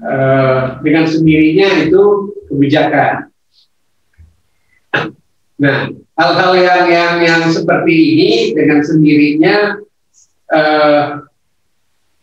Uh, 0.00 0.80
dengan 0.80 1.04
sendirinya 1.04 1.84
itu 1.84 2.32
kebijakan. 2.48 3.28
Nah, 5.60 5.92
hal-hal 6.16 6.52
yang 6.56 6.84
yang 6.88 7.14
yang 7.20 7.42
seperti 7.52 7.92
ini 7.92 8.30
dengan 8.56 8.80
sendirinya 8.80 9.56
uh, 10.48 11.28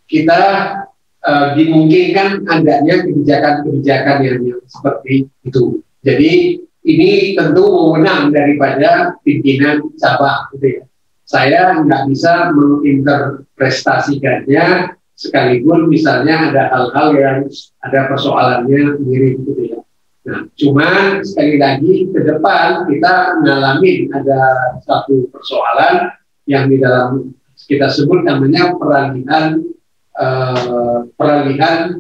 kita 0.10 0.42
uh, 1.22 1.48
dimungkinkan 1.54 2.50
adanya 2.50 3.06
kebijakan-kebijakan 3.06 4.18
yang, 4.26 4.40
yang 4.42 4.62
seperti 4.66 5.30
itu. 5.46 5.86
Jadi 6.02 6.66
ini 6.82 7.38
tentu 7.38 7.62
wewenang 7.62 8.34
daripada 8.34 9.22
pimpinan 9.22 9.86
cabang, 10.02 10.50
gitu 10.58 10.82
ya. 10.82 10.84
Saya 11.32 11.80
nggak 11.80 12.12
bisa 12.12 12.52
menginterpretasikannya 12.52 15.00
sekalipun 15.16 15.88
misalnya 15.88 16.52
ada 16.52 16.68
hal-hal 16.76 17.16
yang 17.16 17.48
ada 17.88 18.12
persoalannya 18.12 19.00
mirip 19.00 19.40
gitu 19.48 19.72
ya. 19.72 19.80
Nah, 20.22 20.46
cuman 20.60 21.24
sekali 21.24 21.56
lagi 21.56 22.12
ke 22.12 22.20
depan 22.20 22.84
kita 22.92 23.40
mengalami 23.40 24.12
ada 24.12 24.76
satu 24.84 25.32
persoalan 25.32 26.12
yang 26.52 26.68
di 26.68 26.84
dalam 26.84 27.32
kita 27.64 27.88
sebut 27.88 28.28
namanya 28.28 28.76
peralihan 28.76 29.64
eh, 30.20 31.00
peralihan 31.16 31.96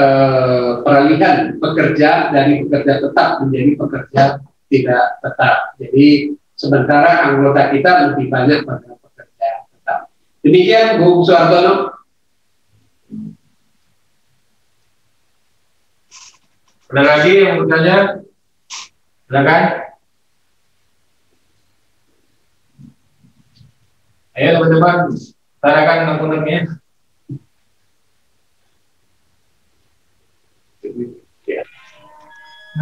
eh, 0.00 0.80
peralihan 0.80 1.60
pekerja 1.60 2.32
dari 2.32 2.64
pekerja 2.64 3.04
tetap 3.04 3.44
menjadi 3.44 3.84
pekerja 3.84 4.40
tidak 4.72 5.20
tetap. 5.20 5.76
Jadi 5.76 6.32
sementara 6.56 7.28
anggota 7.28 7.68
kita 7.70 8.10
lebih 8.10 8.32
banyak 8.32 8.64
pada 8.64 8.96
pekerja 8.96 9.48
tetap. 9.68 10.08
Demikian 10.40 11.04
Bung 11.04 11.20
Suartono. 11.22 11.92
Ada 16.86 17.02
lagi 17.02 17.32
yang 17.44 17.60
bertanya? 17.60 17.96
Silakan. 19.28 19.62
Ayo 24.36 24.48
teman-teman, 24.60 24.96
tanyakan 25.64 26.12
akuntannya. 26.14 26.58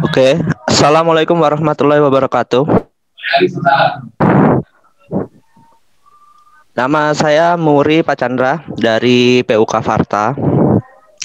Oke, 0.03 0.35
assalamualaikum 0.67 1.39
warahmatullahi 1.39 2.03
wabarakatuh. 2.03 2.94
Nama 6.75 7.15
saya 7.15 7.55
Muri 7.55 8.03
Pak 8.03 8.15
Chandra 8.19 8.63
dari 8.75 9.43
PUK 9.43 9.73
Farta. 9.79 10.35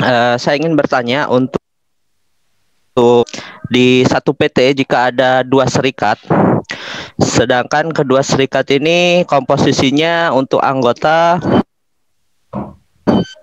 Eh, 0.01 0.35
saya 0.39 0.55
ingin 0.59 0.79
bertanya 0.79 1.27
untuk 1.27 1.59
di 3.71 4.03
satu 4.07 4.35
PT 4.35 4.83
jika 4.83 5.11
ada 5.15 5.47
dua 5.47 5.67
serikat, 5.71 6.19
sedangkan 7.19 7.95
kedua 7.95 8.23
serikat 8.23 8.67
ini 8.75 9.23
komposisinya 9.27 10.35
untuk 10.35 10.59
anggota 10.63 11.39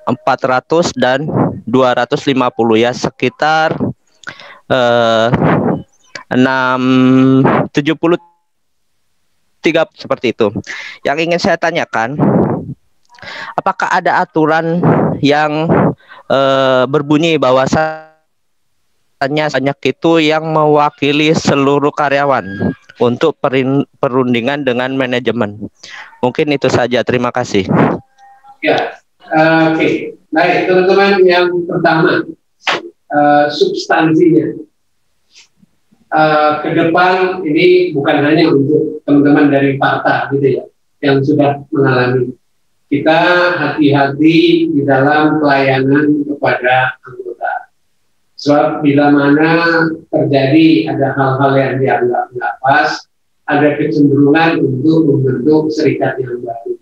400 0.08 0.96
dan 0.96 1.28
250 1.68 2.80
ya 2.80 2.92
sekitar 2.96 3.76
eh 4.68 5.28
6 6.32 7.72
70 7.72 8.37
tiga 9.62 9.86
seperti 9.94 10.34
itu. 10.34 10.54
Yang 11.04 11.18
ingin 11.28 11.40
saya 11.40 11.58
tanyakan, 11.58 12.18
apakah 13.58 13.90
ada 13.90 14.22
aturan 14.22 14.82
yang 15.24 15.68
eh, 16.30 16.84
berbunyi 16.88 17.42
bahwasannya 17.42 18.18
banyak 19.50 19.80
itu 19.90 20.12
yang 20.22 20.46
mewakili 20.54 21.34
seluruh 21.34 21.90
karyawan 21.90 22.74
untuk 23.02 23.38
perundingan 23.98 24.66
dengan 24.66 24.94
manajemen? 24.94 25.70
Mungkin 26.22 26.54
itu 26.54 26.70
saja. 26.70 27.02
Terima 27.02 27.34
kasih. 27.34 27.66
Ya, 28.66 28.98
uh, 29.30 29.74
oke. 29.74 29.78
Okay. 29.78 29.94
Baik, 30.34 30.68
teman-teman 30.68 31.24
yang 31.24 31.50
pertama 31.70 32.26
uh, 33.14 33.46
substansinya. 33.54 34.54
Uh, 36.08 36.64
ke 36.64 36.72
depan 36.72 37.44
ini 37.44 37.92
bukan 37.92 38.24
hanya 38.24 38.56
untuk 38.56 39.04
teman-teman 39.04 39.52
dari 39.52 39.76
Parta 39.76 40.32
gitu 40.32 40.64
ya 40.64 40.64
yang 41.04 41.20
sudah 41.20 41.68
mengalami. 41.68 42.32
Kita 42.88 43.20
hati-hati 43.60 44.72
di 44.72 44.82
dalam 44.88 45.44
pelayanan 45.44 46.24
kepada 46.24 46.96
anggota. 47.04 47.54
Sebab 48.40 48.68
bila 48.80 49.12
mana 49.12 49.52
terjadi 50.08 50.96
ada 50.96 51.12
hal-hal 51.12 51.52
yang 51.60 51.74
dianggap 51.84 52.24
tidak 52.32 52.54
pas, 52.64 52.90
ada 53.52 53.68
kecenderungan 53.76 54.64
untuk 54.64 54.98
membentuk 55.12 55.76
serikat 55.76 56.16
yang 56.24 56.40
baru. 56.40 56.74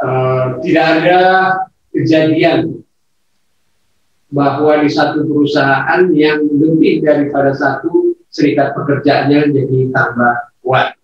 Uh, 0.00 0.46
tidak 0.66 0.86
ada 0.98 1.20
kejadian 1.94 2.82
bahwa 4.30 4.82
di 4.82 4.90
satu 4.90 5.26
perusahaan 5.26 6.06
yang 6.14 6.46
lebih 6.46 7.02
daripada 7.02 7.50
satu 7.54 8.14
serikat 8.30 8.72
pekerjaannya 8.78 9.50
jadi 9.50 9.78
tambah 9.90 10.34
kuat. 10.62 10.94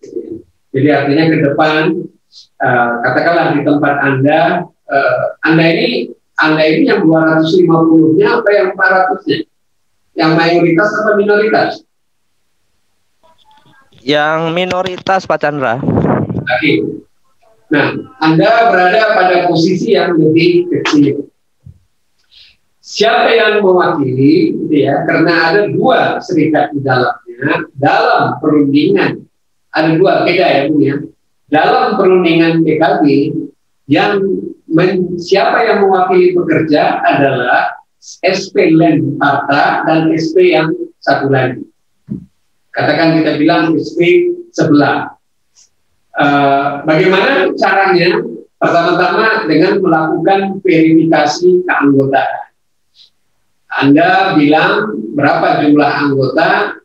Jadi 0.71 0.87
artinya 0.91 1.25
ke 1.27 1.37
depan 1.51 1.83
uh, 2.63 2.91
katakanlah 3.03 3.55
di 3.55 3.67
tempat 3.67 3.95
anda, 3.99 4.63
uh, 4.87 5.23
anda 5.43 5.65
ini 5.67 6.15
anda 6.37 6.63
ini 6.63 6.87
yang 6.87 7.03
250-nya 7.03 8.27
apa 8.39 8.49
yang 8.53 8.67
400-nya? 8.77 9.37
Yang 10.17 10.31
mayoritas 10.37 10.89
atau 10.93 11.13
minoritas? 11.17 11.71
Yang 14.05 14.39
minoritas 14.53 15.25
Pak 15.25 15.37
Chandra. 15.41 15.81
Oke. 15.81 16.73
Nah, 17.67 17.91
Anda 18.23 18.71
berada 18.71 19.11
pada 19.11 19.35
posisi 19.51 19.91
yang 19.91 20.15
lebih 20.15 20.71
kecil 20.71 21.26
siapa 22.87 23.35
yang 23.35 23.59
mewakili 23.59 24.55
gitu 24.55 24.87
ya 24.87 25.03
karena 25.03 25.51
ada 25.51 25.61
dua 25.67 26.23
serikat 26.23 26.71
di 26.71 26.79
dalamnya 26.79 27.67
dalam 27.75 28.39
perundingan. 28.39 29.27
Ada 29.75 29.99
dua 29.99 30.23
beda 30.23 30.47
ya 30.47 30.61
bu 30.71 30.79
ya. 30.79 30.95
Dalam 31.51 31.99
perundingan 31.99 32.63
PKB 32.63 33.03
yang 33.91 34.23
men, 34.71 35.19
siapa 35.19 35.67
yang 35.67 35.83
mewakili 35.83 36.31
pekerja 36.31 37.03
adalah 37.03 37.75
SP 38.23 38.71
Len 38.71 39.19
Parta 39.19 39.83
dan 39.83 40.07
SP 40.15 40.55
yang 40.55 40.71
satu 41.03 41.27
lagi. 41.27 41.67
Katakan 42.71 43.19
kita 43.19 43.35
bilang 43.35 43.75
SP 43.75 44.31
sebelah. 44.55 45.11
Uh, 46.17 46.81
bagaimana 46.87 47.51
caranya? 47.59 48.23
Pertama-tama 48.57 49.45
dengan 49.45 49.77
melakukan 49.77 50.57
verifikasi 50.65 51.61
keanggotaan 51.61 52.46
anda 53.67 54.35
bilang 54.39 54.95
berapa 55.11 55.67
jumlah 55.67 55.91
anggota, 56.07 56.79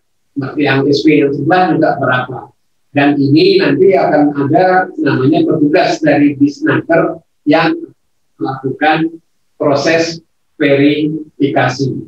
yang 0.58 0.82
SP 0.88 1.22
yang 1.22 1.32
sebelah 1.32 1.62
juga 1.76 1.90
berapa. 2.00 2.38
Dan 2.92 3.16
ini 3.16 3.56
nanti 3.56 3.96
akan 3.96 4.36
ada 4.36 4.92
namanya 5.00 5.48
petugas 5.48 5.96
dari 6.04 6.36
Disnaker 6.36 7.24
yang 7.48 7.72
melakukan 8.36 9.16
proses 9.56 10.20
verifikasi. 10.60 12.04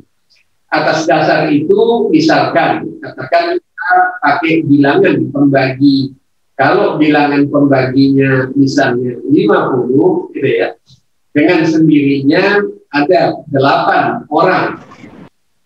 Atas 0.69 1.07
dasar 1.09 1.49
itu, 1.49 2.11
misalkan, 2.11 2.99
katakan 3.01 3.57
kita 3.57 3.91
pakai 4.21 4.53
bilangan 4.67 5.15
pembagi. 5.31 6.13
Kalau 6.55 6.95
bilangan 6.95 7.51
pembaginya 7.51 8.47
misalnya 8.55 9.19
50, 9.27 10.31
gitu 10.35 10.47
ya, 10.47 10.71
dengan 11.35 11.67
sendirinya 11.67 12.63
ada 12.95 13.43
delapan 13.51 14.23
orang 14.31 14.79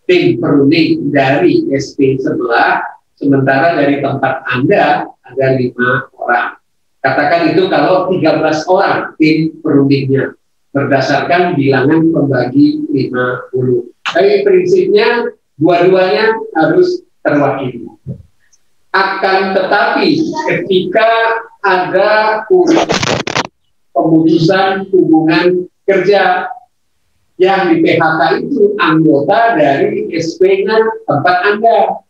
tim 0.09 0.41
perunding 0.41 1.13
dari 1.13 1.69
SP 1.69 2.17
sebelah, 2.17 2.81
sementara 3.13 3.77
dari 3.77 4.01
tempat 4.01 4.41
Anda 4.49 5.05
ada 5.05 5.47
lima 5.53 6.09
orang. 6.17 6.57
Katakan 6.99 7.53
itu 7.53 7.69
kalau 7.69 8.09
13 8.09 8.65
orang 8.67 9.13
tim 9.21 9.53
perundingnya 9.61 10.33
berdasarkan 10.73 11.53
bilangan 11.53 12.09
pembagi 12.09 12.81
50. 12.89 13.93
Tapi 14.09 14.41
prinsipnya 14.41 15.29
dua-duanya 15.61 16.33
harus 16.57 17.05
terwakili. 17.21 17.85
Akan 18.89 19.53
tetapi 19.53 20.17
ketika 20.49 21.09
ada 21.61 22.41
pemutusan 23.93 24.89
hubungan 24.89 25.69
kerja 25.85 26.49
yang 27.39 27.71
di 27.71 27.79
PHK 27.79 28.21
itu 28.43 28.75
anggota 28.75 29.55
dari 29.55 30.11
SP-nya 30.11 31.07
tempat 31.07 31.37
Anda. 31.47 32.03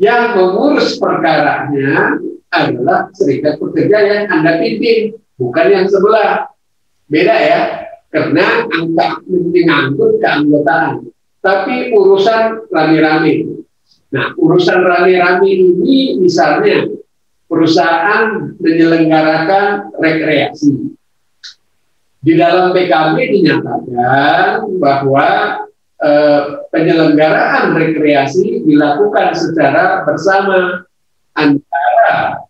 Yang 0.00 0.22
mengurus 0.36 0.88
perkaranya 1.00 2.20
adalah 2.52 3.08
serikat 3.16 3.56
pekerja 3.56 3.98
yang 4.04 4.22
Anda 4.28 4.60
pimpin, 4.60 5.16
bukan 5.40 5.66
yang 5.68 5.86
sebelah. 5.88 6.52
Beda 7.08 7.36
ya, 7.36 7.60
karena 8.12 8.68
angka 8.68 9.24
menyangkut 9.28 10.20
keanggotaan. 10.20 11.08
Tapi 11.40 11.96
urusan 11.96 12.68
rame-rame. 12.68 13.64
Nah, 14.12 14.36
urusan 14.36 14.80
rame-rame 14.84 15.48
ini 15.48 16.20
misalnya 16.20 16.84
perusahaan 17.48 18.56
menyelenggarakan 18.60 19.96
rekreasi 19.96 20.99
di 22.20 22.36
dalam 22.36 22.76
PKB 22.76 23.16
dinyatakan 23.16 24.68
bahwa 24.76 25.28
eh, 26.04 26.42
penyelenggaraan 26.68 27.72
rekreasi 27.72 28.64
dilakukan 28.68 29.32
secara 29.32 30.04
bersama 30.04 30.84
antara 31.32 32.44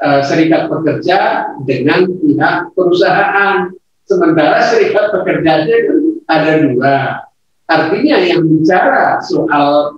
eh, 0.00 0.20
serikat 0.24 0.72
pekerja 0.72 1.52
dengan 1.68 2.08
pihak 2.08 2.72
perusahaan. 2.72 3.68
Sementara 4.08 4.66
serikat 4.66 5.14
pekerjanya 5.14 5.76
ada 6.26 6.52
dua. 6.66 6.96
Artinya 7.70 8.18
yang 8.18 8.42
bicara 8.42 9.22
soal 9.22 9.94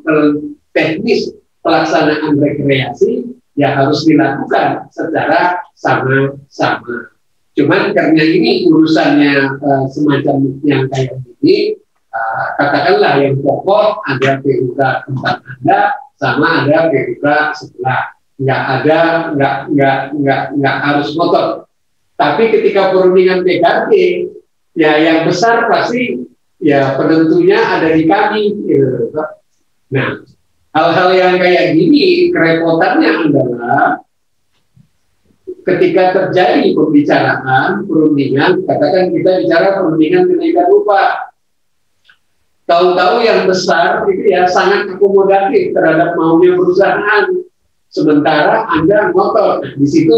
teknis 0.77 1.33
pelaksanaan 1.65 2.37
rekreasi 2.37 3.33
ya 3.57 3.73
harus 3.73 4.05
dilakukan 4.05 4.93
secara 4.93 5.65
sama-sama. 5.73 7.13
Cuman 7.53 7.93
karena 7.93 8.23
ini 8.25 8.65
urusannya 8.73 9.61
uh, 9.61 9.85
semacam 9.93 10.37
yang 10.65 10.89
kayak 10.89 11.21
gini, 11.21 11.77
uh, 12.09 12.45
katakanlah 12.57 13.21
yang 13.21 13.37
pokok 13.45 14.01
ada 14.09 14.41
PUK 14.41 14.81
tempat 14.81 15.37
Anda 15.45 15.81
sama 16.17 16.65
ada 16.65 16.89
PUK 16.89 17.27
sebelah. 17.53 18.17
Nggak 18.41 18.63
ada, 18.81 19.01
nggak, 19.37 19.57
nggak, 19.69 19.99
nggak, 20.17 20.43
nggak 20.57 20.77
harus 20.81 21.09
ngotot. 21.13 21.69
Tapi 22.17 22.43
ketika 22.57 22.91
perundingan 22.91 23.45
PKP, 23.45 23.91
ya 24.73 24.97
yang 24.97 25.29
besar 25.29 25.69
pasti 25.69 26.25
ya 26.57 26.97
penentunya 26.97 27.61
ada 27.61 27.93
di 27.93 28.09
kami. 28.09 28.43
Gitu. 28.65 29.13
Nah, 29.93 30.09
hal-hal 30.73 31.09
yang 31.13 31.35
kayak 31.37 31.77
gini 31.77 32.33
kerepotannya 32.33 33.11
adalah 33.29 34.01
ketika 35.63 36.03
terjadi 36.15 36.75
pembicaraan 36.75 37.87
perundingan, 37.87 38.67
katakan 38.67 39.15
kita 39.15 39.47
bicara 39.47 39.79
perundingan 39.79 40.27
kenaikan 40.27 40.67
upah, 40.71 41.33
tahu-tahu 42.67 43.23
yang 43.23 43.47
besar 43.47 44.07
itu 44.11 44.31
ya 44.31 44.47
sangat 44.51 44.91
akomodatif 44.91 45.75
terhadap 45.75 46.19
maunya 46.19 46.55
perusahaan, 46.59 47.25
sementara 47.93 48.67
anda 48.73 49.13
ngotot, 49.13 49.63
nah, 49.63 49.73
di 49.77 49.87
situ 49.87 50.17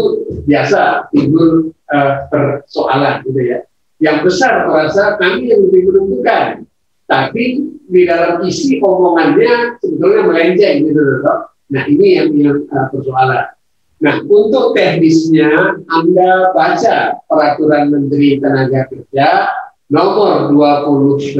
biasa 0.49 1.11
timbul 1.13 1.73
uh, 1.93 2.25
persoalan 2.29 3.21
gitu 3.27 3.41
ya. 3.41 3.59
Yang 4.03 4.27
besar 4.27 4.67
merasa 4.67 5.15
kami 5.15 5.55
yang 5.55 5.71
lebih 5.71 5.87
menentukan, 5.87 6.67
tapi 7.07 7.63
di 7.85 8.01
dalam 8.03 8.43
isi 8.43 8.81
omongannya 8.83 9.79
sebetulnya 9.79 10.21
melenceng 10.27 10.75
gitu 10.83 10.99
loh. 10.99 11.53
Nah 11.71 11.83
ini 11.87 12.07
yang 12.19 12.29
yang 12.35 12.57
uh, 12.69 12.87
persoalan. 12.91 13.54
Nah, 13.95 14.19
untuk 14.27 14.75
teknisnya 14.75 15.79
Anda 15.87 16.51
baca 16.51 17.15
peraturan 17.31 17.95
Menteri 17.95 18.37
Tenaga 18.43 18.91
Kerja 18.91 19.47
nomor 19.87 20.51
28 20.51 21.31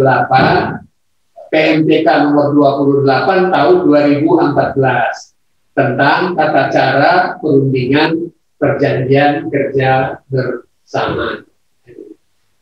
PMTK 1.51 2.07
nomor 2.31 2.55
28 2.55 3.51
tahun 3.51 3.75
2014 3.83 5.35
tentang 5.75 6.19
tata 6.39 6.63
cara 6.71 7.13
perundingan 7.43 8.31
perjanjian 8.55 9.51
kerja 9.51 10.23
bersama. 10.31 11.43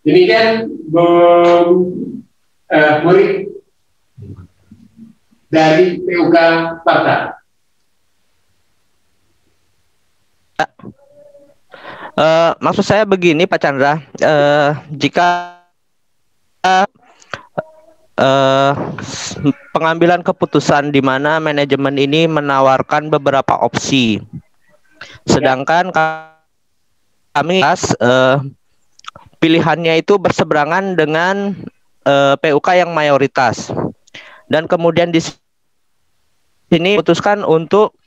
Demikian 0.02 0.74
Bung 0.90 1.70
uh, 2.68 2.96
Murid 3.06 3.54
dari 5.54 6.02
PUK 6.02 6.36
Parta. 6.82 7.43
Uh, 12.14 12.54
maksud 12.62 12.86
saya 12.86 13.10
begini 13.10 13.50
Pak 13.50 13.58
Chandra, 13.58 13.98
uh, 14.22 14.78
jika 14.94 15.58
uh, 16.62 16.86
pengambilan 19.74 20.22
keputusan 20.22 20.94
di 20.94 21.02
mana 21.02 21.42
manajemen 21.42 21.98
ini 21.98 22.30
menawarkan 22.30 23.10
beberapa 23.10 23.58
opsi, 23.58 24.22
sedangkan 25.26 25.90
kami 27.34 27.66
uh, 27.66 28.38
pilihannya 29.42 30.06
itu 30.06 30.22
berseberangan 30.22 30.94
dengan 30.94 31.58
uh, 32.06 32.38
PUK 32.38 32.68
yang 32.78 32.94
mayoritas, 32.94 33.74
dan 34.54 34.70
kemudian 34.70 35.10
di 35.10 35.20
sini 36.70 37.02
putuskan 37.02 37.42
untuk 37.42 37.98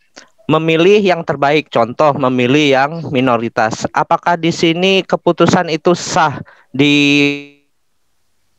memilih 0.46 1.02
yang 1.02 1.22
terbaik, 1.26 1.66
contoh 1.68 2.14
memilih 2.14 2.66
yang 2.70 2.90
minoritas. 3.10 3.84
Apakah 3.90 4.38
di 4.38 4.54
sini 4.54 5.02
keputusan 5.02 5.66
itu 5.70 5.92
sah 5.92 6.40
di 6.70 6.94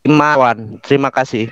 Imawan? 0.03 0.79
Terima 0.83 1.07
kasih. 1.11 1.47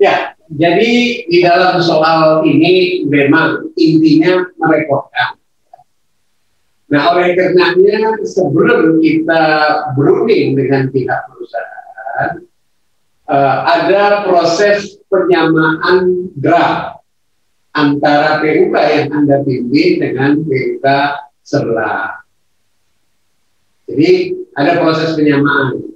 Ya, 0.00 0.32
jadi 0.48 1.24
di 1.28 1.38
dalam 1.44 1.76
soal 1.84 2.40
ini 2.48 3.04
memang 3.04 3.68
intinya 3.76 4.48
merepotkan. 4.56 5.36
Nah, 6.90 7.14
oleh 7.14 7.36
karenanya 7.38 8.18
sebelum 8.26 8.98
kita 8.98 9.44
berunding 9.94 10.58
dengan 10.58 10.90
pihak 10.90 11.20
perusahaan, 11.30 12.42
uh, 13.30 13.56
ada 13.62 14.26
proses 14.26 14.98
penyamaan 15.06 16.32
draft 16.34 16.99
antara 17.74 18.42
PUK 18.42 18.74
yang 18.74 19.08
Anda 19.14 19.36
pimpin 19.46 20.02
dengan 20.02 20.42
PUK 20.42 20.86
sebelah. 21.44 22.22
Jadi 23.90 24.38
ada 24.54 24.78
proses 24.78 25.18
penyamaan. 25.18 25.90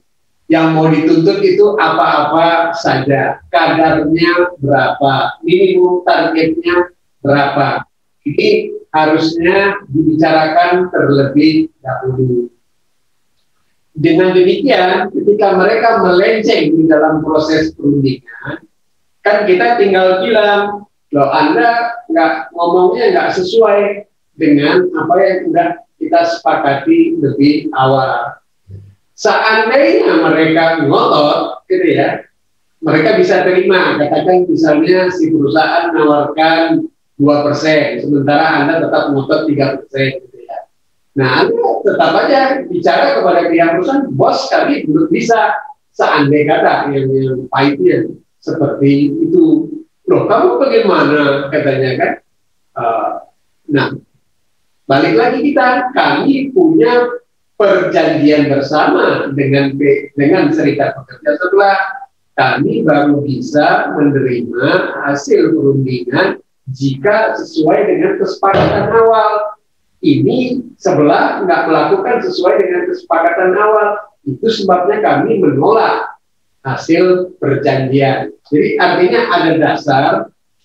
Yang 0.44 0.66
mau 0.76 0.86
dituntut 0.92 1.40
itu 1.40 1.72
apa-apa 1.80 2.76
saja. 2.76 3.40
Kadarnya 3.48 4.58
berapa, 4.60 5.40
minimum 5.40 6.04
targetnya 6.04 6.92
berapa. 7.24 7.88
Ini 8.28 8.76
harusnya 8.92 9.80
dibicarakan 9.88 10.92
terlebih 10.92 11.72
dahulu. 11.80 12.52
Dengan 13.94 14.34
demikian, 14.34 15.08
ketika 15.14 15.54
mereka 15.54 16.02
melenceng 16.02 16.76
di 16.76 16.82
dalam 16.90 17.22
proses 17.22 17.70
perundingan, 17.78 18.66
kan 19.22 19.46
kita 19.46 19.78
tinggal 19.80 20.20
bilang 20.20 20.84
Loh, 21.14 21.30
Anda 21.30 22.02
nggak 22.10 22.50
ngomongnya 22.50 23.14
nggak 23.14 23.28
sesuai 23.38 24.10
dengan 24.34 24.90
apa 24.98 25.14
yang 25.22 25.38
sudah 25.46 25.68
kita 26.02 26.20
sepakati 26.26 27.22
lebih 27.22 27.70
awal. 27.70 28.34
Seandainya 29.14 30.10
mereka 30.26 30.82
ngotot, 30.82 31.62
gitu 31.70 31.86
ya, 31.94 32.26
mereka 32.82 33.14
bisa 33.14 33.46
terima. 33.46 33.94
Katakan 33.94 34.50
misalnya 34.50 35.06
si 35.14 35.30
perusahaan 35.30 35.94
menawarkan 35.94 36.90
dua 37.14 37.46
persen, 37.46 38.02
sementara 38.02 38.66
Anda 38.66 38.82
tetap 38.82 39.14
ngotot 39.14 39.46
tiga 39.46 39.78
persen, 39.78 40.18
gitu 40.18 40.38
ya. 40.50 40.66
Nah, 41.14 41.46
Anda 41.46 41.62
tetap 41.86 42.10
aja 42.26 42.40
bicara 42.66 43.22
kepada 43.22 43.40
pihak 43.54 43.68
perusahaan, 43.78 44.10
bos 44.10 44.50
kami 44.50 44.82
belum 44.82 45.06
bisa 45.14 45.62
seandainya 45.94 46.58
kata 46.58 46.90
yang, 46.90 47.06
yang 47.14 47.38
pahitnya 47.46 48.10
seperti 48.42 49.14
itu 49.14 49.70
loh 50.08 50.22
kamu 50.28 50.48
bagaimana? 50.60 51.48
Katanya 51.48 51.90
kan 51.96 52.12
uh, 52.76 53.10
nah 53.70 53.88
balik 54.84 55.14
lagi 55.16 55.38
kita 55.40 55.94
kami 55.96 56.52
punya 56.52 57.08
perjanjian 57.56 58.52
bersama 58.52 59.32
dengan 59.32 59.72
dengan 60.18 60.52
serikat 60.52 60.92
pekerja 60.98 61.30
setelah 61.40 61.76
kami 62.34 62.82
baru 62.82 63.22
bisa 63.22 63.94
menerima 63.94 64.98
hasil 65.06 65.54
perundingan 65.54 66.42
jika 66.74 67.38
sesuai 67.38 67.80
dengan 67.86 68.12
kesepakatan 68.18 68.90
awal. 68.90 69.32
Ini 70.04 70.60
sebelah 70.76 71.48
nggak 71.48 71.62
melakukan 71.64 72.20
sesuai 72.28 72.60
dengan 72.60 72.82
kesepakatan 72.92 73.56
awal. 73.56 73.88
Itu 74.28 74.52
sebabnya 74.52 75.00
kami 75.00 75.40
menolak 75.40 76.13
hasil 76.64 77.36
perjanjian. 77.38 78.32
Jadi 78.48 78.68
artinya 78.80 79.20
ada 79.30 79.52
dasar, 79.60 80.10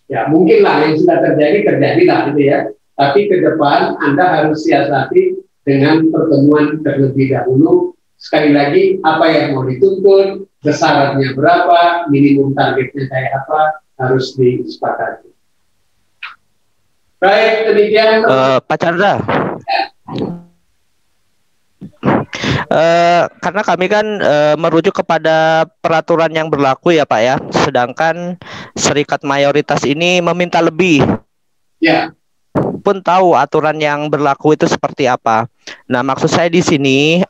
ya 0.08 0.26
mungkinlah 0.32 0.88
yang 0.88 0.94
sudah 0.98 1.18
terjadi 1.22 1.58
terjadilah 1.76 2.20
gitu 2.32 2.42
ya. 2.42 2.60
Tapi 3.00 3.32
ke 3.32 3.40
depan 3.40 3.96
Anda 4.04 4.26
harus 4.28 4.68
siasati 4.68 5.40
dengan 5.64 6.08
pertemuan 6.12 6.80
terlebih 6.84 7.36
dahulu. 7.36 7.96
Sekali 8.20 8.52
lagi 8.52 9.00
apa 9.08 9.32
yang 9.32 9.56
mau 9.56 9.64
dituntut, 9.64 10.44
besarannya 10.60 11.32
berapa, 11.40 12.12
minimum 12.12 12.52
targetnya 12.52 13.08
kayak 13.08 13.32
apa, 13.48 13.80
harus 13.96 14.36
disepakati. 14.36 15.32
Baik, 17.24 17.72
demikian. 17.72 18.28
Uh, 18.28 18.60
Pak 18.64 18.80
Chandra. 18.80 19.24
Ya. 20.20 20.49
Uh, 22.70 23.26
karena 23.42 23.66
kami 23.66 23.90
kan 23.90 24.06
uh, 24.22 24.54
merujuk 24.54 24.94
kepada 25.02 25.66
peraturan 25.82 26.30
yang 26.30 26.54
berlaku 26.54 26.94
ya 26.94 27.04
Pak 27.04 27.22
ya. 27.22 27.36
Sedangkan 27.66 28.38
serikat 28.78 29.26
mayoritas 29.26 29.82
ini 29.90 30.22
meminta 30.22 30.62
lebih. 30.62 31.02
Ya. 31.82 32.14
Pun 32.86 33.02
tahu 33.02 33.34
aturan 33.34 33.82
yang 33.82 34.06
berlaku 34.14 34.54
itu 34.54 34.70
seperti 34.70 35.10
apa. 35.10 35.50
Nah, 35.90 36.06
maksud 36.06 36.30
saya 36.30 36.48
di 36.48 36.62
sini 36.62 37.26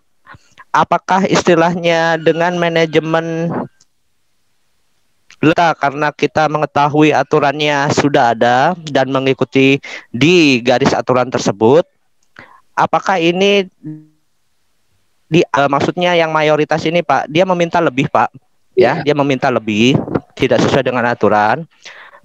apakah 0.76 1.26
istilahnya 1.26 2.20
dengan 2.20 2.60
manajemen 2.60 3.50
kita 5.40 5.72
karena 5.80 6.12
kita 6.12 6.52
mengetahui 6.52 7.16
aturannya 7.16 7.88
sudah 7.96 8.36
ada 8.36 8.76
dan 8.92 9.08
mengikuti 9.08 9.80
di 10.12 10.60
garis 10.60 10.92
aturan 10.92 11.32
tersebut 11.32 11.88
apakah 12.76 13.16
ini 13.24 13.72
di 15.30 15.46
uh, 15.46 15.70
maksudnya 15.70 16.18
yang 16.18 16.34
mayoritas 16.34 16.82
ini 16.90 17.06
Pak, 17.06 17.30
dia 17.30 17.46
meminta 17.46 17.78
lebih 17.78 18.10
Pak. 18.10 18.34
Ya, 18.74 18.98
yeah. 19.00 19.12
dia 19.12 19.16
meminta 19.16 19.54
lebih, 19.54 19.96
tidak 20.34 20.66
sesuai 20.66 20.90
dengan 20.90 21.06
aturan. 21.06 21.70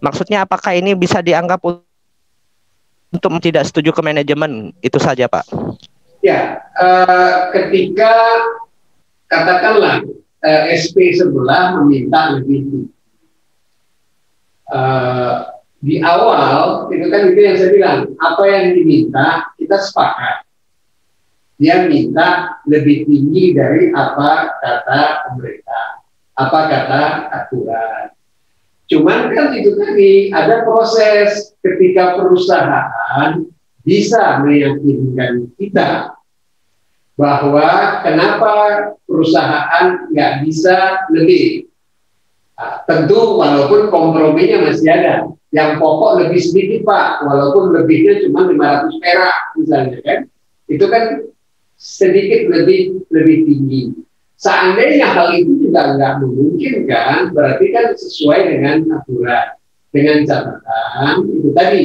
Maksudnya 0.01 0.49
apakah 0.49 0.73
ini 0.73 0.97
bisa 0.97 1.21
dianggap 1.21 1.61
untuk 3.13 3.31
tidak 3.45 3.69
setuju 3.69 3.93
ke 3.93 4.01
manajemen? 4.01 4.73
Itu 4.81 4.97
saja 4.97 5.29
Pak. 5.29 5.45
Ya, 6.25 6.65
uh, 6.81 7.53
ketika 7.53 8.13
katakanlah 9.29 10.01
uh, 10.41 10.63
eh, 10.73 10.81
SP 10.81 11.13
sebelah 11.13 11.77
meminta 11.81 12.41
lebih 12.41 12.89
uh, 14.73 15.53
di 15.85 16.01
awal 16.01 16.89
itu 16.89 17.13
kan 17.13 17.29
itu 17.29 17.41
yang 17.45 17.57
saya 17.61 17.71
bilang 17.77 17.99
apa 18.25 18.43
yang 18.49 18.73
diminta 18.73 19.53
kita 19.61 19.77
sepakat 19.85 20.49
dia 21.55 21.87
minta 21.87 22.59
lebih 22.67 23.07
tinggi 23.07 23.55
dari 23.55 23.95
apa 23.95 24.59
kata 24.59 25.03
pemerintah, 25.31 26.03
apa 26.35 26.61
kata 26.67 27.03
aturan. 27.31 28.05
Cuman 28.91 29.33
kan 29.33 29.55
itu 29.57 29.73
tadi 29.79 30.35
ada 30.35 30.67
proses 30.67 31.57
ketika 31.65 32.21
perusahaan 32.21 33.47
bisa 33.87 34.45
meyakinkan 34.45 35.49
kita 35.57 36.13
bahwa 37.15 38.03
kenapa 38.03 38.53
perusahaan 39.07 40.11
nggak 40.11 40.33
bisa 40.45 41.07
lebih. 41.15 41.71
Nah, 42.55 42.83
tentu 42.87 43.39
walaupun 43.39 43.91
komprominya 43.91 44.71
masih 44.71 44.91
ada, 44.91 45.27
yang 45.55 45.79
pokok 45.79 46.27
lebih 46.27 46.41
sedikit 46.43 46.87
pak, 46.87 47.23
walaupun 47.23 47.75
lebihnya 47.75 48.27
cuma 48.27 48.47
500 48.51 49.03
perak 49.03 49.39
misalnya 49.59 49.99
kan, 50.03 50.19
itu 50.67 50.85
kan 50.91 51.05
sedikit 51.85 52.49
lebih 52.49 53.05
lebih 53.13 53.37
tinggi. 53.45 53.83
Seandainya 54.41 55.13
hal 55.13 55.37
itu 55.37 55.69
juga 55.69 55.97
nggak 55.97 56.25
memungkinkan, 56.25 57.37
berarti 57.37 57.67
kan 57.77 57.93
sesuai 57.93 58.41
dengan 58.57 58.77
aturan. 58.97 59.47
Dengan 59.95 60.27
catatan 60.27 61.23
itu 61.31 61.49
tadi, 61.55 61.85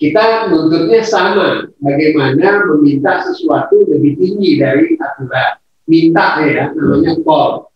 kita 0.00 0.48
nuntutnya 0.48 1.04
sama. 1.04 1.68
Bagaimana 1.82 2.64
meminta 2.72 3.20
sesuatu 3.28 3.84
lebih 3.86 4.16
tinggi 4.16 4.56
dari 4.56 4.96
aturan. 4.96 5.60
Minta 5.86 6.42
ya, 6.42 6.72
namanya 6.74 7.14
call. 7.22 7.70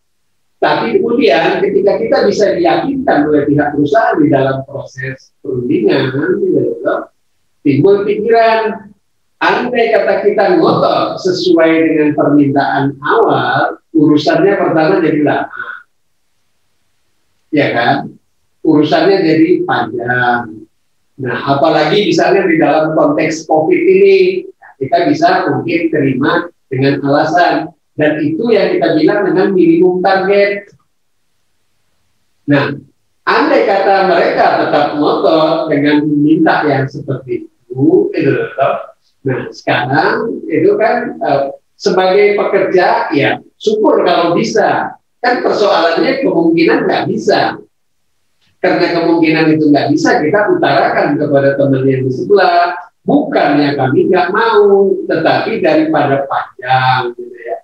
Tapi 0.58 0.98
kemudian 0.98 1.62
ketika 1.62 1.92
kita 2.00 2.18
bisa 2.26 2.46
diyakinkan 2.56 3.30
oleh 3.30 3.46
pihak 3.46 3.72
perusahaan 3.76 4.18
di 4.18 4.26
dalam 4.28 4.60
proses 4.66 5.32
perundingan, 5.40 6.36
gitu, 6.40 6.94
timbul 7.64 8.02
pikiran, 8.04 8.89
andai 9.40 9.90
kata 9.96 10.14
kita 10.28 10.44
ngotot 10.60 11.16
sesuai 11.24 11.70
dengan 11.88 12.08
permintaan 12.12 12.94
awal, 13.00 13.80
urusannya 13.96 14.52
pertama 14.60 15.00
jadi 15.00 15.20
lama. 15.24 15.64
Ya 17.50 17.66
kan? 17.72 17.96
Urusannya 18.60 19.16
jadi 19.24 19.64
panjang. 19.64 20.68
Nah, 21.20 21.36
apalagi 21.56 22.08
misalnya 22.08 22.48
di 22.48 22.56
dalam 22.60 22.96
konteks 22.96 23.48
COVID 23.48 23.80
ini, 23.80 24.44
kita 24.80 25.08
bisa 25.08 25.48
mungkin 25.52 25.92
terima 25.92 26.48
dengan 26.72 27.00
alasan 27.04 27.72
dan 28.00 28.12
itu 28.24 28.48
yang 28.48 28.72
kita 28.76 28.96
bilang 28.96 29.20
dengan 29.28 29.48
minimum 29.52 30.00
target. 30.00 30.72
Nah, 32.48 32.72
andai 33.28 33.68
kata 33.68 34.08
mereka 34.08 34.44
tetap 34.64 34.86
ngotot 34.96 35.68
dengan 35.68 36.08
minta 36.08 36.64
yang 36.64 36.88
seperti 36.88 37.44
itu, 37.44 38.08
itu 38.16 38.30
tetap. 38.32 38.89
Nah, 39.20 39.52
sekarang 39.52 40.44
itu 40.48 40.70
kan 40.80 41.20
uh, 41.20 41.52
sebagai 41.76 42.40
pekerja 42.40 43.12
ya 43.12 43.40
syukur 43.60 44.04
kalau 44.04 44.32
bisa. 44.36 44.96
Kan 45.20 45.44
persoalannya 45.44 46.24
kemungkinan 46.24 46.88
nggak 46.88 47.04
bisa. 47.12 47.60
Karena 48.60 48.86
kemungkinan 48.92 49.56
itu 49.56 49.72
nggak 49.72 49.88
bisa, 49.92 50.20
kita 50.20 50.52
utarakan 50.52 51.16
kepada 51.16 51.56
teman 51.56 51.84
yang 51.88 52.04
di 52.08 52.12
sebelah. 52.12 52.76
Bukannya 53.04 53.80
kami 53.80 54.12
nggak 54.12 54.28
mau, 54.32 54.92
tetapi 55.08 55.64
daripada 55.64 56.28
panjang, 56.28 57.16
gitu 57.16 57.36
ya 57.40 57.60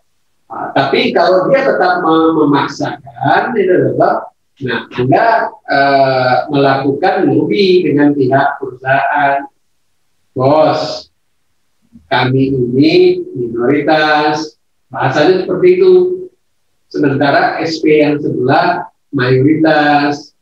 Nah, 0.46 0.70
tapi 0.72 1.10
kalau 1.10 1.50
dia 1.50 1.66
tetap 1.66 2.06
memaksakan, 2.06 3.52
itu 3.58 3.74
tetap, 3.90 4.30
nah 4.62 4.80
Anda 4.94 5.26
uh, 5.66 6.36
melakukan 6.54 7.26
lobby 7.26 7.82
dengan 7.82 8.14
pihak 8.14 8.62
perusahaan, 8.62 9.50
bos, 10.38 11.05
kami 12.09 12.55
ini 12.55 13.23
minoritas, 13.35 14.56
bahasanya 14.89 15.44
seperti 15.44 15.66
itu. 15.81 15.93
Sementara 16.86 17.59
SP 17.60 18.01
yang 18.01 18.23
sebelah 18.23 18.86
mayoritas, 19.10 20.32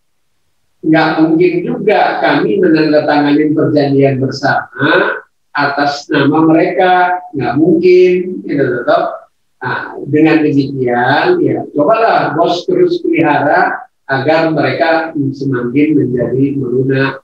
nggak 0.84 1.08
mungkin 1.24 1.52
juga 1.64 2.20
kami 2.20 2.60
menandatangani 2.60 3.56
perjanjian 3.56 4.20
bersama 4.20 5.24
atas 5.56 6.04
nama 6.12 6.44
mereka, 6.44 7.24
nggak 7.32 7.54
mungkin, 7.56 8.44
itu 8.44 8.60
tetap 8.60 9.24
Nah, 9.64 9.96
dengan 10.12 10.44
demikian, 10.44 11.40
ya 11.40 11.64
cobalah 11.72 12.36
bos 12.36 12.68
terus 12.68 13.00
pelihara 13.00 13.88
agar 14.04 14.52
mereka 14.52 15.16
semakin 15.16 15.88
menjadi 15.96 16.60
melunak, 16.60 17.23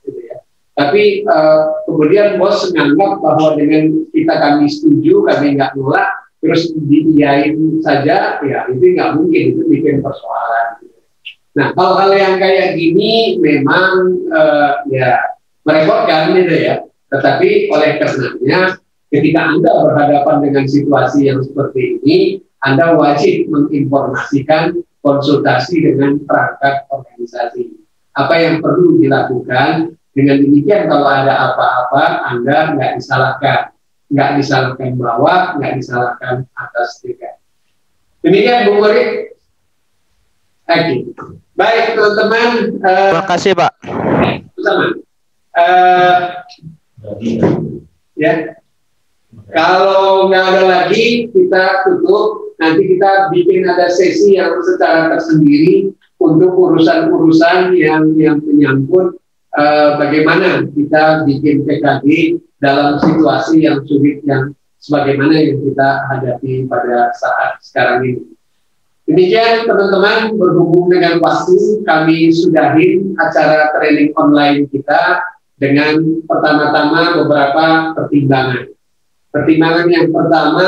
Tapi 0.71 1.27
uh, 1.27 1.83
kemudian 1.83 2.39
bos 2.39 2.71
menganggap 2.71 3.19
bahwa 3.19 3.59
dengan 3.59 4.07
kita 4.15 4.33
kami 4.39 4.71
setuju, 4.71 5.27
kami 5.27 5.59
nggak 5.59 5.75
nolak, 5.75 6.09
terus 6.39 6.71
diiyain 6.73 7.83
saja, 7.83 8.39
ya 8.39 8.59
itu 8.71 8.95
nggak 8.95 9.11
mungkin, 9.19 9.43
itu 9.55 9.61
bikin 9.67 9.99
persoalan. 9.99 10.79
Nah, 11.51 11.75
hal-hal 11.75 12.11
yang 12.15 12.35
kayak 12.39 12.79
gini 12.79 13.35
memang 13.43 14.15
uh, 14.31 14.87
ya 14.87 15.35
merepotkan 15.67 16.39
gitu 16.39 16.55
ya. 16.55 16.75
Tetapi 17.11 17.67
oleh 17.67 17.99
karenanya 17.99 18.79
ketika 19.11 19.41
Anda 19.51 19.71
berhadapan 19.83 20.37
dengan 20.47 20.65
situasi 20.71 21.27
yang 21.27 21.43
seperti 21.43 21.99
ini, 21.99 22.39
Anda 22.63 22.95
wajib 22.95 23.51
menginformasikan 23.51 24.79
konsultasi 25.03 25.91
dengan 25.91 26.23
perangkat 26.23 26.87
organisasi. 26.87 27.75
Apa 28.15 28.35
yang 28.39 28.63
perlu 28.63 29.03
dilakukan, 29.03 29.99
dengan 30.11 30.43
demikian 30.43 30.91
kalau 30.91 31.07
ada 31.07 31.33
apa-apa, 31.51 32.03
Anda 32.27 32.75
nggak 32.75 32.91
disalahkan. 32.99 33.71
Nggak 34.11 34.29
disalahkan 34.43 34.99
bawah, 34.99 35.55
nggak 35.55 35.79
disalahkan 35.79 36.43
atas 36.51 36.99
tiga. 36.99 37.39
Demikian 38.19 38.67
Bu 38.67 38.83
Murid. 38.83 39.31
Oke. 40.67 40.95
Baik 41.55 41.95
teman-teman. 41.95 42.49
Uh, 42.83 43.11
Terima 43.15 43.25
kasih 43.31 43.51
Pak. 43.55 43.71
Sama. 44.59 44.87
Uh, 45.51 46.19
ya, 48.19 48.55
kalau 49.55 50.27
nggak 50.27 50.43
ada 50.43 50.63
lagi, 50.67 51.31
kita 51.31 51.87
tutup. 51.87 52.51
Nanti 52.59 52.93
kita 52.93 53.33
bikin 53.33 53.65
ada 53.65 53.89
sesi 53.89 54.37
yang 54.37 54.53
secara 54.61 55.17
tersendiri 55.17 55.89
untuk 56.21 56.53
urusan-urusan 56.53 57.73
yang 57.73 58.13
yang 58.13 58.37
menyangkut 58.37 59.20
uh, 59.57 59.99
bagaimana 59.99 60.67
kita 60.71 61.27
bikin 61.27 61.63
PKD 61.67 62.39
dalam 62.61 63.01
situasi 63.01 63.65
yang 63.65 63.81
sulit 63.83 64.21
yang 64.23 64.53
sebagaimana 64.81 65.33
yang 65.37 65.61
kita 65.61 65.89
hadapi 66.09 66.65
pada 66.65 67.13
saat 67.17 67.61
sekarang 67.61 67.99
ini. 68.05 68.23
Demikian 69.11 69.67
teman-teman 69.67 70.39
berhubung 70.39 70.87
dengan 70.87 71.19
waktu 71.19 71.83
kami 71.83 72.31
sudahin 72.31 73.11
acara 73.19 73.75
training 73.75 74.15
online 74.15 74.69
kita 74.71 75.19
dengan 75.59 75.99
pertama-tama 76.23 77.19
beberapa 77.19 77.65
pertimbangan. 77.97 78.71
Pertimbangan 79.33 79.87
yang 79.91 80.07
pertama, 80.15 80.67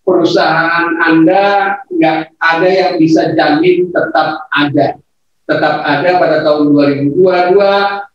perusahaan 0.00 0.86
Anda 1.02 1.76
nggak 1.92 2.18
ada 2.40 2.68
yang 2.68 2.92
bisa 2.96 3.36
jamin 3.36 3.92
tetap 3.92 4.48
ada. 4.48 5.03
Tetap 5.44 5.84
ada 5.84 6.10
pada 6.16 6.36
tahun 6.40 6.72
2022, 6.72 7.20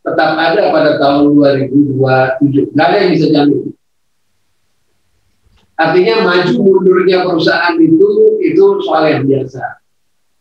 tetap 0.01 0.31
ada 0.33 0.61
pada 0.73 0.91
tahun 0.97 1.37
2027. 1.37 2.73
Nggak 2.73 2.87
ada 2.89 2.97
yang 2.97 3.11
bisa 3.13 3.27
jamin. 3.29 3.69
Artinya 5.79 6.15
maju 6.27 6.53
mundurnya 6.59 7.23
perusahaan 7.23 7.77
itu 7.79 8.09
itu 8.43 8.63
soal 8.83 9.07
yang 9.07 9.23
biasa. 9.23 9.79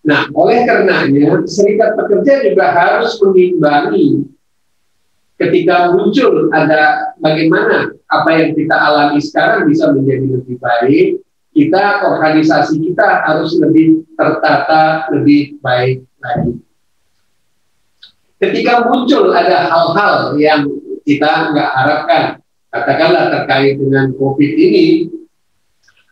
Nah, 0.03 0.27
oleh 0.35 0.67
karenanya 0.67 1.45
serikat 1.47 1.95
pekerja 1.95 2.43
juga 2.49 2.75
harus 2.75 3.15
mengimbangi 3.23 4.27
ketika 5.39 5.95
muncul 5.95 6.51
ada 6.51 7.15
bagaimana 7.23 7.95
apa 8.11 8.31
yang 8.35 8.51
kita 8.59 8.75
alami 8.75 9.23
sekarang 9.23 9.71
bisa 9.71 9.95
menjadi 9.95 10.27
lebih 10.27 10.57
baik, 10.59 11.23
kita 11.55 12.03
organisasi 12.03 12.83
kita 12.83 13.23
harus 13.23 13.55
lebih 13.63 14.03
tertata, 14.19 15.07
lebih 15.15 15.63
baik 15.63 16.03
lagi. 16.19 16.59
Ketika 18.39 18.87
muncul 18.87 19.35
ada 19.35 19.67
hal-hal 19.67 20.39
yang 20.39 20.71
kita 21.03 21.51
nggak 21.51 21.71
harapkan, 21.75 22.23
katakanlah 22.71 23.35
terkait 23.35 23.83
dengan 23.83 24.15
COVID 24.15 24.53
ini, 24.55 25.11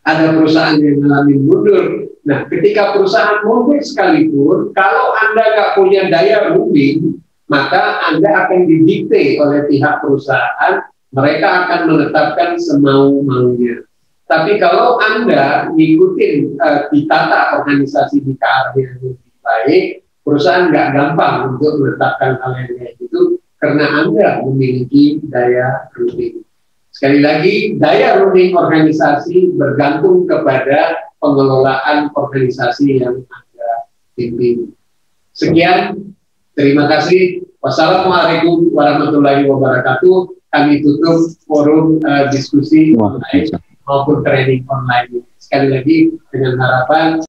ada 0.02 0.34
perusahaan 0.34 0.78
yang 0.78 1.02
mengalami 1.02 1.34
mundur. 1.38 1.84
Nah, 2.26 2.46
ketika 2.50 2.94
perusahaan 2.98 3.46
mundur 3.46 3.78
sekalipun, 3.78 4.74
kalau 4.74 5.14
Anda 5.14 5.44
nggak 5.54 5.70
punya 5.78 6.10
daya 6.10 6.50
rubing, 6.54 7.22
maka 7.46 8.02
Anda 8.10 8.46
akan 8.46 8.66
didikte 8.66 9.38
oleh 9.38 9.66
pihak 9.70 10.02
perusahaan, 10.02 10.82
mereka 11.14 11.48
akan 11.66 11.80
menetapkan 11.90 12.58
semau-maunya. 12.58 13.86
Tapi 14.26 14.58
kalau 14.58 14.98
Anda 14.98 15.70
ngikutin 15.70 16.58
uh, 16.58 16.90
ditata 16.90 17.62
organisasi 17.62 18.26
di 18.26 18.34
KR 18.34 18.74
yang 18.74 18.98
lebih 18.98 19.32
baik, 19.38 20.05
perusahaan 20.26 20.74
nggak 20.74 20.88
gampang 20.90 21.54
untuk 21.54 21.78
menetapkan 21.78 22.42
hal 22.42 22.52
yang 22.58 22.70
kayak 22.74 22.92
gitu 22.98 23.38
karena 23.62 23.84
Anda 24.02 24.42
memiliki 24.42 25.22
daya 25.30 25.86
ruling. 25.94 26.42
Sekali 26.90 27.22
lagi, 27.22 27.54
daya 27.78 28.18
ruling 28.18 28.58
organisasi 28.58 29.54
bergantung 29.54 30.26
kepada 30.26 31.08
pengelolaan 31.22 32.10
organisasi 32.18 33.06
yang 33.06 33.22
Anda 33.22 33.70
pimpin. 34.18 34.74
Sekian 35.36 36.06
Terima 36.56 36.88
kasih. 36.88 37.44
Wassalamualaikum 37.60 38.72
warahmatullahi 38.72 39.44
wabarakatuh. 39.44 40.32
Kami 40.56 40.80
tutup 40.80 41.36
forum 41.44 42.00
uh, 42.00 42.32
diskusi 42.32 42.96
online 42.96 43.52
maupun 43.84 44.24
training 44.24 44.64
online. 44.72 45.20
Sekali 45.36 45.68
lagi 45.76 46.16
dengan 46.32 46.56
harapan 46.56 47.20